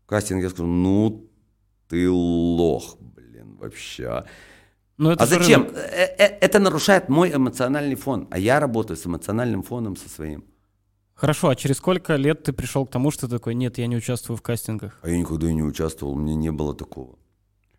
кастинг, 0.06 0.42
я 0.44 0.50
скажу, 0.50 0.66
ну 0.68 1.30
ты 1.90 2.10
лох, 2.10 2.98
блин, 3.00 3.58
вообще. 3.60 4.06
а». 4.08 4.26
Ну, 4.98 5.10
это 5.12 5.24
А 5.24 5.28
зачем? 5.28 5.64
рынок. 5.64 5.76
Э, 5.78 6.06
э, 6.18 6.38
Это 6.42 6.60
нарушает 6.60 7.10
мой 7.10 7.32
эмоциональный 7.34 7.96
фон. 7.96 8.28
А 8.32 8.38
я 8.38 8.60
работаю 8.60 8.98
с 8.98 9.06
эмоциональным 9.06 9.64
фоном 9.64 9.96
со 9.96 10.08
своим. 10.10 10.44
Хорошо, 11.16 11.50
а 11.50 11.56
через 11.56 11.78
сколько 11.78 12.16
лет 12.16 12.44
ты 12.44 12.54
пришел 12.54 12.86
к 12.86 12.92
тому, 12.92 13.12
что 13.12 13.28
ты 13.28 13.36
такой, 13.36 13.54
нет, 13.56 13.78
я 13.78 13.88
не 13.88 13.96
участвую 13.98 14.38
в 14.38 14.42
кастингах? 14.42 14.98
А 15.02 15.10
я 15.10 15.18
никогда 15.18 15.50
и 15.50 15.54
не 15.54 15.64
участвовал, 15.64 16.14
у 16.14 16.18
меня 16.18 16.36
не 16.36 16.52
было 16.52 16.74
такого. 16.74 17.18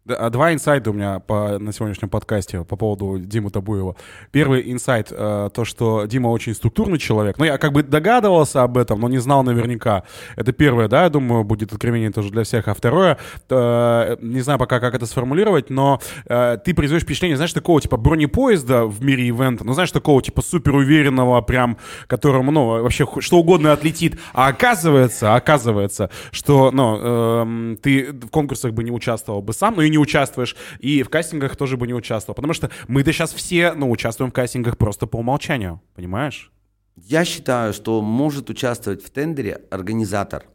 Да, 0.05 0.17
а 0.17 0.31
Два 0.31 0.53
инсайта 0.53 0.91
у 0.91 0.93
меня 0.93 1.21
по, 1.21 1.61
на 1.61 1.73
сегодняшнем 1.73 2.09
подкасте 2.09 2.65
по 2.65 2.75
поводу 2.75 3.21
Димы 3.21 3.51
Табуева. 3.51 3.95
Первый 4.33 4.73
инсайт, 4.73 5.13
э, 5.13 5.49
то, 5.55 5.65
что 5.65 6.07
Дима 6.07 6.27
очень 6.27 6.55
структурный 6.55 6.99
человек. 6.99 7.39
Ну, 7.39 7.45
я 7.45 7.57
как 7.57 7.73
бы 7.73 7.85
догадывался 7.85 8.65
об 8.65 8.79
этом, 8.79 8.99
но 8.99 9.09
не 9.09 9.19
знал 9.19 9.45
наверняка. 9.45 10.03
Это 10.35 10.51
первое, 10.53 10.89
да, 10.89 11.05
я 11.05 11.09
думаю, 11.09 11.45
будет 11.45 11.73
откровение 11.73 12.11
тоже 12.11 12.31
для 12.31 12.43
всех. 12.43 12.67
А 12.67 12.75
второе, 12.75 13.17
э, 13.49 14.17
не 14.21 14.41
знаю 14.41 14.59
пока, 14.59 14.81
как 14.81 14.95
это 14.95 15.07
сформулировать, 15.07 15.71
но 15.71 16.01
э, 16.27 16.59
ты 16.65 16.75
производишь 16.75 17.05
впечатление, 17.05 17.37
знаешь, 17.37 17.53
такого 17.53 17.81
типа 17.81 17.97
бронепоезда 17.97 18.87
в 18.87 19.05
мире 19.05 19.29
ивента, 19.29 19.63
ну, 19.63 19.73
знаешь, 19.73 19.93
такого 19.93 20.21
типа 20.21 20.43
супер 20.43 20.75
уверенного, 20.75 21.41
прям, 21.43 21.77
которому, 22.09 22.51
ну, 22.51 22.83
вообще 22.83 23.07
что 23.21 23.39
угодно 23.39 23.71
отлетит. 23.73 24.19
А 24.33 24.49
оказывается, 24.49 25.37
оказывается, 25.37 26.11
что, 26.33 26.73
ну, 26.73 26.99
эм, 26.99 27.79
ты 27.81 28.11
в 28.11 28.31
конкурсах 28.31 28.73
бы 28.73 28.83
не 28.83 28.91
участвовал 28.91 29.43
бы 29.43 29.53
сам, 29.53 29.77
но 29.77 29.83
и 29.83 29.92
не 29.93 29.99
участвуешь, 29.99 30.57
и 30.81 31.05
в 31.05 31.09
кастингах 31.09 31.55
тоже 31.55 31.77
бы 31.77 31.87
не 31.87 31.95
участвовал. 31.95 32.35
Потому 32.35 32.55
что 32.55 32.71
мы-то 32.89 33.13
сейчас 33.13 33.33
все, 33.33 33.75
ну, 33.75 33.91
участвуем 33.91 34.31
в 34.31 34.35
кастингах 34.35 34.77
просто 34.77 35.07
по 35.07 35.19
умолчанию, 35.19 35.81
понимаешь? 35.95 36.51
Я 36.97 37.25
считаю, 37.25 37.73
что 37.73 38.03
может 38.03 38.51
участвовать 38.51 39.05
в 39.05 39.11
тендере 39.11 39.63
организатор. 39.71 40.47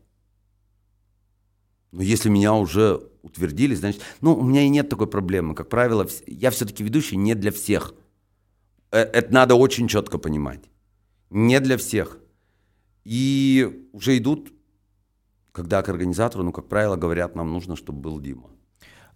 Но 1.91 2.02
если 2.02 2.30
меня 2.30 2.54
уже 2.54 3.02
утвердили, 3.21 3.76
значит... 3.76 4.02
Ну, 4.21 4.36
у 4.36 4.43
меня 4.43 4.62
и 4.62 4.69
нет 4.69 4.89
такой 4.89 5.08
проблемы. 5.08 5.56
Как 5.56 5.69
правило, 5.69 6.06
я 6.28 6.52
все-таки 6.52 6.84
ведущий 6.84 7.17
не 7.17 7.34
для 7.34 7.52
всех. 7.52 7.93
Э, 8.91 9.00
Это 9.00 9.34
надо 9.34 9.56
очень 9.56 9.88
четко 9.88 10.17
понимать. 10.17 10.69
Не 11.30 11.60
для 11.60 11.78
всех. 11.78 12.19
И 13.04 13.88
уже 13.93 14.17
идут, 14.17 14.52
когда 15.52 15.82
к 15.82 15.89
организатору, 15.89 16.43
ну, 16.43 16.52
как 16.52 16.67
правило, 16.67 16.97
говорят, 16.97 17.36
нам 17.36 17.52
нужно, 17.54 17.76
чтобы 17.76 18.02
был 18.02 18.19
Дима. 18.19 18.50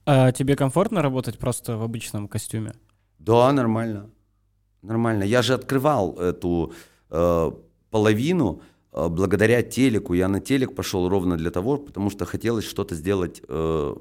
А 0.06 0.32
тебе 0.32 0.56
комфортно 0.56 1.02
работать 1.02 1.38
просто 1.38 1.78
в 1.78 1.84
обычном 1.84 2.28
костюме? 2.28 2.74
Да, 3.20 3.52
нормально. 3.52 4.10
Нормально. 4.82 5.24
Я 5.24 5.42
же 5.42 5.54
открывал 5.54 6.18
эту 6.20 6.74
э, 7.10 7.52
половину 7.92 8.62
э, 8.92 9.08
благодаря 9.10 9.62
телеку. 9.62 10.14
Я 10.14 10.28
на 10.28 10.40
телек 10.40 10.76
пошел 10.76 11.08
ровно 11.08 11.38
для 11.38 11.52
того, 11.52 11.78
потому 11.78 12.10
что 12.10 12.26
хотелось 12.26 12.66
что-то 12.66 12.96
сделать 12.96 13.42
э, 13.48 13.96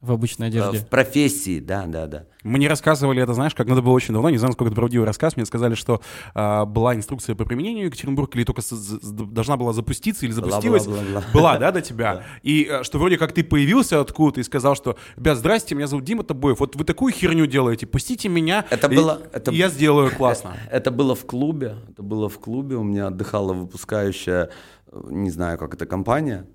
В 0.00 0.12
обычной 0.12 0.46
э, 0.46 0.50
одежде? 0.50 0.78
в 0.78 0.88
профессии. 0.88 1.58
Да, 1.58 1.84
да, 1.86 2.06
да. 2.06 2.24
Мне 2.44 2.68
рассказывали 2.68 3.20
это, 3.20 3.34
знаешь, 3.34 3.52
как 3.52 3.66
надо 3.66 3.82
было 3.82 3.92
очень 3.94 4.14
давно, 4.14 4.30
не 4.30 4.38
знаю, 4.38 4.50
насколько 4.50 4.70
это 4.70 4.76
правдивый 4.80 5.04
рассказ, 5.06 5.34
мне 5.36 5.44
сказали, 5.44 5.74
что 5.74 6.00
а, 6.34 6.64
была 6.66 6.94
инструкция 6.94 7.34
по 7.34 7.44
применению 7.44 7.86
Екатеринбург, 7.86 8.34
или 8.36 8.44
только 8.44 8.62
с- 8.62 8.68
с- 8.70 9.00
должна 9.10 9.56
была 9.56 9.72
запуститься, 9.72 10.24
или 10.24 10.30
запустилась. 10.32 10.86
была, 10.86 10.98
была, 10.98 11.04
была. 11.04 11.24
Была, 11.34 11.58
да, 11.58 11.72
до 11.72 11.80
тебя? 11.82 12.22
И 12.44 12.68
э, 12.70 12.84
что 12.84 12.98
вроде 13.00 13.18
как 13.18 13.32
ты 13.32 13.42
появился 13.42 14.00
откуда-то 14.00 14.40
и 14.40 14.44
сказал, 14.44 14.76
что, 14.76 14.96
ребят, 15.16 15.36
здрасте, 15.36 15.74
меня 15.74 15.88
зовут 15.88 16.04
Дима 16.04 16.22
Табоев, 16.22 16.60
вот 16.60 16.76
вы 16.76 16.84
такую 16.84 17.12
херню 17.12 17.46
делаете, 17.46 17.86
пустите 17.88 18.28
меня, 18.28 18.64
Это 18.70 18.86
и- 18.86 18.94
было- 18.96 19.20
это- 19.32 19.50
и 19.50 19.56
я 19.56 19.68
сделаю 19.68 20.12
классно. 20.14 20.56
Это 20.70 20.92
было 20.92 21.16
в 21.16 21.26
клубе. 21.26 21.74
Это 21.90 22.04
было 22.04 22.28
в 22.28 22.38
клубе. 22.38 22.76
У 22.76 22.84
меня 22.84 23.08
отдыхала 23.08 23.52
выпускающая, 23.52 24.50
э, 24.92 25.00
не 25.10 25.30
знаю, 25.30 25.58
как 25.58 25.74
это 25.74 25.86
компания. 25.86 26.46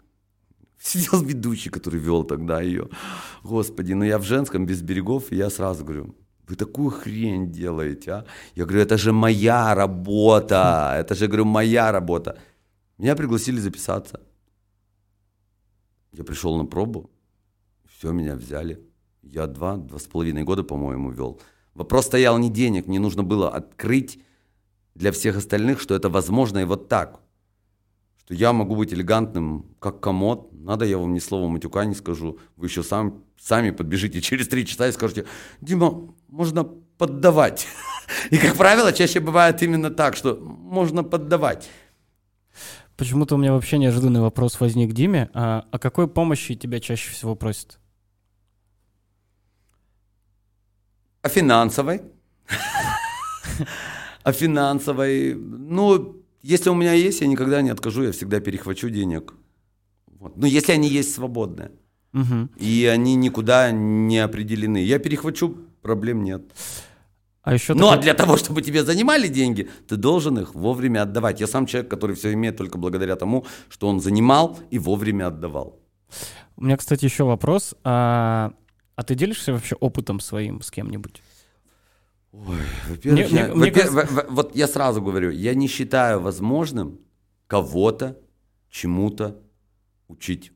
Сидел 0.83 1.23
ведущий, 1.25 1.69
который 1.69 1.99
вел 1.99 2.23
тогда 2.25 2.61
ее. 2.61 2.89
Господи, 3.43 3.93
ну 3.93 4.03
я 4.03 4.17
в 4.17 4.23
женском 4.23 4.65
без 4.65 4.81
берегов, 4.81 5.31
и 5.31 5.37
я 5.37 5.49
сразу 5.49 5.85
говорю, 5.85 6.15
вы 6.47 6.55
такую 6.55 6.89
хрень 6.89 7.51
делаете, 7.51 8.11
а? 8.11 8.25
Я 8.55 8.65
говорю, 8.65 8.81
это 8.81 8.97
же 8.97 9.13
моя 9.13 9.73
работа, 9.75 10.95
это 10.99 11.15
же, 11.15 11.27
говорю, 11.27 11.45
моя 11.45 11.91
работа. 11.91 12.37
Меня 12.97 13.15
пригласили 13.15 13.59
записаться. 13.59 14.19
Я 16.11 16.25
пришел 16.25 16.57
на 16.57 16.65
пробу, 16.65 17.09
все, 17.87 18.11
меня 18.11 18.35
взяли. 18.35 18.77
Я 19.21 19.47
два, 19.47 19.77
два 19.77 19.97
с 19.97 20.03
половиной 20.03 20.43
года, 20.43 20.63
по-моему, 20.63 21.11
вел. 21.11 21.39
Вопрос 21.75 22.05
стоял 22.05 22.37
не 22.37 22.49
денег, 22.49 22.87
мне 22.87 22.99
нужно 22.99 23.23
было 23.23 23.49
открыть 23.49 24.19
для 24.95 25.11
всех 25.13 25.37
остальных, 25.37 25.79
что 25.79 25.95
это 25.95 26.09
возможно 26.09 26.59
и 26.59 26.65
вот 26.65 26.89
так. 26.89 27.21
Что 28.17 28.33
я 28.33 28.51
могу 28.51 28.75
быть 28.75 28.93
элегантным, 28.93 29.75
как 29.79 30.01
комод. 30.01 30.52
Надо, 30.63 30.85
я 30.85 30.97
вам 30.97 31.13
ни 31.13 31.19
слова 31.19 31.49
матюка 31.49 31.83
не 31.83 31.93
скажу. 31.93 32.39
Вы 32.55 32.67
еще 32.67 32.83
сам, 32.83 33.21
сами 33.37 33.71
подбежите 33.71 34.21
через 34.29 34.47
три 34.47 34.65
часа 34.65 34.87
и 34.87 34.91
скажете, 34.93 35.25
Дима, 35.59 36.13
можно 36.29 36.63
поддавать. 36.63 37.67
И, 38.31 38.37
как 38.37 38.55
правило, 38.55 38.93
чаще 38.93 39.19
бывает 39.19 39.61
именно 39.61 39.89
так, 39.89 40.15
что 40.15 40.35
можно 40.35 41.03
поддавать. 41.03 41.69
Почему-то 42.95 43.35
у 43.35 43.37
меня 43.37 43.51
вообще 43.51 43.77
неожиданный 43.77 44.21
вопрос 44.21 44.59
возник 44.59 44.93
Диме. 44.93 45.29
А, 45.33 45.65
о 45.71 45.79
какой 45.79 46.07
помощи 46.07 46.55
тебя 46.55 46.79
чаще 46.79 47.11
всего 47.11 47.35
просят? 47.35 47.79
О 51.23 51.29
финансовой. 51.29 52.03
О 54.23 54.31
финансовой. 54.31 55.33
Ну, 55.33 56.23
если 56.41 56.69
у 56.69 56.75
меня 56.75 56.93
есть, 56.93 57.19
я 57.19 57.27
никогда 57.27 57.61
не 57.61 57.69
откажу, 57.69 58.03
я 58.03 58.11
всегда 58.13 58.39
перехвачу 58.39 58.89
денег. 58.89 59.33
Вот. 60.23 60.37
Ну, 60.37 60.47
если 60.47 60.71
они 60.71 60.87
есть 60.87 61.13
свободные. 61.13 61.71
Мгм. 62.13 62.49
И 62.57 62.85
они 62.85 63.15
никуда 63.15 63.71
не 63.71 64.19
определены. 64.19 64.77
Я 64.77 64.99
перехвачу, 64.99 65.57
проблем 65.81 66.23
нет. 66.23 66.41
А 67.41 67.53
еще 67.53 67.73
Но 67.73 67.89
такой- 67.89 68.03
для 68.03 68.13
того, 68.13 68.37
чтобы 68.37 68.61
тебе 68.61 68.83
занимали 68.85 69.27
деньги, 69.27 69.67
ты 69.87 69.97
должен 69.97 70.39
их 70.39 70.55
вовремя 70.55 71.01
отдавать. 71.01 71.41
Я 71.41 71.47
сам 71.47 71.65
человек, 71.65 71.91
который 71.91 72.15
все 72.15 72.31
имеет 72.33 72.55
только 72.55 72.77
благодаря 72.77 73.15
тому, 73.17 73.45
что 73.69 73.87
он 73.89 73.99
занимал 73.99 74.57
и 74.71 74.79
вовремя 74.79 75.27
отдавал. 75.27 75.77
У 76.55 76.63
меня, 76.63 76.77
кстати, 76.77 77.03
еще 77.05 77.23
вопрос. 77.25 77.75
А, 77.83 78.53
а 78.95 79.03
ты 79.03 79.15
делишься 79.15 79.51
вообще 79.51 79.75
опытом 79.75 80.21
своим 80.21 80.61
с 80.61 80.71
кем-нибудь? 80.71 81.21
Ой, 82.31 82.55
во-первых, 82.89 83.29
Мне- 83.29 83.39
я, 83.39 83.45
мне- 83.47 83.55
мне 83.55 83.71
во-пер- 83.71 83.87
кажется- 83.91 84.13
во- 84.15 84.21
во- 84.23 84.29
вот 84.35 84.55
я 84.55 84.67
сразу 84.67 85.01
говорю, 85.01 85.31
я 85.31 85.53
не 85.53 85.67
считаю 85.67 86.21
возможным 86.21 86.99
кого-то 87.47 88.15
чему-то 88.69 89.35
учить. 90.13 90.51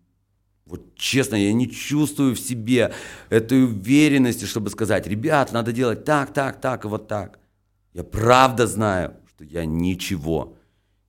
Вот 0.66 0.96
честно, 0.96 1.36
я 1.36 1.54
не 1.54 1.70
чувствую 1.70 2.36
в 2.36 2.40
себе 2.40 2.94
этой 3.30 3.64
уверенности, 3.64 4.46
чтобы 4.46 4.70
сказать, 4.70 5.08
ребят, 5.08 5.54
надо 5.54 5.72
делать 5.72 6.04
так, 6.04 6.34
так, 6.34 6.60
так 6.60 6.86
и 6.86 6.88
вот 6.88 7.08
так. 7.08 7.40
Я 7.94 8.04
правда 8.04 8.68
знаю, 8.68 9.16
что 9.30 9.44
я 9.44 9.66
ничего 9.66 10.58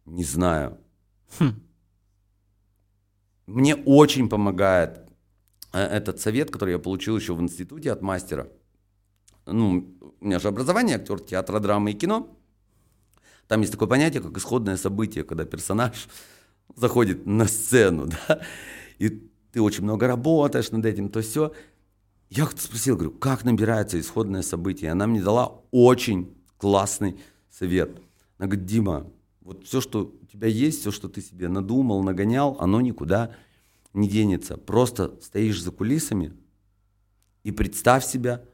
не 0.07 0.25
знаю. 0.25 0.79
Хм. 1.39 1.61
Мне 3.47 3.75
очень 3.75 4.29
помогает 4.29 5.01
э, 5.73 5.81
этот 5.81 6.21
совет, 6.21 6.51
который 6.51 6.73
я 6.73 6.79
получил 6.79 7.17
еще 7.17 7.35
в 7.35 7.41
институте 7.41 7.93
от 7.93 8.03
мастера. 8.03 8.49
Ну, 9.47 9.97
у 10.21 10.25
меня 10.25 10.39
же 10.39 10.49
образование 10.49 10.97
актер 10.97 11.21
театра, 11.21 11.59
драмы 11.59 11.93
и 11.93 11.95
кино. 11.95 12.37
Там 13.47 13.61
есть 13.63 13.73
такое 13.73 13.89
понятие, 13.89 14.23
как 14.23 14.37
исходное 14.37 14.77
событие, 14.77 15.25
когда 15.25 15.45
персонаж 15.45 16.09
заходит 16.77 17.27
на 17.27 17.47
сцену, 17.47 18.07
да, 18.29 18.41
и 18.99 19.09
ты 19.53 19.61
очень 19.61 19.85
много 19.85 20.07
работаешь 20.07 20.71
над 20.71 20.85
этим, 20.85 21.09
то 21.09 21.21
все. 21.21 21.53
Я 22.31 22.47
спросил, 22.47 22.97
говорю, 22.97 23.13
как 23.13 23.45
набирается 23.45 23.99
исходное 23.99 24.43
событие? 24.43 24.91
Она 24.91 25.07
мне 25.07 25.23
дала 25.23 25.63
очень 25.71 26.37
классный 26.59 27.19
совет. 27.51 28.01
Она 28.37 28.49
говорит, 28.49 28.67
Дима, 28.67 29.11
вот 29.41 29.65
все, 29.65 29.81
что 29.81 30.15
у 30.21 30.27
тебя 30.27 30.47
есть, 30.47 30.81
все, 30.81 30.91
что 30.91 31.09
ты 31.09 31.23
себе 31.23 31.49
надумал, 31.49 32.03
нагонял, 32.03 32.57
оно 32.61 32.81
никуда 32.83 33.35
не 33.95 34.09
денется. 34.09 34.59
Просто 34.59 35.19
стоишь 35.23 35.63
за 35.63 35.71
кулисами 35.71 36.35
и 37.45 37.51
представь 37.51 38.05
себя 38.05 38.45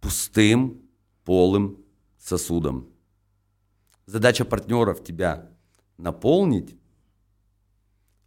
пустым, 0.00 0.82
полым 1.24 1.78
сосудом. 2.18 2.88
Задача 4.04 4.44
партнеров 4.44 5.02
тебя 5.02 5.50
наполнить, 5.96 6.76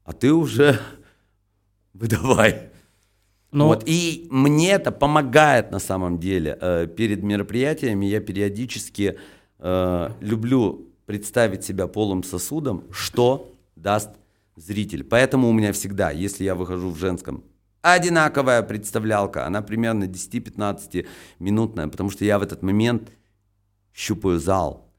а 0.10 0.14
ты 0.14 0.34
уже 0.34 0.80
выдавай. 1.94 2.72
Ну, 3.52 3.68
Вот. 3.68 3.84
И 3.86 4.28
мне 4.32 4.72
это 4.72 4.92
помогает 4.92 5.72
на 5.72 5.78
самом 5.78 6.18
деле. 6.18 6.58
Э, 6.60 6.88
Перед 6.88 7.22
мероприятиями 7.22 8.08
я 8.08 8.20
периодически 8.20 9.20
э, 9.60 10.10
люблю 10.20 10.88
представить 11.06 11.64
себя 11.64 11.86
полым 11.88 12.24
сосудом, 12.24 12.86
что 12.92 13.54
даст 13.76 14.10
зритель. 14.56 15.04
Поэтому 15.04 15.48
у 15.48 15.54
меня 15.54 15.72
всегда, 15.74 16.10
если 16.10 16.44
я 16.44 16.56
выхожу 16.56 16.90
в 16.90 16.98
женском, 16.98 17.44
одинаковая 17.84 18.64
представлялка, 18.64 19.46
она 19.46 19.62
примерно 19.62 20.06
10-15 20.06 21.06
минутная, 21.38 21.88
потому 21.88 22.10
что 22.10 22.26
я 22.26 22.40
в 22.40 22.42
этот 22.42 22.64
момент 22.64 23.12
щупаю 23.94 24.40
зал. 24.40 24.92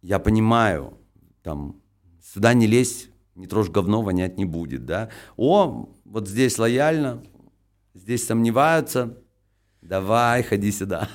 Я 0.00 0.18
понимаю, 0.18 0.94
там, 1.42 1.76
сюда 2.22 2.54
не 2.54 2.66
лезь, 2.66 3.09
не 3.40 3.46
трожь 3.46 3.70
говно, 3.70 4.02
вонять 4.02 4.36
не 4.36 4.44
будет, 4.44 4.84
да. 4.84 5.08
О, 5.36 5.88
вот 6.04 6.28
здесь 6.28 6.58
лояльно, 6.58 7.22
здесь 7.94 8.26
сомневаются, 8.26 9.16
давай, 9.80 10.42
ходи 10.42 10.70
сюда. 10.70 11.08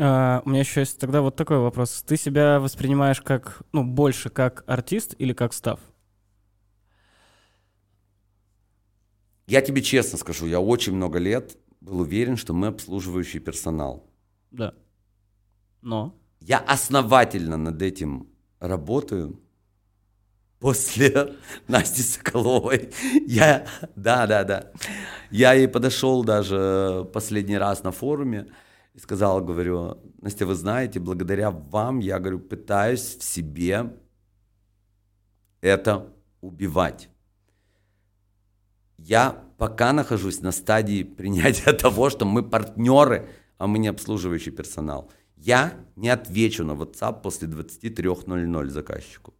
а, 0.00 0.42
у 0.44 0.50
меня 0.50 0.60
еще 0.60 0.80
есть 0.80 0.98
тогда 0.98 1.22
вот 1.22 1.36
такой 1.36 1.58
вопрос. 1.58 2.02
Ты 2.04 2.16
себя 2.16 2.58
воспринимаешь 2.58 3.20
как, 3.20 3.62
ну, 3.72 3.84
больше 3.84 4.30
как 4.30 4.64
артист 4.66 5.14
или 5.18 5.32
как 5.32 5.52
став? 5.52 5.78
Я 9.46 9.60
тебе 9.62 9.80
честно 9.80 10.18
скажу, 10.18 10.46
я 10.46 10.60
очень 10.60 10.94
много 10.94 11.18
лет 11.18 11.56
был 11.80 12.00
уверен, 12.00 12.36
что 12.36 12.52
мы 12.52 12.66
обслуживающий 12.68 13.38
персонал. 13.38 14.10
Да. 14.50 14.74
Но. 15.82 16.16
Я 16.40 16.58
основательно 16.58 17.56
над 17.56 17.80
этим 17.80 18.28
работаю 18.58 19.40
после 20.60 21.36
Насти 21.68 22.02
Соколовой. 22.02 22.90
Я, 23.26 23.66
да, 23.96 24.26
да, 24.26 24.44
да. 24.44 24.70
Я 25.30 25.54
ей 25.54 25.66
подошел 25.66 26.22
даже 26.22 27.08
последний 27.12 27.58
раз 27.58 27.82
на 27.82 27.90
форуме 27.90 28.46
и 28.94 29.00
сказал, 29.00 29.40
говорю, 29.40 29.98
Настя, 30.20 30.46
вы 30.46 30.54
знаете, 30.54 31.00
благодаря 31.00 31.50
вам 31.50 31.98
я, 31.98 32.18
говорю, 32.18 32.38
пытаюсь 32.38 33.16
в 33.16 33.24
себе 33.24 33.90
это 35.60 36.12
убивать. 36.40 37.08
Я 38.98 39.42
пока 39.56 39.92
нахожусь 39.92 40.40
на 40.40 40.52
стадии 40.52 41.02
принятия 41.02 41.72
того, 41.84 42.10
что 42.10 42.24
мы 42.26 42.42
партнеры, 42.42 43.28
а 43.56 43.66
мы 43.66 43.78
не 43.78 43.88
обслуживающий 43.88 44.52
персонал. 44.52 45.10
Я 45.36 45.72
не 45.96 46.10
отвечу 46.10 46.64
на 46.64 46.72
WhatsApp 46.72 47.22
после 47.22 47.48
23.00 47.48 48.68
заказчику. 48.68 49.32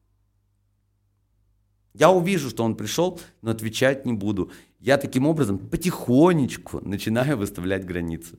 Я 1.95 2.11
увижу, 2.11 2.51
что 2.51 2.65
он 2.65 2.77
пришел, 2.77 3.21
но 3.43 3.51
отвечать 3.51 4.07
не 4.07 4.13
буду. 4.13 4.51
Я 4.79 4.97
таким 4.97 5.27
образом 5.27 5.59
потихонечку 5.59 6.81
начинаю 6.87 7.37
выставлять 7.37 7.85
границы. 7.85 8.39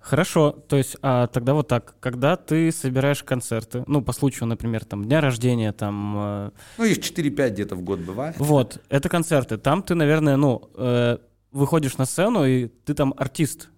Хорошо, 0.00 0.50
то 0.50 0.76
есть 0.76 0.96
а, 1.02 1.26
тогда 1.26 1.52
вот 1.54 1.68
так, 1.68 1.94
когда 2.00 2.36
ты 2.36 2.72
собираешь 2.72 3.22
концерты, 3.22 3.84
ну, 3.86 4.00
по 4.02 4.12
случаю, 4.12 4.46
например, 4.48 4.84
там, 4.84 5.04
дня 5.04 5.20
рождения, 5.20 5.72
там, 5.72 6.14
э, 6.16 6.50
Ну, 6.78 6.84
их 6.84 6.98
4-5 6.98 7.50
где-то 7.50 7.76
в 7.76 7.82
год 7.82 8.00
бывает. 8.00 8.36
вот, 8.38 8.82
это 8.88 9.08
концерты, 9.10 9.58
там 9.58 9.82
ты, 9.82 9.94
наверное, 9.94 10.36
ну, 10.36 10.70
э, 10.74 11.18
выходишь 11.52 11.98
на 11.98 12.06
сцену, 12.06 12.46
и 12.46 12.68
ты 12.68 12.94
там 12.94 13.12
артист. 13.16 13.68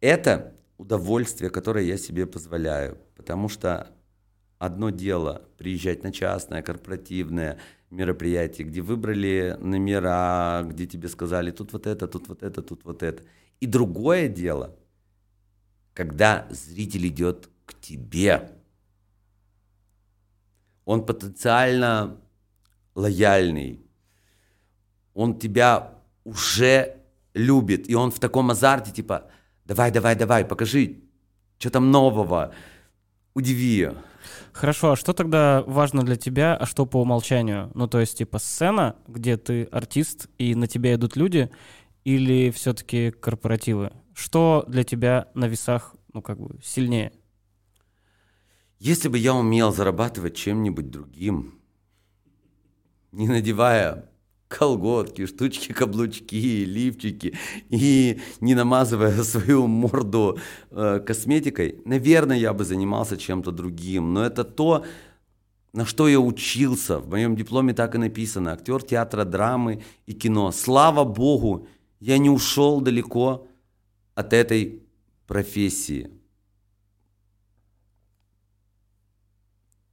Это 0.00 0.54
удовольствие, 0.76 1.50
которое 1.50 1.84
я 1.84 1.96
себе 1.96 2.26
позволяю, 2.26 2.98
потому 3.16 3.48
что 3.48 3.88
одно 4.58 4.90
дело 4.90 5.42
приезжать 5.56 6.02
на 6.02 6.12
частное, 6.12 6.60
корпоративное 6.62 7.58
мероприятие, 7.94 8.66
где 8.66 8.80
выбрали 8.80 9.56
номера, 9.60 10.62
где 10.64 10.86
тебе 10.86 11.08
сказали 11.08 11.50
тут 11.50 11.72
вот 11.72 11.86
это, 11.86 12.06
тут 12.06 12.28
вот 12.28 12.42
это, 12.42 12.62
тут 12.62 12.84
вот 12.84 13.02
это. 13.02 13.22
И 13.60 13.66
другое 13.66 14.28
дело, 14.28 14.76
когда 15.94 16.46
зритель 16.50 17.06
идет 17.06 17.48
к 17.64 17.74
тебе. 17.80 18.50
Он 20.84 21.06
потенциально 21.06 22.20
лояльный, 22.94 23.80
он 25.14 25.38
тебя 25.38 25.94
уже 26.24 26.96
любит, 27.32 27.88
и 27.88 27.94
он 27.94 28.10
в 28.10 28.18
таком 28.18 28.50
азарте, 28.50 28.92
типа, 28.92 29.30
давай, 29.64 29.90
давай, 29.90 30.14
давай, 30.16 30.44
покажи, 30.44 31.04
что 31.58 31.70
там 31.70 31.90
нового, 31.90 32.54
удиви. 33.32 33.90
Хорошо, 34.54 34.92
а 34.92 34.96
что 34.96 35.12
тогда 35.12 35.64
важно 35.66 36.04
для 36.04 36.14
тебя, 36.14 36.56
а 36.56 36.64
что 36.64 36.86
по 36.86 37.02
умолчанию? 37.02 37.72
Ну, 37.74 37.88
то 37.88 37.98
есть, 37.98 38.18
типа, 38.18 38.38
сцена, 38.38 38.94
где 39.08 39.36
ты 39.36 39.64
артист, 39.64 40.28
и 40.38 40.54
на 40.54 40.68
тебя 40.68 40.94
идут 40.94 41.16
люди, 41.16 41.50
или 42.04 42.52
все-таки 42.52 43.10
корпоративы? 43.10 43.92
Что 44.14 44.64
для 44.68 44.84
тебя 44.84 45.28
на 45.34 45.46
весах, 45.46 45.96
ну, 46.12 46.22
как 46.22 46.38
бы, 46.38 46.60
сильнее? 46.62 47.12
Если 48.78 49.08
бы 49.08 49.18
я 49.18 49.34
умел 49.34 49.72
зарабатывать 49.72 50.36
чем-нибудь 50.36 50.88
другим, 50.88 51.60
не 53.10 53.26
надевая 53.26 54.08
колготки, 54.48 55.26
штучки, 55.26 55.72
каблучки, 55.72 56.64
лифчики 56.64 57.36
и 57.70 58.20
не 58.40 58.54
намазывая 58.54 59.22
свою 59.24 59.66
морду 59.66 60.38
э, 60.70 61.00
косметикой, 61.00 61.80
наверное, 61.84 62.36
я 62.36 62.52
бы 62.52 62.64
занимался 62.64 63.16
чем-то 63.16 63.50
другим. 63.50 64.14
Но 64.14 64.24
это 64.24 64.44
то, 64.44 64.84
на 65.72 65.84
что 65.84 66.08
я 66.08 66.20
учился. 66.20 66.98
В 66.98 67.08
моем 67.08 67.36
дипломе 67.36 67.74
так 67.74 67.94
и 67.94 67.98
написано. 67.98 68.52
Актер 68.52 68.82
театра, 68.82 69.24
драмы 69.24 69.82
и 70.06 70.12
кино. 70.12 70.52
Слава 70.52 71.04
богу, 71.04 71.66
я 72.00 72.18
не 72.18 72.30
ушел 72.30 72.80
далеко 72.80 73.48
от 74.14 74.32
этой 74.32 74.82
профессии. 75.26 76.10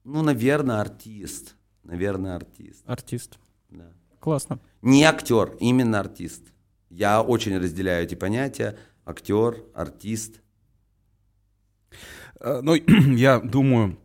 Ну, 0.04 0.22
наверное, 0.24 0.82
артист. 0.82 1.56
Наверное, 1.84 2.36
артист. 2.36 2.84
Артист. 2.86 3.39
Да. 3.70 3.91
Классно. 4.22 4.59
Не 4.84 5.03
актер, 5.03 5.57
именно 5.59 5.99
артист. 5.99 6.43
Я 6.89 7.22
очень 7.24 7.57
разделяю 7.57 8.03
эти 8.05 8.15
понятия. 8.15 8.78
Актер, 9.03 9.63
артист. 9.74 10.41
Э, 12.39 12.61
Ну, 12.61 12.76
я 13.15 13.39
думаю, 13.39 13.97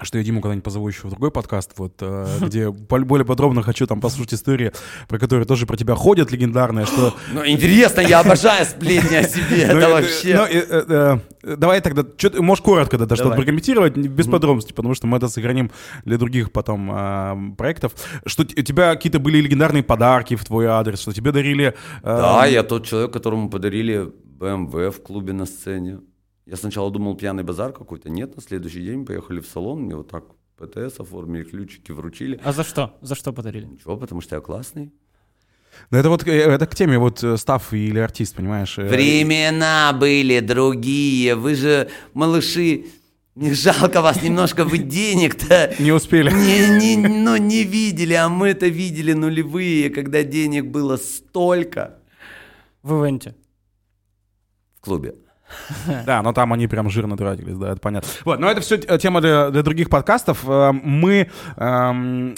что 0.00 0.16
я 0.18 0.24
Диму 0.24 0.40
когда-нибудь 0.40 0.64
позову 0.64 0.88
еще 0.88 1.06
в 1.06 1.10
другой 1.10 1.30
подкаст, 1.30 1.72
вот, 1.76 1.94
э, 2.00 2.26
где 2.40 2.70
более 2.70 3.26
подробно 3.26 3.62
хочу 3.62 3.86
там 3.86 4.00
послушать 4.00 4.34
истории, 4.34 4.72
про 5.08 5.18
которые 5.18 5.44
тоже 5.46 5.66
про 5.66 5.76
тебя 5.76 5.94
ходят 5.94 6.30
легендарные, 6.32 6.86
что... 6.86 7.14
Ну, 7.32 7.46
интересно, 7.46 8.00
я 8.00 8.20
обожаю 8.20 8.64
сплетни 8.64 9.16
о 9.16 9.24
себе, 9.24 9.66
Ну, 9.72 9.78
это 9.78 9.88
вообще... 9.90 10.36
ну, 10.36 10.44
э, 10.44 11.18
э, 11.42 11.56
Давай 11.56 11.80
тогда, 11.80 12.04
можешь 12.38 12.62
коротко 12.62 12.98
да, 12.98 13.16
что-то 13.16 13.34
прокомментировать, 13.34 13.96
без 13.96 14.26
подробностей, 14.26 14.74
потому 14.74 14.94
что 14.94 15.06
мы 15.06 15.16
это 15.16 15.28
сохраним 15.28 15.70
для 16.04 16.16
других 16.16 16.52
потом 16.52 16.88
а, 16.92 17.36
проектов. 17.58 17.92
Что 18.26 18.44
у 18.44 18.46
тебя 18.46 18.94
какие-то 18.94 19.18
были 19.18 19.38
легендарные 19.38 19.82
подарки 19.82 20.36
в 20.36 20.44
твой 20.44 20.66
адрес, 20.66 21.00
что 21.00 21.12
тебе 21.12 21.32
дарили... 21.32 21.66
э, 21.66 21.72
Да, 22.02 22.46
я 22.46 22.62
тот 22.62 22.86
человек, 22.86 23.12
которому 23.12 23.50
подарили 23.50 24.12
BMW 24.38 24.90
в 24.90 25.02
клубе 25.02 25.32
на 25.32 25.46
сцене. 25.46 25.98
Я 26.46 26.56
сначала 26.56 26.90
думал, 26.90 27.16
пьяный 27.16 27.44
базар 27.44 27.72
какой-то. 27.72 28.10
Нет, 28.10 28.34
на 28.36 28.42
следующий 28.42 28.82
день 28.82 29.04
поехали 29.06 29.40
в 29.40 29.46
салон, 29.46 29.82
мне 29.82 29.94
вот 29.96 30.08
так 30.08 30.24
ПТС 30.56 30.98
оформили, 31.00 31.44
ключики 31.44 31.92
вручили. 31.92 32.40
А 32.44 32.52
за 32.52 32.64
что? 32.64 32.96
За 33.00 33.14
что 33.14 33.32
подарили? 33.32 33.66
Ничего, 33.66 33.96
потому 33.96 34.20
что 34.20 34.34
я 34.36 34.40
классный. 34.40 34.92
Да 35.90 35.98
это 35.98 36.08
вот, 36.10 36.26
э, 36.26 36.32
это 36.32 36.66
к 36.66 36.74
теме 36.74 36.98
вот 36.98 37.22
э, 37.24 37.36
став 37.36 37.72
или 37.72 37.98
артист, 37.98 38.34
понимаешь? 38.36 38.76
э, 38.78 38.86
Времена 38.88 39.92
были 39.98 40.40
другие. 40.40 41.34
Вы 41.34 41.54
же, 41.54 41.88
малыши, 42.12 42.86
мне 43.34 43.54
жалко 43.54 44.02
вас 44.02 44.22
немножко, 44.22 44.64
вы 44.64 44.78
денег-то 44.78 45.74
Не 45.78 45.92
успели. 45.92 46.30
не, 46.30 46.96
не, 46.96 47.08
ну, 47.08 47.36
не 47.38 47.64
видели, 47.64 48.12
а 48.14 48.28
мы-то 48.28 48.66
видели 48.68 49.14
нулевые, 49.14 49.88
когда 49.90 50.22
денег 50.22 50.66
было 50.66 50.96
столько 50.98 51.98
В 52.82 52.92
ивенте. 53.02 53.34
в 54.76 54.80
клубе. 54.84 55.14
Да, 56.06 56.22
но 56.22 56.32
там 56.32 56.52
они 56.52 56.66
прям 56.66 56.90
жирно 56.90 57.16
тратились, 57.16 57.56
да, 57.56 57.72
это 57.72 57.80
понятно. 57.80 58.08
Вот, 58.24 58.38
но 58.38 58.50
это 58.50 58.60
все 58.60 58.78
тема 58.78 59.20
для, 59.20 59.50
для 59.50 59.62
других 59.62 59.88
подкастов. 59.90 60.44
Э, 60.46 60.72
Мы 60.72 61.30
эм, 61.56 62.34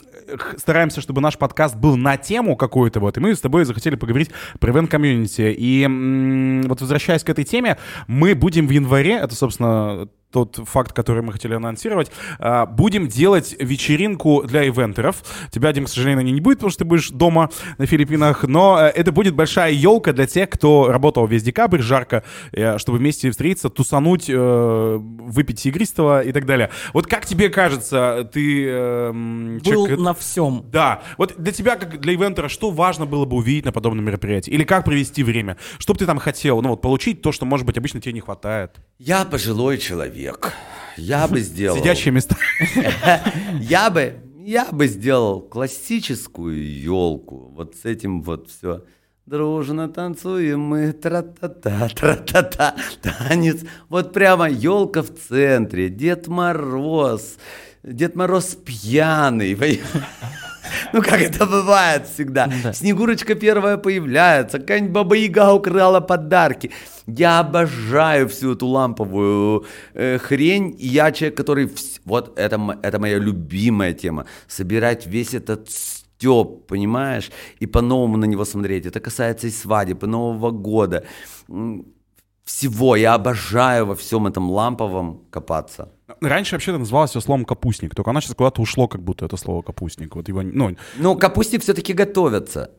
стараемся, 0.56 1.00
чтобы 1.00 1.20
наш 1.20 1.38
подкаст 1.38 1.76
был 1.76 1.96
на 1.96 2.16
тему 2.16 2.56
какую-то, 2.56 3.00
вот, 3.00 3.16
и 3.16 3.20
мы 3.20 3.34
с 3.34 3.40
тобой 3.40 3.64
захотели 3.64 3.96
поговорить 3.96 4.30
про 4.58 4.72
event 4.72 4.88
комьюнити. 4.88 5.54
И 5.56 5.82
м, 5.84 6.62
вот 6.62 6.80
возвращаясь 6.80 7.22
к 7.24 7.30
этой 7.30 7.44
теме, 7.44 7.78
мы 8.06 8.34
будем 8.34 8.66
в 8.66 8.70
январе, 8.70 9.14
это, 9.16 9.34
собственно, 9.34 10.08
тот 10.34 10.58
факт, 10.66 10.92
который 10.92 11.22
мы 11.22 11.32
хотели 11.32 11.54
анонсировать, 11.54 12.10
а, 12.40 12.66
будем 12.66 13.06
делать 13.06 13.54
вечеринку 13.60 14.42
для 14.44 14.64
ивентеров. 14.66 15.22
Тебя, 15.52 15.72
Дим, 15.72 15.84
к 15.84 15.88
сожалению, 15.88 16.24
не 16.34 16.40
будет, 16.40 16.58
потому 16.58 16.70
что 16.70 16.80
ты 16.80 16.84
будешь 16.84 17.10
дома 17.10 17.50
на 17.78 17.86
Филиппинах, 17.86 18.42
но 18.42 18.78
э, 18.80 18.88
это 18.88 19.12
будет 19.12 19.34
большая 19.36 19.70
елка 19.72 20.12
для 20.12 20.26
тех, 20.26 20.50
кто 20.50 20.88
работал 20.90 21.26
весь 21.28 21.44
декабрь 21.44 21.80
жарко, 21.80 22.24
э, 22.52 22.78
чтобы 22.78 22.98
вместе 22.98 23.30
встретиться, 23.30 23.68
тусануть, 23.70 24.26
э, 24.28 24.96
выпить 25.00 25.64
игристого 25.66 26.22
и 26.22 26.32
так 26.32 26.46
далее. 26.46 26.70
Вот 26.92 27.06
как 27.06 27.26
тебе 27.26 27.48
кажется, 27.48 28.28
ты... 28.32 28.64
э, 28.66 29.10
м, 29.10 29.58
Был 29.58 29.72
человек- 29.86 30.00
на 30.00 30.14
всем. 30.14 30.64
да, 30.72 31.02
вот 31.16 31.34
для 31.38 31.52
тебя, 31.52 31.76
как 31.76 32.00
для 32.00 32.14
ивентера, 32.14 32.48
что 32.48 32.70
важно 32.72 33.06
было 33.06 33.24
бы 33.24 33.36
увидеть 33.36 33.64
на 33.66 33.72
подобном 33.72 34.04
мероприятии? 34.04 34.50
Или 34.50 34.64
как 34.64 34.84
провести 34.84 35.22
время? 35.22 35.56
Что 35.78 35.92
бы 35.92 35.98
ты 36.00 36.06
там 36.06 36.18
хотел? 36.18 36.60
Ну 36.60 36.70
вот 36.70 36.80
получить 36.80 37.22
то, 37.22 37.30
что, 37.30 37.46
может 37.46 37.64
быть, 37.66 37.78
обычно 37.78 38.00
тебе 38.00 38.14
не 38.14 38.20
хватает. 38.20 38.72
Я 38.98 39.24
пожилой 39.24 39.78
человек. 39.78 40.23
Я 40.96 41.26
бы 41.28 41.40
сделал... 41.40 41.76
Сидящие 41.76 42.12
места. 42.12 42.36
Я 43.60 43.90
бы, 43.90 44.14
я 44.44 44.66
бы 44.70 44.86
сделал 44.86 45.40
классическую 45.40 46.80
елку. 46.80 47.50
Вот 47.54 47.74
с 47.76 47.84
этим 47.84 48.22
вот 48.22 48.48
все. 48.50 48.84
Дружно 49.26 49.88
танцуем 49.88 50.60
мы, 50.60 50.92
тра-та-та, 50.92 51.88
тра-та-та, 51.88 52.76
танец. 53.00 53.62
Вот 53.88 54.12
прямо 54.12 54.50
елка 54.50 55.02
в 55.02 55.08
центре, 55.08 55.88
Дед 55.88 56.28
Мороз, 56.28 57.38
Дед 57.82 58.16
Мороз 58.16 58.54
пьяный. 58.54 59.80
Ну, 60.92 61.02
как 61.02 61.20
это 61.20 61.46
бывает 61.46 62.06
всегда. 62.06 62.50
Да. 62.62 62.72
Снегурочка 62.72 63.34
первая 63.34 63.76
появляется, 63.76 64.58
какая-нибудь 64.58 64.92
Баба-Яга 64.92 65.52
украла 65.54 66.00
подарки. 66.00 66.70
Я 67.06 67.40
обожаю 67.40 68.28
всю 68.28 68.52
эту 68.54 68.66
ламповую 68.66 69.64
э, 69.94 70.18
хрень. 70.18 70.74
И 70.78 70.86
я 70.86 71.12
человек, 71.12 71.36
который... 71.36 71.66
вс- 71.66 72.00
Вот 72.04 72.38
это, 72.38 72.58
это 72.82 72.98
моя 72.98 73.18
любимая 73.18 73.92
тема. 73.92 74.24
Собирать 74.48 75.06
весь 75.06 75.34
этот 75.34 75.68
стёб, 75.70 76.66
понимаешь? 76.66 77.30
И 77.60 77.66
по-новому 77.66 78.16
на 78.16 78.24
него 78.26 78.44
смотреть. 78.44 78.86
Это 78.86 79.00
касается 79.00 79.46
и 79.46 79.50
свадеб, 79.50 80.02
и 80.02 80.06
Нового 80.06 80.50
года. 80.50 81.04
Всего. 82.44 82.94
Я 82.96 83.14
обожаю 83.14 83.86
во 83.86 83.94
всем 83.94 84.26
этом 84.26 84.50
ламповом 84.50 85.24
копаться. 85.30 85.88
Раньше 86.20 86.54
вообще 86.54 86.72
это 86.72 86.78
называлось 86.78 87.10
всё 87.10 87.20
словом 87.20 87.44
капустник, 87.44 87.94
только 87.94 88.10
оно 88.10 88.20
сейчас 88.20 88.34
куда-то 88.34 88.60
ушло, 88.60 88.86
как 88.88 89.02
будто 89.02 89.24
это 89.24 89.36
слово 89.36 89.62
капустник. 89.62 90.14
Вот 90.14 90.28
его, 90.28 90.42
ну, 90.42 90.76
Ну, 90.98 91.16
капустник 91.16 91.62
все-таки 91.62 91.94
готовятся. 91.94 92.70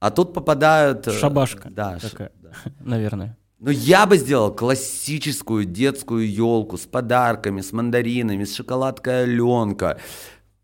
А 0.00 0.10
тут 0.10 0.34
попадают... 0.34 1.06
э, 1.08 1.12
Шабашка 1.12 1.70
Да, 1.70 1.98
ш- 2.00 2.08
такая. 2.10 2.32
Наверное. 2.80 3.36
Ну, 3.60 3.70
я 3.70 4.04
бы 4.06 4.18
сделал 4.18 4.52
классическую 4.54 5.64
детскую 5.64 6.28
елку 6.30 6.76
с 6.76 6.82
подарками, 6.86 7.60
с 7.62 7.72
мандаринами, 7.72 8.44
с 8.44 8.54
шоколадкой 8.56 9.22
Аленка. 9.22 9.98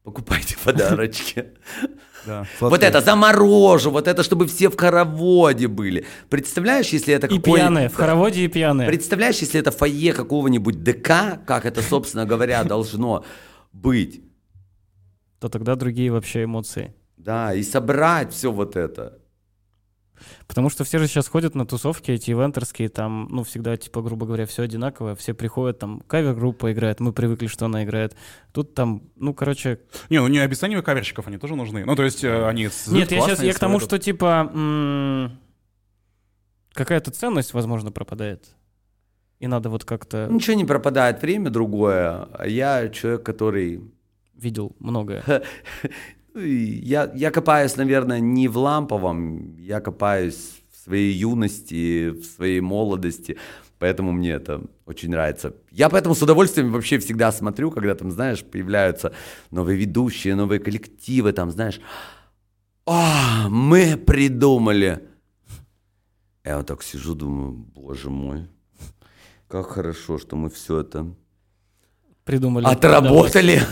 Покупайте 0.03 0.57
подарочки. 0.65 1.47
Да. 2.27 2.47
Вот 2.61 2.83
это 2.83 3.01
заморожу, 3.01 3.91
вот 3.91 4.09
это, 4.09 4.23
чтобы 4.23 4.47
все 4.47 4.69
в 4.69 4.77
хороводе 4.77 5.69
были. 5.69 6.07
Представляешь, 6.29 6.89
если 6.89 7.15
это 7.15 7.27
И 7.27 7.39
пьяные, 7.39 7.89
в 7.89 7.95
хороводе 7.95 8.45
и 8.45 8.49
пьяные. 8.49 8.87
Представляешь, 8.87 9.39
если 9.39 9.61
это 9.61 9.71
фойе 9.71 10.13
какого-нибудь 10.13 10.83
ДК, 10.83 11.41
как 11.47 11.67
это, 11.67 11.83
собственно 11.83 12.27
говоря, 12.27 12.65
должно 12.65 13.25
быть. 13.73 14.23
То 15.39 15.49
тогда 15.49 15.77
другие 15.77 16.13
вообще 16.13 16.45
эмоции. 16.45 16.95
Да, 17.17 17.55
и 17.55 17.63
собрать 17.63 18.33
все 18.33 18.51
вот 18.51 18.77
это. 18.77 19.19
Потому 20.47 20.71
что 20.71 20.85
все 20.85 20.99
же 20.99 21.07
сейчас 21.07 21.29
ходят 21.29 21.55
на 21.55 21.67
тусовки 21.67 22.11
эти 22.11 22.31
ивентерские, 22.31 22.89
там, 22.89 23.29
ну, 23.31 23.45
всегда, 23.45 23.77
типа, 23.77 24.03
грубо 24.03 24.27
говоря, 24.27 24.47
все 24.47 24.63
одинаковое, 24.63 25.15
все 25.15 25.35
приходят, 25.35 25.79
там, 25.79 26.01
кавер-группа 26.07 26.73
играет, 26.73 27.01
мы 27.01 27.13
привыкли, 27.13 27.47
что 27.47 27.67
она 27.67 27.85
играет. 27.85 28.17
Тут 28.53 28.75
там, 28.75 29.03
ну, 29.17 29.35
короче... 29.35 29.81
Не, 30.09 30.21
ну 30.21 30.29
не 30.29 30.39
обесценивай 30.39 30.83
каверщиков, 30.83 31.27
они 31.27 31.39
тоже 31.39 31.57
нужны. 31.57 31.85
Ну, 31.85 31.97
то 31.97 32.03
есть 32.03 32.25
э, 32.25 32.47
они... 32.47 32.69
Нет, 32.89 33.13
я 33.13 33.21
сейчас, 33.21 33.43
я 33.43 33.53
к 33.53 33.59
тому, 33.59 33.81
что, 33.81 33.99
типа, 33.99 35.31
какая-то 36.73 37.11
ценность, 37.11 37.55
возможно, 37.55 37.93
пропадает. 37.93 38.49
И 39.39 39.47
надо 39.47 39.71
вот 39.71 39.85
как-то... 39.85 40.29
Ничего 40.31 40.55
не 40.55 40.65
пропадает, 40.65 41.23
время 41.23 41.51
другое. 41.51 42.29
А 42.33 42.47
я 42.47 42.89
человек, 42.91 43.23
который 43.23 43.81
Видел 44.41 44.75
многое. 44.79 45.23
Ну, 46.35 46.41
Я, 46.41 47.11
я 47.15 47.31
копаюсь, 47.31 47.77
наверное, 47.77 48.21
не 48.21 48.49
в 48.49 48.57
ламповом, 48.57 49.57
я 49.59 49.81
копаюсь 49.81 50.63
в 50.73 50.85
своей 50.85 51.13
юности, 51.13 52.11
в 52.11 52.25
своей 52.25 52.61
молодости, 52.61 53.37
поэтому 53.79 54.13
мне 54.13 54.31
это 54.31 54.63
очень 54.87 55.11
нравится. 55.11 55.55
Я 55.71 55.89
поэтому 55.89 56.15
с 56.15 56.23
удовольствием 56.23 56.73
вообще 56.73 56.99
всегда 56.99 57.33
смотрю, 57.33 57.71
когда 57.71 57.95
там, 57.95 58.11
знаешь, 58.11 58.45
появляются 58.45 59.13
новые 59.51 59.77
ведущие, 59.79 60.35
новые 60.35 60.61
коллективы, 60.61 61.33
там, 61.33 61.51
знаешь, 61.51 61.81
а, 62.87 63.49
мы 63.49 63.97
придумали. 63.97 65.01
Я 66.45 66.57
вот 66.59 66.67
так 66.67 66.83
сижу, 66.83 67.15
думаю, 67.15 67.53
боже 67.53 68.09
мой, 68.11 68.49
как 69.49 69.67
хорошо, 69.69 70.19
что 70.19 70.37
мы 70.37 70.49
все 70.49 70.81
это 70.81 71.07
Придумали. 72.25 72.65
отработали. 72.65 73.63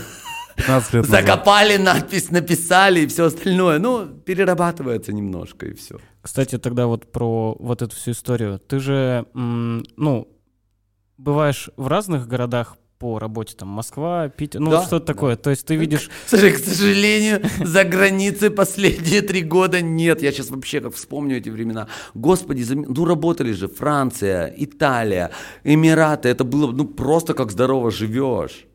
15 0.59 0.93
лет 0.93 1.03
назад. 1.07 1.25
Закопали 1.25 1.77
надпись, 1.77 2.31
написали 2.31 3.01
и 3.01 3.07
все 3.07 3.25
остальное. 3.25 3.79
Ну, 3.79 4.05
перерабатывается 4.07 5.11
немножко 5.13 5.65
и 5.65 5.73
все. 5.73 5.97
Кстати, 6.21 6.57
тогда 6.57 6.85
вот 6.87 7.11
про 7.11 7.55
вот 7.59 7.81
эту 7.81 7.95
всю 7.95 8.11
историю. 8.11 8.59
Ты 8.59 8.79
же, 8.79 9.25
ну, 9.33 10.27
бываешь 11.17 11.69
в 11.77 11.87
разных 11.87 12.27
городах 12.27 12.77
по 12.97 13.17
работе, 13.17 13.55
там, 13.55 13.69
Москва, 13.69 14.27
Питер, 14.27 14.59
ну, 14.59 14.71
Да, 14.71 14.81
что-то 14.81 15.05
да. 15.07 15.13
такое. 15.13 15.35
То 15.37 15.51
есть 15.51 15.65
ты 15.65 15.77
видишь... 15.77 16.09
Слушай, 16.25 16.51
к 16.51 16.57
сожалению, 16.57 17.41
за 17.63 17.85
границей 17.85 18.49
последние 18.51 19.21
три 19.21 19.41
года 19.41 19.81
нет. 19.81 20.21
Я 20.21 20.33
сейчас 20.33 20.49
вообще 20.49 20.81
как 20.81 20.93
вспомню 20.95 21.37
эти 21.37 21.47
времена. 21.47 21.87
Господи, 22.13 22.61
зам- 22.63 22.85
ну 22.89 23.05
работали 23.05 23.53
же 23.53 23.69
Франция, 23.69 24.53
Италия, 24.57 25.31
Эмираты. 25.63 26.27
Это 26.27 26.43
было 26.43 26.73
ну 26.73 26.85
просто 26.85 27.33
как 27.33 27.51
здорово 27.51 27.89
живешь. 27.89 28.65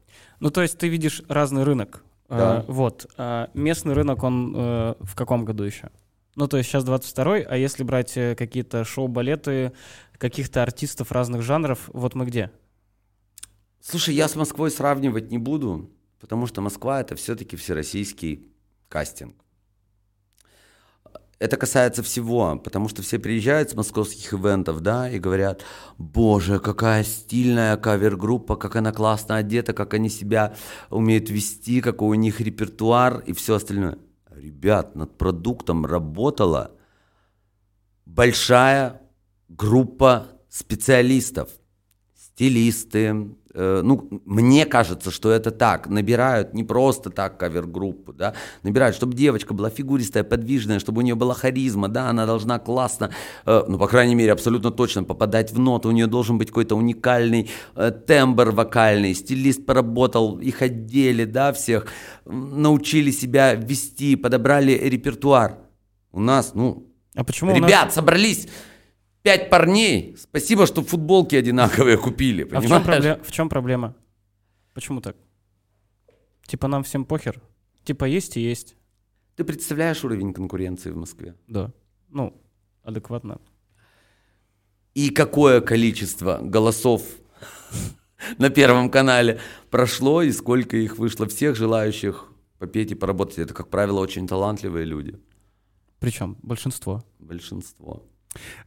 Ну, 0.41 0.51
то 0.51 0.63
есть 0.63 0.79
ты 0.79 0.89
видишь 0.89 1.23
разный 1.29 1.65
рынок. 1.65 2.05
Да. 2.29 2.61
Э, 2.61 2.65
вот. 2.71 3.07
А 3.17 3.51
местный 3.55 3.95
рынок, 3.95 4.23
он 4.23 4.55
э, 4.57 4.95
в 5.01 5.15
каком 5.15 5.45
году 5.45 5.65
еще? 5.65 5.91
Ну, 6.37 6.49
то 6.49 6.57
есть 6.57 6.69
сейчас 6.69 6.85
22-й, 6.85 7.43
а 7.43 7.57
если 7.57 7.85
брать 7.85 8.17
э, 8.17 8.35
какие-то 8.35 8.85
шоу-балеты, 8.85 9.73
каких-то 10.19 10.63
артистов 10.63 11.13
разных 11.13 11.43
жанров, 11.43 11.91
вот 11.93 12.15
мы 12.15 12.25
где? 12.25 12.51
Слушай, 13.81 14.15
я 14.15 14.29
с 14.29 14.35
Москвой 14.35 14.71
сравнивать 14.71 15.31
не 15.31 15.39
буду, 15.39 15.91
потому 16.19 16.47
что 16.47 16.61
Москва 16.61 17.01
это 17.01 17.15
все-таки 17.17 17.57
всероссийский 17.57 18.49
кастинг. 18.89 19.44
Это 21.39 21.57
касается 21.57 22.03
всего, 22.03 22.57
потому 22.57 22.89
что 22.89 23.03
все 23.03 23.19
приезжают 23.19 23.71
с 23.71 23.75
московских 23.75 24.33
ивентов, 24.33 24.81
да, 24.81 25.11
и 25.11 25.19
говорят, 25.19 25.63
боже, 25.99 26.59
какая 26.59 27.05
стильная 27.05 27.77
кавер-группа, 27.77 28.57
как 28.57 28.77
она 28.77 28.93
классно 28.93 29.37
одета, 29.37 29.73
как 29.73 29.95
они 29.95 30.09
себя 30.09 30.55
умеют 30.91 31.31
вести, 31.31 31.81
какой 31.81 32.17
у 32.17 32.21
них 32.21 32.41
репертуар 32.41 33.21
и 33.27 33.33
все 33.33 33.57
остальное. 33.57 33.99
Ребят, 34.31 34.95
над 34.95 35.17
продуктом 35.17 35.87
работала 35.87 36.73
большая 38.05 39.01
группа 39.49 40.29
специалистов, 40.49 41.49
стилисты, 42.35 43.35
Э, 43.55 43.83
ну, 43.85 44.09
мне 44.25 44.67
кажется, 44.67 45.11
что 45.11 45.31
это 45.31 45.51
так. 45.53 45.89
Набирают 45.89 46.55
не 46.55 46.65
просто 46.65 47.11
так 47.11 47.39
кавер-группу, 47.39 48.13
да, 48.13 48.35
набирают, 48.65 48.97
чтобы 48.97 49.15
девочка 49.15 49.55
была 49.55 49.71
фигуристая, 49.71 50.25
подвижная, 50.25 50.81
чтобы 50.81 51.01
у 51.01 51.05
нее 51.05 51.15
была 51.15 51.35
харизма, 51.35 51.89
да, 51.89 52.11
она 52.11 52.27
должна 52.27 52.59
классно, 52.59 53.11
э, 53.47 53.63
ну, 53.69 53.79
по 53.79 53.87
крайней 53.87 54.17
мере, 54.17 54.33
абсолютно 54.33 54.73
точно 54.73 55.05
попадать 55.05 55.53
в 55.53 55.59
ноту, 55.59 55.89
у 55.89 55.93
нее 55.93 56.09
должен 56.09 56.37
быть 56.37 56.49
какой-то 56.49 56.75
уникальный 56.75 57.49
э, 57.77 57.93
тембр 57.93 58.51
вокальный, 58.51 59.15
стилист 59.15 59.65
поработал, 59.65 60.41
их 60.41 60.61
отдели, 60.61 61.25
да, 61.25 61.53
всех, 61.53 61.87
научили 62.25 63.13
себя 63.13 63.55
вести, 63.55 64.17
подобрали 64.17 64.73
репертуар. 64.73 65.59
У 66.11 66.21
нас, 66.21 66.55
ну, 66.55 66.89
а 67.15 67.23
почему 67.23 67.55
ребят, 67.55 67.87
нас... 67.87 67.95
собрались 67.95 68.49
пять 69.25 69.51
парней. 69.51 70.15
Спасибо, 70.19 70.67
что 70.67 70.83
футболки 70.83 71.35
одинаковые 71.35 71.97
купили. 71.97 72.47
А 72.53 72.61
в 72.61 72.69
чем, 72.69 72.85
проблема? 72.85 73.21
в 73.25 73.33
чем 73.33 73.49
проблема? 73.49 73.95
Почему 74.75 75.01
так? 75.01 75.17
Типа 76.47 76.69
нам 76.69 76.83
всем 76.83 77.05
похер? 77.05 77.41
Типа 77.85 78.05
есть 78.05 78.37
и 78.37 78.41
есть. 78.41 78.77
Ты 79.37 79.45
представляешь 79.45 80.05
уровень 80.05 80.35
конкуренции 80.35 80.91
в 80.91 80.97
Москве? 80.97 81.35
Да. 81.49 81.73
Ну, 82.11 82.41
адекватно. 82.83 83.41
И 84.93 85.09
какое 85.09 85.61
количество 85.61 86.39
голосов 86.43 87.03
на 88.39 88.51
Первом 88.51 88.91
канале 88.91 89.41
прошло, 89.71 90.23
и 90.23 90.33
сколько 90.33 90.77
их 90.77 90.99
вышло 90.99 91.27
всех 91.27 91.57
желающих 91.57 92.31
попеть 92.59 92.93
и 92.93 92.95
поработать. 92.95 93.39
Это, 93.39 93.55
как 93.55 93.71
правило, 93.71 94.01
очень 94.01 94.29
талантливые 94.29 94.85
люди. 94.85 95.19
Причем 95.99 96.37
большинство. 96.43 97.03
Большинство. 97.19 98.03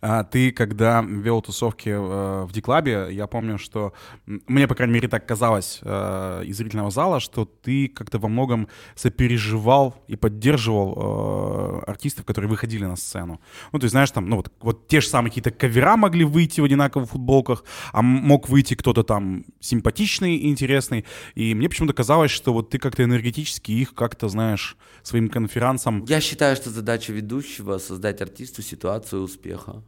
А 0.02 0.24
ты, 0.24 0.52
когда 0.52 1.02
вел 1.02 1.42
тусовки 1.42 1.90
э, 1.90 2.46
в 2.46 2.52
Диклабе, 2.52 3.08
я 3.12 3.28
помню, 3.28 3.58
что 3.58 3.94
мне, 4.26 4.68
по 4.68 4.76
крайней 4.76 4.94
мере, 4.94 5.08
так 5.08 5.26
казалось 5.26 5.80
э, 5.82 6.44
из 6.46 6.58
зрительного 6.58 6.92
зала, 6.92 7.20
что 7.20 7.46
ты 7.46 7.88
как-то 7.88 8.20
во 8.20 8.30
многом 8.30 8.68
сопереживал 8.96 9.96
и 10.08 10.16
поддерживал 10.16 11.82
э, 11.86 11.92
артистов, 11.92 12.26
которые 12.26 12.50
выходили 12.50 12.86
на 12.86 12.96
сцену. 12.96 13.42
Ну, 13.72 13.80
есть, 13.80 13.92
знаешь, 13.92 14.12
там, 14.12 14.30
ну, 14.30 14.38
вот, 14.38 14.52
вот 14.62 14.88
те 14.88 15.02
же 15.02 15.08
самые 15.08 15.32
какие-то 15.32 15.52
кавера 15.52 15.98
могли 15.98 16.24
выйти 16.24 16.62
в 16.62 16.64
одинаковых 16.64 17.10
футболках, 17.10 17.64
а 17.92 18.02
мог 18.02 18.50
выйти 18.50 18.76
кто-то 18.76 19.04
там 19.04 19.46
симпатичный 19.60 20.36
и 20.36 20.50
интересный. 20.50 21.06
И 21.36 21.54
мне 21.56 21.70
почему-то 21.70 21.94
казалось, 21.94 22.32
что 22.32 22.54
вот 22.54 22.70
ты 22.70 22.78
как-то 22.78 23.04
энергетически 23.04 23.72
их 23.72 23.94
как-то, 23.94 24.30
знаешь, 24.30 24.78
своим 25.04 25.30
конферансом... 25.30 26.06
Я 26.06 26.22
считаю, 26.22 26.56
что 26.56 26.70
задача 26.70 27.14
ведущего— 27.14 27.78
создать 27.80 28.22
артисту 28.22 28.62
ситуацию 28.62 29.24
успеха 29.24 29.57
успеха. 29.58 29.84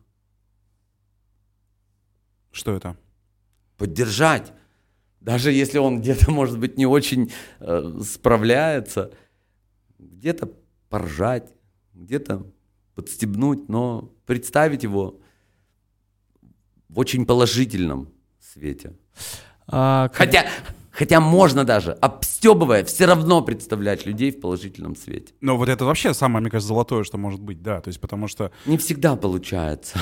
Что 2.51 2.75
это? 2.75 2.97
Поддержать. 3.77 4.51
Даже 5.21 5.51
если 5.51 5.77
он 5.77 6.01
где-то, 6.01 6.31
может 6.39 6.59
быть, 6.59 6.77
не 6.77 6.85
очень 6.85 7.31
э, 7.59 7.99
справляется, 8.03 9.11
где-то 9.97 10.51
поржать, 10.89 11.53
где-то 11.93 12.45
подстебнуть, 12.95 13.69
но 13.69 14.11
представить 14.25 14.83
его 14.83 15.19
в 16.89 16.99
очень 16.99 17.25
положительном 17.25 18.09
свете. 18.39 18.93
А, 19.67 20.09
Хотя, 20.13 20.49
Хотя 20.99 21.21
можно 21.21 21.63
даже, 21.63 21.93
обстебывая, 21.93 22.83
все 22.83 23.05
равно 23.05 23.41
представлять 23.41 24.05
людей 24.05 24.31
в 24.31 24.41
положительном 24.41 24.97
свете. 24.97 25.33
Но 25.39 25.55
вот 25.55 25.69
это 25.69 25.85
вообще 25.85 26.13
самое, 26.13 26.41
мне 26.41 26.51
кажется, 26.51 26.67
золотое, 26.67 27.05
что 27.05 27.17
может 27.17 27.39
быть, 27.39 27.61
да. 27.61 27.79
То 27.79 27.87
есть 27.87 28.01
потому 28.01 28.27
что... 28.27 28.51
Не 28.65 28.77
всегда 28.77 29.15
получается. 29.15 29.97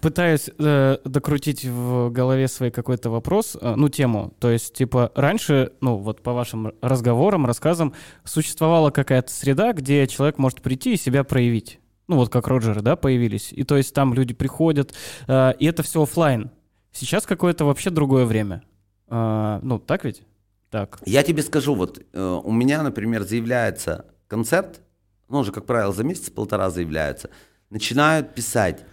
Пытаюсь 0.00 0.50
э, 0.58 0.98
докрутить 1.04 1.64
в 1.64 2.10
голове 2.10 2.48
свой 2.48 2.72
какой-то 2.72 3.08
вопрос, 3.08 3.56
э, 3.58 3.74
ну, 3.76 3.88
тему. 3.88 4.34
То 4.40 4.50
есть, 4.50 4.74
типа, 4.74 5.12
раньше, 5.14 5.70
ну, 5.80 5.96
вот 5.98 6.20
по 6.20 6.32
вашим 6.32 6.72
разговорам, 6.82 7.46
рассказам, 7.46 7.94
существовала 8.24 8.90
какая-то 8.90 9.30
среда, 9.32 9.72
где 9.72 10.08
человек 10.08 10.38
может 10.38 10.60
прийти 10.60 10.94
и 10.94 10.96
себя 10.96 11.22
проявить. 11.22 11.78
Ну, 12.08 12.16
вот 12.16 12.30
как 12.30 12.48
Роджеры, 12.48 12.82
да, 12.82 12.96
появились. 12.96 13.52
И 13.52 13.62
то 13.62 13.76
есть 13.76 13.94
там 13.94 14.12
люди 14.12 14.34
приходят, 14.34 14.92
э, 15.28 15.52
и 15.58 15.66
это 15.66 15.84
все 15.84 16.02
офлайн. 16.02 16.50
Сейчас 16.94 17.26
какое-то 17.26 17.64
вообще 17.64 17.90
другое 17.90 18.24
время. 18.24 18.62
А, 19.08 19.58
ну, 19.62 19.78
так 19.78 20.04
ведь? 20.04 20.22
Так. 20.70 21.00
Я 21.04 21.22
тебе 21.24 21.42
скажу, 21.42 21.74
вот 21.74 22.04
э, 22.12 22.40
у 22.44 22.52
меня, 22.52 22.82
например, 22.82 23.24
заявляется 23.24 24.06
концерт, 24.28 24.80
ну, 25.28 25.40
уже, 25.40 25.50
как 25.50 25.66
правило, 25.66 25.92
за 25.92 26.04
месяц-полтора 26.04 26.70
заявляется, 26.70 27.30
начинают 27.68 28.34
писать 28.34 28.84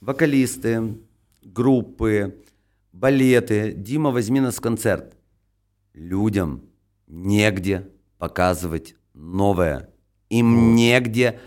вокалисты, 0.00 0.98
группы, 1.42 2.42
балеты. 2.92 3.72
Дима, 3.72 4.10
возьми 4.10 4.40
нас 4.40 4.56
в 4.56 4.60
концерт. 4.60 5.16
Людям 5.94 6.62
негде 7.08 7.88
показывать 8.18 8.94
новое. 9.14 9.90
Им 10.28 10.74
негде 10.74 11.40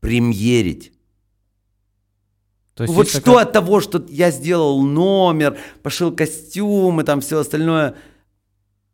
премьерить. 0.00 0.92
То 2.80 2.84
есть 2.84 2.94
вот 2.94 3.08
что 3.10 3.20
такая... 3.20 3.42
от 3.44 3.52
того, 3.52 3.80
что 3.82 4.06
я 4.08 4.30
сделал 4.30 4.82
номер, 4.82 5.58
пошил 5.82 6.16
костюмы, 6.16 7.04
там 7.04 7.20
все 7.20 7.38
остальное, 7.38 7.94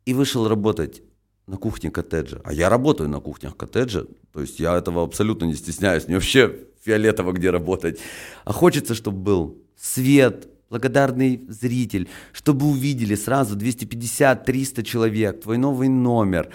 и 0.03 0.13
вышел 0.13 0.49
работать 0.49 1.03
на 1.45 1.55
кухне 1.55 1.89
коттеджа. 1.89 2.41
А 2.43 2.51
я 2.51 2.67
работаю 2.67 3.07
на 3.07 3.21
кухнях 3.21 3.55
коттеджа, 3.55 4.03
то 4.33 4.41
есть 4.41 4.59
я 4.59 4.77
этого 4.77 5.03
абсолютно 5.03 5.45
не 5.45 5.53
стесняюсь, 5.53 6.05
мне 6.05 6.15
вообще 6.15 6.53
фиолетово 6.83 7.31
где 7.31 7.49
работать. 7.49 7.97
А 8.43 8.51
хочется, 8.51 8.93
чтобы 8.93 9.19
был 9.19 9.57
свет, 9.77 10.49
благодарный 10.69 11.45
зритель, 11.47 12.09
чтобы 12.33 12.65
увидели 12.65 13.15
сразу 13.15 13.55
250-300 13.55 14.83
человек, 14.83 15.43
твой 15.43 15.57
новый 15.57 15.87
номер. 15.87 16.49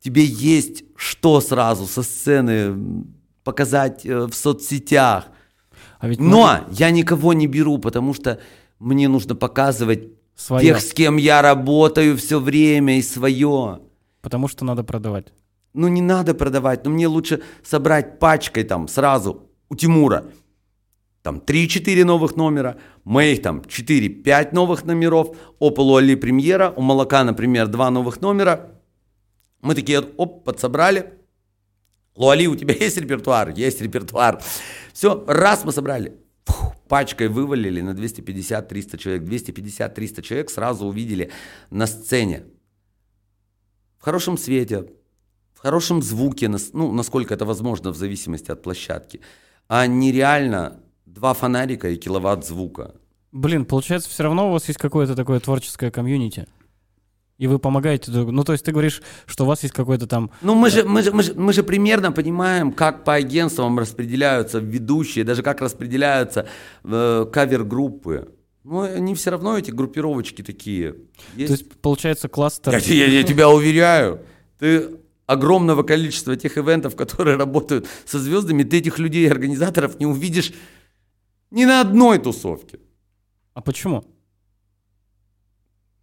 Тебе 0.00 0.26
есть 0.26 0.84
что 0.96 1.40
сразу 1.40 1.86
со 1.86 2.02
сцены 2.02 3.06
показать 3.42 4.04
э, 4.04 4.26
в 4.26 4.34
соцсетях– 4.34 5.28
а 6.02 6.08
ведь 6.08 6.18
Но 6.18 6.58
мы... 6.66 6.74
я 6.74 6.90
никого 6.90 7.32
не 7.32 7.46
беру, 7.46 7.78
потому 7.78 8.12
что 8.12 8.40
мне 8.80 9.06
нужно 9.06 9.36
показывать 9.36 10.08
свое. 10.34 10.66
тех, 10.66 10.80
с 10.80 10.92
кем 10.92 11.16
я 11.16 11.42
работаю 11.42 12.16
все 12.16 12.40
время 12.40 12.98
и 12.98 13.02
свое. 13.02 13.78
Потому 14.20 14.48
что 14.48 14.64
надо 14.64 14.82
продавать. 14.82 15.32
Ну 15.74 15.86
не 15.86 16.02
надо 16.02 16.34
продавать, 16.34 16.84
но 16.84 16.90
мне 16.90 17.06
лучше 17.06 17.40
собрать 17.62 18.18
пачкой 18.18 18.64
там 18.64 18.88
сразу 18.88 19.48
у 19.68 19.76
Тимура 19.76 20.24
там 21.22 21.36
3-4 21.38 22.04
новых 22.04 22.34
номера, 22.34 22.78
моих 23.04 23.40
там 23.40 23.60
4-5 23.60 24.48
новых 24.52 24.84
номеров, 24.84 25.36
Opel 25.60 25.98
Али 25.98 26.16
премьера, 26.16 26.72
у 26.74 26.82
Молока, 26.82 27.22
например, 27.22 27.68
2 27.68 27.90
новых 27.90 28.20
номера. 28.20 28.72
Мы 29.60 29.76
такие, 29.76 30.00
оп, 30.00 30.42
подсобрали, 30.42 31.12
Луали, 32.16 32.46
у 32.46 32.56
тебя 32.56 32.74
есть 32.80 32.96
репертуар? 32.96 33.50
Есть 33.50 33.80
репертуар. 33.80 34.42
Все, 34.92 35.24
раз 35.26 35.64
мы 35.64 35.72
собрали. 35.72 36.14
Фух, 36.44 36.74
пачкой 36.88 37.28
вывалили 37.28 37.80
на 37.80 37.90
250-300 37.90 38.98
человек. 38.98 39.22
250-300 39.22 40.22
человек 40.22 40.50
сразу 40.50 40.86
увидели 40.86 41.30
на 41.70 41.86
сцене. 41.86 42.44
В 43.98 44.04
хорошем 44.04 44.36
свете, 44.36 44.86
в 45.54 45.60
хорошем 45.60 46.02
звуке, 46.02 46.50
ну, 46.72 46.92
насколько 46.92 47.34
это 47.34 47.44
возможно 47.44 47.92
в 47.92 47.96
зависимости 47.96 48.50
от 48.50 48.62
площадки. 48.62 49.20
А 49.68 49.86
нереально 49.86 50.80
два 51.06 51.34
фонарика 51.34 51.88
и 51.88 51.96
киловатт 51.96 52.44
звука. 52.44 52.94
Блин, 53.30 53.64
получается, 53.64 54.10
все 54.10 54.24
равно 54.24 54.48
у 54.48 54.52
вас 54.52 54.68
есть 54.68 54.78
какое-то 54.78 55.14
такое 55.14 55.40
творческое 55.40 55.90
комьюнити. 55.90 56.46
И 57.42 57.48
вы 57.48 57.58
помогаете 57.58 58.12
друг 58.12 58.30
Ну, 58.30 58.44
то 58.44 58.52
есть 58.52 58.64
ты 58.64 58.70
говоришь, 58.70 59.02
что 59.26 59.42
у 59.42 59.46
вас 59.48 59.64
есть 59.64 59.74
какой-то 59.74 60.06
там... 60.06 60.30
Ну, 60.42 60.54
мы 60.54 60.70
же, 60.70 60.84
мы, 60.84 61.02
же, 61.02 61.10
мы, 61.10 61.24
же, 61.24 61.34
мы 61.34 61.52
же 61.52 61.64
примерно 61.64 62.12
понимаем, 62.12 62.70
как 62.70 63.02
по 63.02 63.14
агентствам 63.14 63.80
распределяются 63.80 64.60
ведущие, 64.60 65.24
даже 65.24 65.42
как 65.42 65.60
распределяются 65.60 66.46
э, 66.84 67.26
кавер-группы. 67.32 68.28
Ну, 68.62 68.82
они 68.82 69.16
все 69.16 69.30
равно, 69.30 69.58
эти 69.58 69.72
группировочки 69.72 70.42
такие. 70.42 70.94
Есть. 71.34 71.48
То 71.48 71.58
есть, 71.58 71.80
получается, 71.80 72.28
кластер... 72.28 72.78
Я, 72.78 72.78
я, 72.78 73.06
я 73.06 73.24
тебя 73.24 73.48
уверяю, 73.48 74.20
ты 74.60 74.90
огромного 75.26 75.82
количества 75.82 76.36
тех 76.36 76.56
ивентов, 76.56 76.94
которые 76.94 77.36
работают 77.36 77.88
со 78.04 78.20
звездами, 78.20 78.62
ты 78.62 78.78
этих 78.78 79.00
людей, 79.00 79.28
организаторов 79.28 79.98
не 79.98 80.06
увидишь 80.06 80.52
ни 81.50 81.64
на 81.64 81.80
одной 81.80 82.20
тусовке. 82.20 82.78
А 83.54 83.60
почему? 83.62 84.04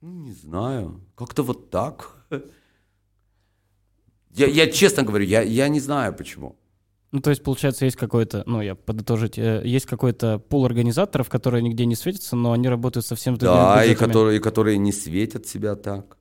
Ну, 0.01 0.11
не 0.11 0.31
знаю. 0.31 1.01
Как-то 1.15 1.43
вот 1.43 1.69
так. 1.69 2.25
Я, 4.31 4.47
я 4.47 4.67
честно 4.67 5.03
говорю, 5.03 5.25
я, 5.25 5.41
я 5.41 5.67
не 5.67 5.79
знаю 5.79 6.13
почему. 6.13 6.55
Ну, 7.11 7.21
то 7.21 7.31
есть, 7.31 7.43
получается, 7.43 7.85
есть 7.85 7.97
какой-то, 7.97 8.43
ну, 8.45 8.61
я 8.61 8.75
подытожить, 8.75 9.39
э, 9.39 9.63
есть 9.65 9.87
какой-то 9.87 10.37
пул 10.37 10.65
организаторов, 10.65 11.27
которые 11.27 11.63
нигде 11.63 11.85
не 11.85 11.95
светятся, 11.95 12.35
но 12.35 12.51
они 12.51 12.69
работают 12.69 13.05
совсем 13.05 13.35
с 13.35 13.39
другими 13.39 13.57
Да, 13.57 13.83
и 13.83 13.95
которые, 13.95 14.37
и 14.37 14.39
которые 14.39 14.77
не 14.77 14.91
светят 14.91 15.47
себя 15.47 15.75
так. 15.75 16.17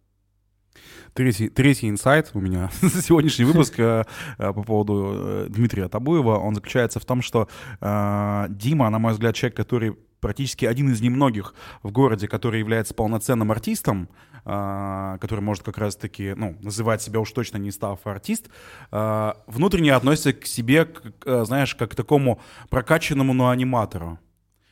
Третий, 1.13 1.49
третий 1.51 1.91
инсайт 1.91 2.31
у 2.33 2.41
меня 2.41 2.71
за 2.81 3.03
сегодняшний 3.03 3.45
выпуск 3.45 3.79
э, 3.79 4.05
э, 4.39 4.53
по 4.53 4.63
поводу 4.63 5.13
э, 5.13 5.47
Дмитрия 5.51 5.89
Табуева, 5.89 6.39
он 6.39 6.55
заключается 6.55 7.01
в 7.01 7.05
том, 7.05 7.21
что 7.21 7.49
э, 7.81 8.47
Дима, 8.49 8.89
на 8.89 8.99
мой 8.99 9.13
взгляд, 9.13 9.35
человек, 9.35 9.57
который 9.57 9.97
практически 10.21 10.65
один 10.67 10.91
из 10.93 11.01
немногих 11.01 11.55
в 11.83 11.91
городе, 11.93 12.29
который 12.29 12.59
является 12.61 12.95
полноценным 12.95 13.51
артистом, 13.51 14.09
э, 14.45 15.19
который 15.21 15.41
может 15.41 15.63
как 15.65 15.79
раз-таки, 15.79 16.35
ну, 16.37 16.57
называть 16.63 17.03
себя 17.03 17.21
уж 17.21 17.31
точно 17.33 17.59
не 17.59 17.71
став 17.71 17.99
артист, 18.07 18.49
э, 18.93 19.33
внутренне 19.47 19.95
относится 19.95 20.33
к 20.33 20.47
себе, 20.47 20.85
к- 20.87 21.03
э, 21.25 21.45
знаешь, 21.45 21.75
как 21.75 21.93
к 21.93 21.95
такому 21.95 22.41
прокачанному, 22.71 23.33
но 23.35 23.49
аниматору. 23.51 24.19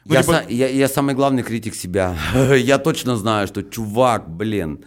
Ну, 0.05 0.15
я, 0.15 0.23
типа- 0.23 0.33
са- 0.33 0.53
я, 0.53 0.69
я 0.69 0.89
самый 0.89 1.15
главный 1.15 1.43
критик 1.43 1.75
себя. 1.75 2.17
я 2.57 2.79
точно 2.79 3.17
знаю, 3.17 3.47
что 3.47 3.63
чувак, 3.63 4.29
блин, 4.29 4.85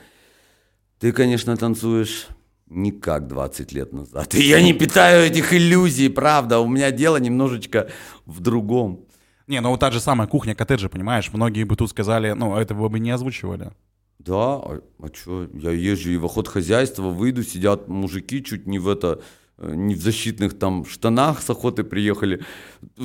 ты, 1.00 1.12
конечно, 1.12 1.56
танцуешь 1.58 2.28
не 2.68 2.92
как 2.92 3.28
20 3.28 3.72
лет 3.74 3.94
назад. 3.94 4.36
И 4.36 4.42
я 4.48 4.62
не 4.62 4.74
питаю 4.74 5.24
этих 5.26 5.54
иллюзий, 5.54 6.10
правда. 6.10 6.60
У 6.60 6.68
меня 6.68 6.92
дело 6.92 7.18
немножечко 7.18 7.90
в 8.26 8.40
другом. 8.42 9.06
Не, 9.50 9.62
ну 9.62 9.72
вот 9.72 9.80
та 9.80 9.90
же 9.90 10.00
самая 10.00 10.28
кухня 10.28 10.54
коттеджа, 10.54 10.90
понимаешь, 10.90 11.34
многие 11.34 11.64
бы 11.64 11.76
тут 11.76 11.90
сказали, 11.90 12.34
ну, 12.34 12.56
этого 12.56 12.88
бы 12.88 13.00
не 13.00 13.10
озвучивали. 13.10 13.72
Да, 14.20 14.36
а, 14.36 14.82
что? 15.12 15.48
Я 15.54 15.72
езжу 15.72 16.12
и 16.12 16.18
в 16.18 16.26
охот 16.26 16.48
хозяйства, 16.48 17.10
выйду, 17.10 17.44
сидят 17.44 17.88
мужики 17.88 18.44
чуть 18.44 18.68
не 18.68 18.78
в 18.78 18.88
это, 18.88 19.22
э, 19.58 19.74
не 19.74 19.96
в 19.96 20.02
защитных 20.02 20.60
там 20.60 20.86
штанах 20.86 21.42
с 21.42 21.50
охоты 21.50 21.84
приехали. 21.84 22.46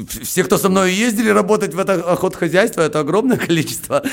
Все, 0.06 0.44
кто 0.44 0.58
со 0.58 0.68
мной 0.68 0.92
ездили 0.92 1.30
работать 1.30 1.72
в 1.72 1.78
это 1.78 1.94
охотхозяйство, 2.12 2.82
это 2.82 3.00
огромное 3.00 3.38
количество 3.46 4.04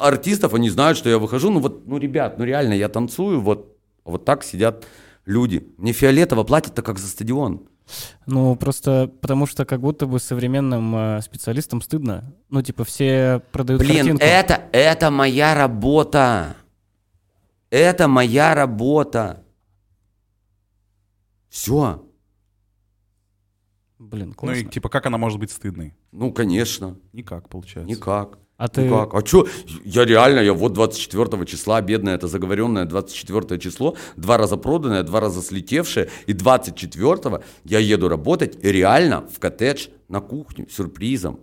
артистов, 0.00 0.54
они 0.54 0.70
знают, 0.70 0.98
что 0.98 1.08
я 1.08 1.20
выхожу. 1.20 1.52
Ну 1.52 1.60
вот, 1.60 1.86
ну, 1.86 1.98
ребят, 1.98 2.36
ну 2.36 2.44
реально, 2.44 2.72
я 2.72 2.88
танцую, 2.88 3.40
вот, 3.40 3.78
вот 4.04 4.24
так 4.24 4.42
сидят 4.42 4.88
люди. 5.24 5.72
Мне 5.78 5.92
фиолетово 5.92 6.42
платят-то 6.42 6.82
как 6.82 6.98
за 6.98 7.06
стадион. 7.06 7.68
Ну, 8.26 8.56
просто 8.56 9.10
потому 9.20 9.46
что 9.46 9.64
как 9.64 9.80
будто 9.80 10.06
бы 10.06 10.18
современным 10.18 10.94
э, 10.96 11.22
специалистам 11.22 11.80
стыдно. 11.80 12.24
Ну, 12.50 12.62
типа, 12.62 12.84
все 12.84 13.40
продают 13.52 13.80
Блин, 13.80 13.96
картинку. 13.96 14.24
это, 14.24 14.62
это 14.72 15.10
моя 15.10 15.54
работа. 15.54 16.56
Это 17.70 18.08
моя 18.08 18.54
работа. 18.54 19.42
Все. 21.48 22.05
Блин, 23.98 24.28
Ну 24.28 24.34
классно. 24.34 24.60
и 24.60 24.64
типа, 24.64 24.88
как 24.88 25.06
она 25.06 25.16
может 25.18 25.38
быть 25.38 25.50
стыдной? 25.50 25.94
Ну, 26.12 26.32
конечно. 26.32 26.96
Никак, 27.12 27.48
получается. 27.48 27.90
Никак. 27.90 28.38
А 28.58 28.68
ты... 28.68 28.82
Никак. 28.82 29.14
А 29.14 29.24
что? 29.24 29.46
Я 29.84 30.04
реально, 30.04 30.40
я 30.40 30.52
вот 30.52 30.72
24 30.72 31.44
числа, 31.46 31.80
бедное, 31.80 32.14
это 32.14 32.26
заговоренное 32.26 32.84
24 32.84 33.58
число, 33.60 33.96
два 34.16 34.38
раза 34.38 34.56
проданное, 34.56 35.02
два 35.02 35.20
раза 35.20 35.42
слетевшее, 35.42 36.08
и 36.26 36.32
24 36.32 37.42
я 37.64 37.78
еду 37.78 38.08
работать 38.08 38.62
реально 38.62 39.26
в 39.28 39.38
коттедж 39.38 39.88
на 40.08 40.20
кухню 40.20 40.68
сюрпризом. 40.70 41.40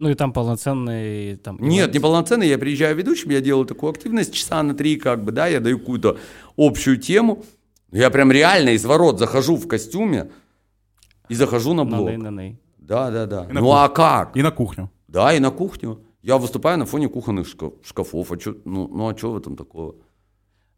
Ну, 0.00 0.10
и 0.10 0.14
там 0.14 0.32
полноценный... 0.32 1.36
Там, 1.36 1.56
Нет, 1.60 1.84
ивент. 1.84 1.94
неполноценный, 1.94 2.48
я 2.48 2.58
приезжаю 2.58 2.96
ведущим, 2.96 3.30
я 3.30 3.40
делаю 3.40 3.64
такую 3.64 3.90
активность 3.90 4.34
часа 4.34 4.62
на 4.62 4.74
три, 4.74 4.96
как 4.96 5.24
бы, 5.24 5.30
да, 5.32 5.46
я 5.46 5.60
даю 5.60 5.78
какую-то 5.78 6.18
общую 6.56 6.96
тему. 6.96 7.44
Я 7.92 8.10
прям 8.10 8.32
реально 8.32 8.70
из 8.70 8.84
ворот 8.84 9.20
захожу 9.20 9.56
в 9.56 9.68
костюме 9.68 10.30
и 11.28 11.34
захожу 11.34 11.74
на 11.74 11.84
блок. 11.84 12.06
Наней-наней. 12.06 12.58
Да, 12.78 13.10
да, 13.10 13.26
да. 13.26 13.44
И 13.44 13.52
на 13.52 13.60
Ну 13.60 13.66
кухню. 13.66 13.80
а 13.82 13.88
как? 13.88 14.36
И 14.36 14.42
на 14.42 14.50
кухню. 14.50 14.90
Да, 15.08 15.32
и 15.32 15.38
на 15.40 15.50
кухню. 15.50 16.00
Я 16.22 16.38
выступаю 16.38 16.78
на 16.78 16.86
фоне 16.86 17.08
кухонных 17.08 17.46
шка- 17.46 17.72
шкафов. 17.82 18.30
А 18.32 18.36
чё, 18.36 18.56
ну, 18.64 18.88
ну 18.88 19.08
а 19.08 19.16
что 19.16 19.32
в 19.32 19.36
этом 19.36 19.56
такого? 19.56 19.94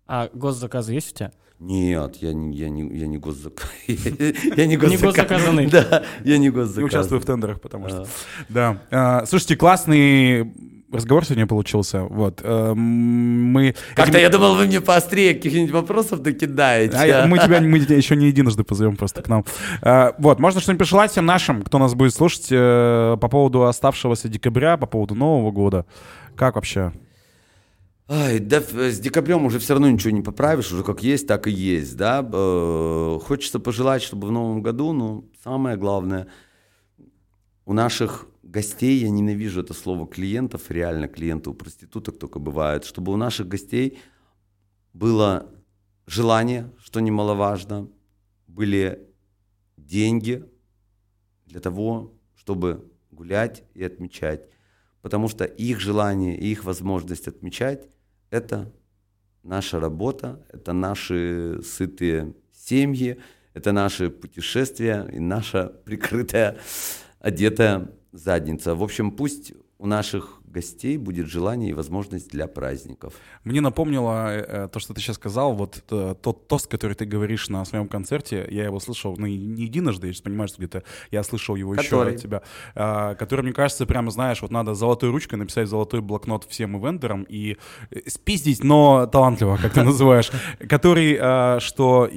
А 0.06 0.28
госзаказы 0.34 0.92
есть 0.94 1.12
у 1.12 1.14
тебя? 1.16 1.32
Нет, 1.58 2.16
я 2.16 2.32
не, 2.34 2.54
я 2.56 2.68
не, 2.68 2.82
я 2.98 3.06
не 3.06 3.16
госзак... 3.18 3.54
Я 3.88 4.66
не 4.66 4.76
госзаказанный. 4.76 5.66
Да, 5.70 6.02
я 6.22 6.36
не 6.38 6.44
Не 6.44 6.50
госзаказанный. 6.50 6.84
участвую 6.86 7.20
в 7.20 7.24
тендерах, 7.24 7.60
потому 7.62 7.88
что... 7.88 8.06
Да. 8.50 8.82
А, 8.90 9.24
Слушайте, 9.24 9.56
классный 9.56 10.52
разговор 10.92 11.24
сегодня 11.24 11.46
получился. 11.46 12.02
Вот. 12.02 12.40
э, 12.42 12.74
Мы... 12.74 13.74
Как-то 13.94 14.18
я 14.18 14.28
думал, 14.28 14.56
вы 14.56 14.66
мне 14.66 14.80
поострее 14.80 15.34
каких-нибудь 15.34 15.72
вопросов 15.72 16.20
докидаете. 16.20 16.96
А 16.96 17.26
мы 17.26 17.38
тебя 17.38 17.60
мы 17.60 17.80
тебя 17.80 17.96
еще 17.96 18.16
не 18.16 18.26
единожды 18.26 18.64
позовем 18.64 18.96
просто 18.96 19.22
к 19.22 19.28
нам. 19.28 19.44
А, 19.82 20.14
Вот, 20.18 20.38
можно 20.38 20.60
что-нибудь 20.60 20.80
пожелать 20.80 21.10
всем 21.10 21.26
нашим, 21.26 21.62
кто 21.62 21.78
нас 21.78 21.94
будет 21.94 22.14
слушать 22.14 22.48
э, 22.50 23.16
по 23.20 23.28
поводу 23.28 23.64
оставшегося 23.64 24.28
декабря, 24.28 24.76
по 24.76 24.86
поводу 24.86 25.14
Нового 25.14 25.50
года. 25.50 25.86
Как 26.36 26.54
вообще? 26.56 26.92
Ай, 28.08 28.38
да 28.38 28.60
с 28.60 29.00
декабрем 29.00 29.44
уже 29.46 29.58
все 29.58 29.72
равно 29.72 29.90
ничего 29.90 30.12
не 30.12 30.22
поправишь, 30.22 30.70
уже 30.70 30.84
как 30.84 31.02
есть, 31.02 31.26
так 31.26 31.48
и 31.48 31.50
есть, 31.50 31.96
да. 31.96 32.24
Э, 32.32 33.18
Хочется 33.22 33.58
пожелать, 33.58 34.02
чтобы 34.02 34.28
в 34.28 34.30
новом 34.30 34.62
году, 34.62 34.92
ну, 34.92 35.28
самое 35.42 35.76
главное, 35.76 36.28
у 37.64 37.72
наших 37.72 38.26
гостей, 38.46 38.98
я 38.98 39.10
ненавижу 39.10 39.60
это 39.62 39.74
слово 39.74 40.06
клиентов, 40.06 40.70
реально 40.70 41.08
клиенты 41.08 41.50
у 41.50 41.54
проституток 41.54 42.18
только 42.18 42.38
бывает, 42.38 42.84
чтобы 42.84 43.12
у 43.12 43.16
наших 43.16 43.48
гостей 43.48 43.98
было 44.92 45.52
желание, 46.06 46.72
что 46.78 47.00
немаловажно, 47.00 47.88
были 48.46 49.08
деньги 49.76 50.44
для 51.46 51.60
того, 51.60 52.14
чтобы 52.34 52.90
гулять 53.10 53.64
и 53.74 53.84
отмечать. 53.84 54.48
Потому 55.02 55.28
что 55.28 55.44
их 55.44 55.80
желание 55.80 56.36
и 56.38 56.46
их 56.46 56.64
возможность 56.64 57.28
отмечать– 57.28 57.88
это 58.30 58.72
наша 59.42 59.78
работа, 59.78 60.44
это 60.52 60.72
наши 60.72 61.60
сытые 61.62 62.34
семьи, 62.52 63.18
это 63.54 63.72
наши 63.72 64.10
путешествия 64.10 65.08
и 65.12 65.18
наша 65.18 65.68
прикрытая, 65.84 66.58
одетая 67.20 67.90
задница. 68.16 68.74
В 68.74 68.82
общем, 68.82 69.10
пусть 69.10 69.52
у 69.78 69.86
наших 69.86 70.40
гостей 70.56 70.96
будет 70.96 71.26
желание 71.26 71.70
и 71.70 71.74
возможность 71.74 72.30
для 72.30 72.46
праздников. 72.46 73.12
Мне 73.44 73.60
напомнило 73.60 74.28
э, 74.28 74.64
э, 74.64 74.68
то, 74.68 74.80
что 74.80 74.94
ты 74.94 75.00
сейчас 75.00 75.16
сказал, 75.16 75.52
вот 75.54 75.84
э, 75.90 76.14
тот 76.22 76.48
тост, 76.48 76.66
который 76.66 76.94
ты 76.94 77.04
говоришь 77.04 77.50
на 77.50 77.64
своем 77.64 77.88
концерте, 77.88 78.46
я 78.50 78.64
его 78.64 78.80
слышал, 78.80 79.16
ну, 79.18 79.26
не 79.26 79.64
единожды, 79.64 80.06
я 80.06 80.12
сейчас 80.12 80.22
понимаю, 80.22 80.48
что 80.48 80.58
где-то 80.58 80.82
я 81.10 81.22
слышал 81.22 81.56
его 81.56 81.74
еще 81.74 81.90
Который? 81.90 82.14
от 82.14 82.22
тебя, 82.22 82.42
а, 82.74 83.14
который, 83.14 83.42
мне 83.42 83.52
кажется, 83.52 83.84
прямо, 83.86 84.10
знаешь, 84.10 84.40
вот 84.42 84.50
надо 84.50 84.74
золотой 84.74 85.10
ручкой 85.10 85.34
написать 85.34 85.66
в 85.66 85.70
золотой 85.70 86.00
блокнот 86.00 86.46
всем 86.48 86.76
ивендерам 86.78 87.26
и 87.28 87.58
спиздить, 88.06 88.64
но 88.64 89.06
талантливо, 89.06 89.58
как 89.60 89.74
ты 89.74 89.82
называешь, 89.92 90.30
который, 90.68 91.18
а, 91.20 91.58
что 91.60 92.10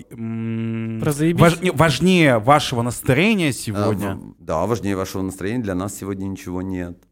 важнее 1.74 2.40
вашего 2.40 2.82
настроения 2.84 3.50
А, 3.50 3.54
сегодня, 3.54 4.20
Да, 4.40 4.66
важнее 4.66 4.96
вашего 4.96 5.24
настроения 5.24 5.64
для 5.64 5.76
нас 5.76 5.98
сегодня 5.98 6.26
ничего 6.26 6.62
нет. 6.62 7.09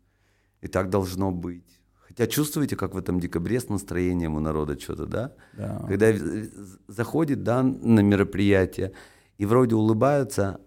И 0.62 0.68
так 0.68 0.90
должно 0.90 1.32
быть. 1.32 1.64
Хотя 2.08 2.26
чувствуете, 2.28 2.76
как 2.76 2.94
в 2.94 2.98
этом 2.98 3.20
декабре 3.20 3.60
с 3.60 3.70
настроением 3.70 4.36
у 4.36 4.40
народа 4.40 4.80
что-то, 4.80 5.06
да? 5.06 5.34
Да. 5.54 5.86
Когда 5.88 6.08
э, 6.10 6.46
заходит, 6.88 7.44
да, 7.44 7.62
на 7.64 8.00
мероприятие, 8.00 8.92
и 9.38 9.46
вроде 9.46 9.76
улыбаются, 9.76 10.60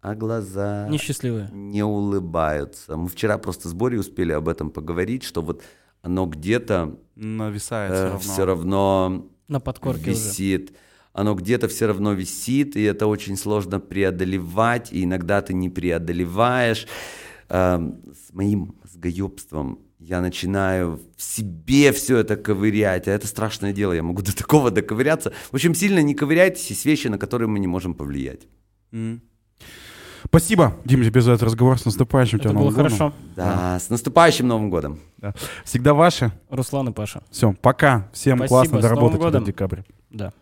а 0.00 0.14
глаза 0.14 0.86
Несчастливые. 0.88 1.48
не 1.52 1.82
улыбаются. 1.82 2.96
Мы 2.96 3.08
вчера 3.08 3.38
просто 3.38 3.68
с 3.68 3.72
Борей 3.72 3.98
успели 3.98 4.32
об 4.32 4.48
этом 4.48 4.70
поговорить, 4.70 5.24
что 5.24 5.42
вот 5.42 5.62
оно 6.02 6.26
где-то 6.26 6.98
нависает 7.16 7.92
все 7.92 8.04
равно. 8.04 8.18
все 8.20 8.44
равно 8.44 9.30
На 9.48 9.60
подкорке 9.60 10.10
уже. 10.10 10.20
висит. 10.20 10.76
Оно 11.14 11.34
где-то 11.34 11.68
все 11.68 11.86
равно 11.86 12.12
висит, 12.12 12.76
и 12.76 12.82
это 12.82 13.06
очень 13.06 13.36
сложно 13.36 13.80
преодолевать, 13.80 14.92
и 14.92 15.04
иногда 15.04 15.40
ты 15.42 15.54
не 15.54 15.70
преодолеваешь. 15.70 16.86
Эм, 17.48 18.02
С 18.12 18.32
моим 18.32 18.74
мозгоебством 19.04 19.78
я 19.98 20.20
начинаю 20.20 21.00
в 21.16 21.22
себе 21.22 21.92
все 21.92 22.18
это 22.18 22.36
ковырять, 22.36 23.08
а 23.08 23.10
это 23.12 23.26
страшное 23.26 23.72
дело, 23.72 23.92
я 23.92 24.02
могу 24.02 24.22
до 24.22 24.36
такого 24.36 24.70
доковыряться. 24.70 25.32
В 25.50 25.54
общем, 25.54 25.74
сильно 25.74 26.00
не 26.02 26.14
ковыряйтесь, 26.14 26.68
есть 26.70 26.84
вещи, 26.84 27.08
на 27.08 27.18
которые 27.18 27.48
мы 27.48 27.58
не 27.58 27.66
можем 27.66 27.94
повлиять. 27.94 28.40
М. 28.92 29.22
Спасибо, 30.26 30.76
Дим, 30.84 31.02
тебе 31.04 31.20
за 31.20 31.32
этот 31.32 31.44
разговор. 31.44 31.78
С 31.78 31.84
наступающим 31.84 32.38
тебя 32.38 32.50
Это 32.50 32.58
было 32.58 32.70
Новым 32.70 32.74
годом. 32.76 32.98
хорошо. 32.98 33.14
Да, 33.36 33.78
с 33.78 33.90
наступающим 33.90 34.48
Новым 34.48 34.70
годом! 34.70 34.98
Да. 35.18 35.34
Всегда 35.64 35.92
ваши. 35.94 36.32
Руслан 36.50 36.88
и 36.88 36.92
Паша. 36.92 37.22
Все, 37.30 37.52
пока. 37.52 38.08
Всем 38.12 38.38
Спасибо, 38.38 38.48
классно 38.48 38.78
с 38.78 38.82
доработать 38.82 39.18
Новым 39.18 39.26
годом. 39.26 39.42
этот 39.42 39.54
декабрь. 39.54 39.80
Да. 40.10 40.32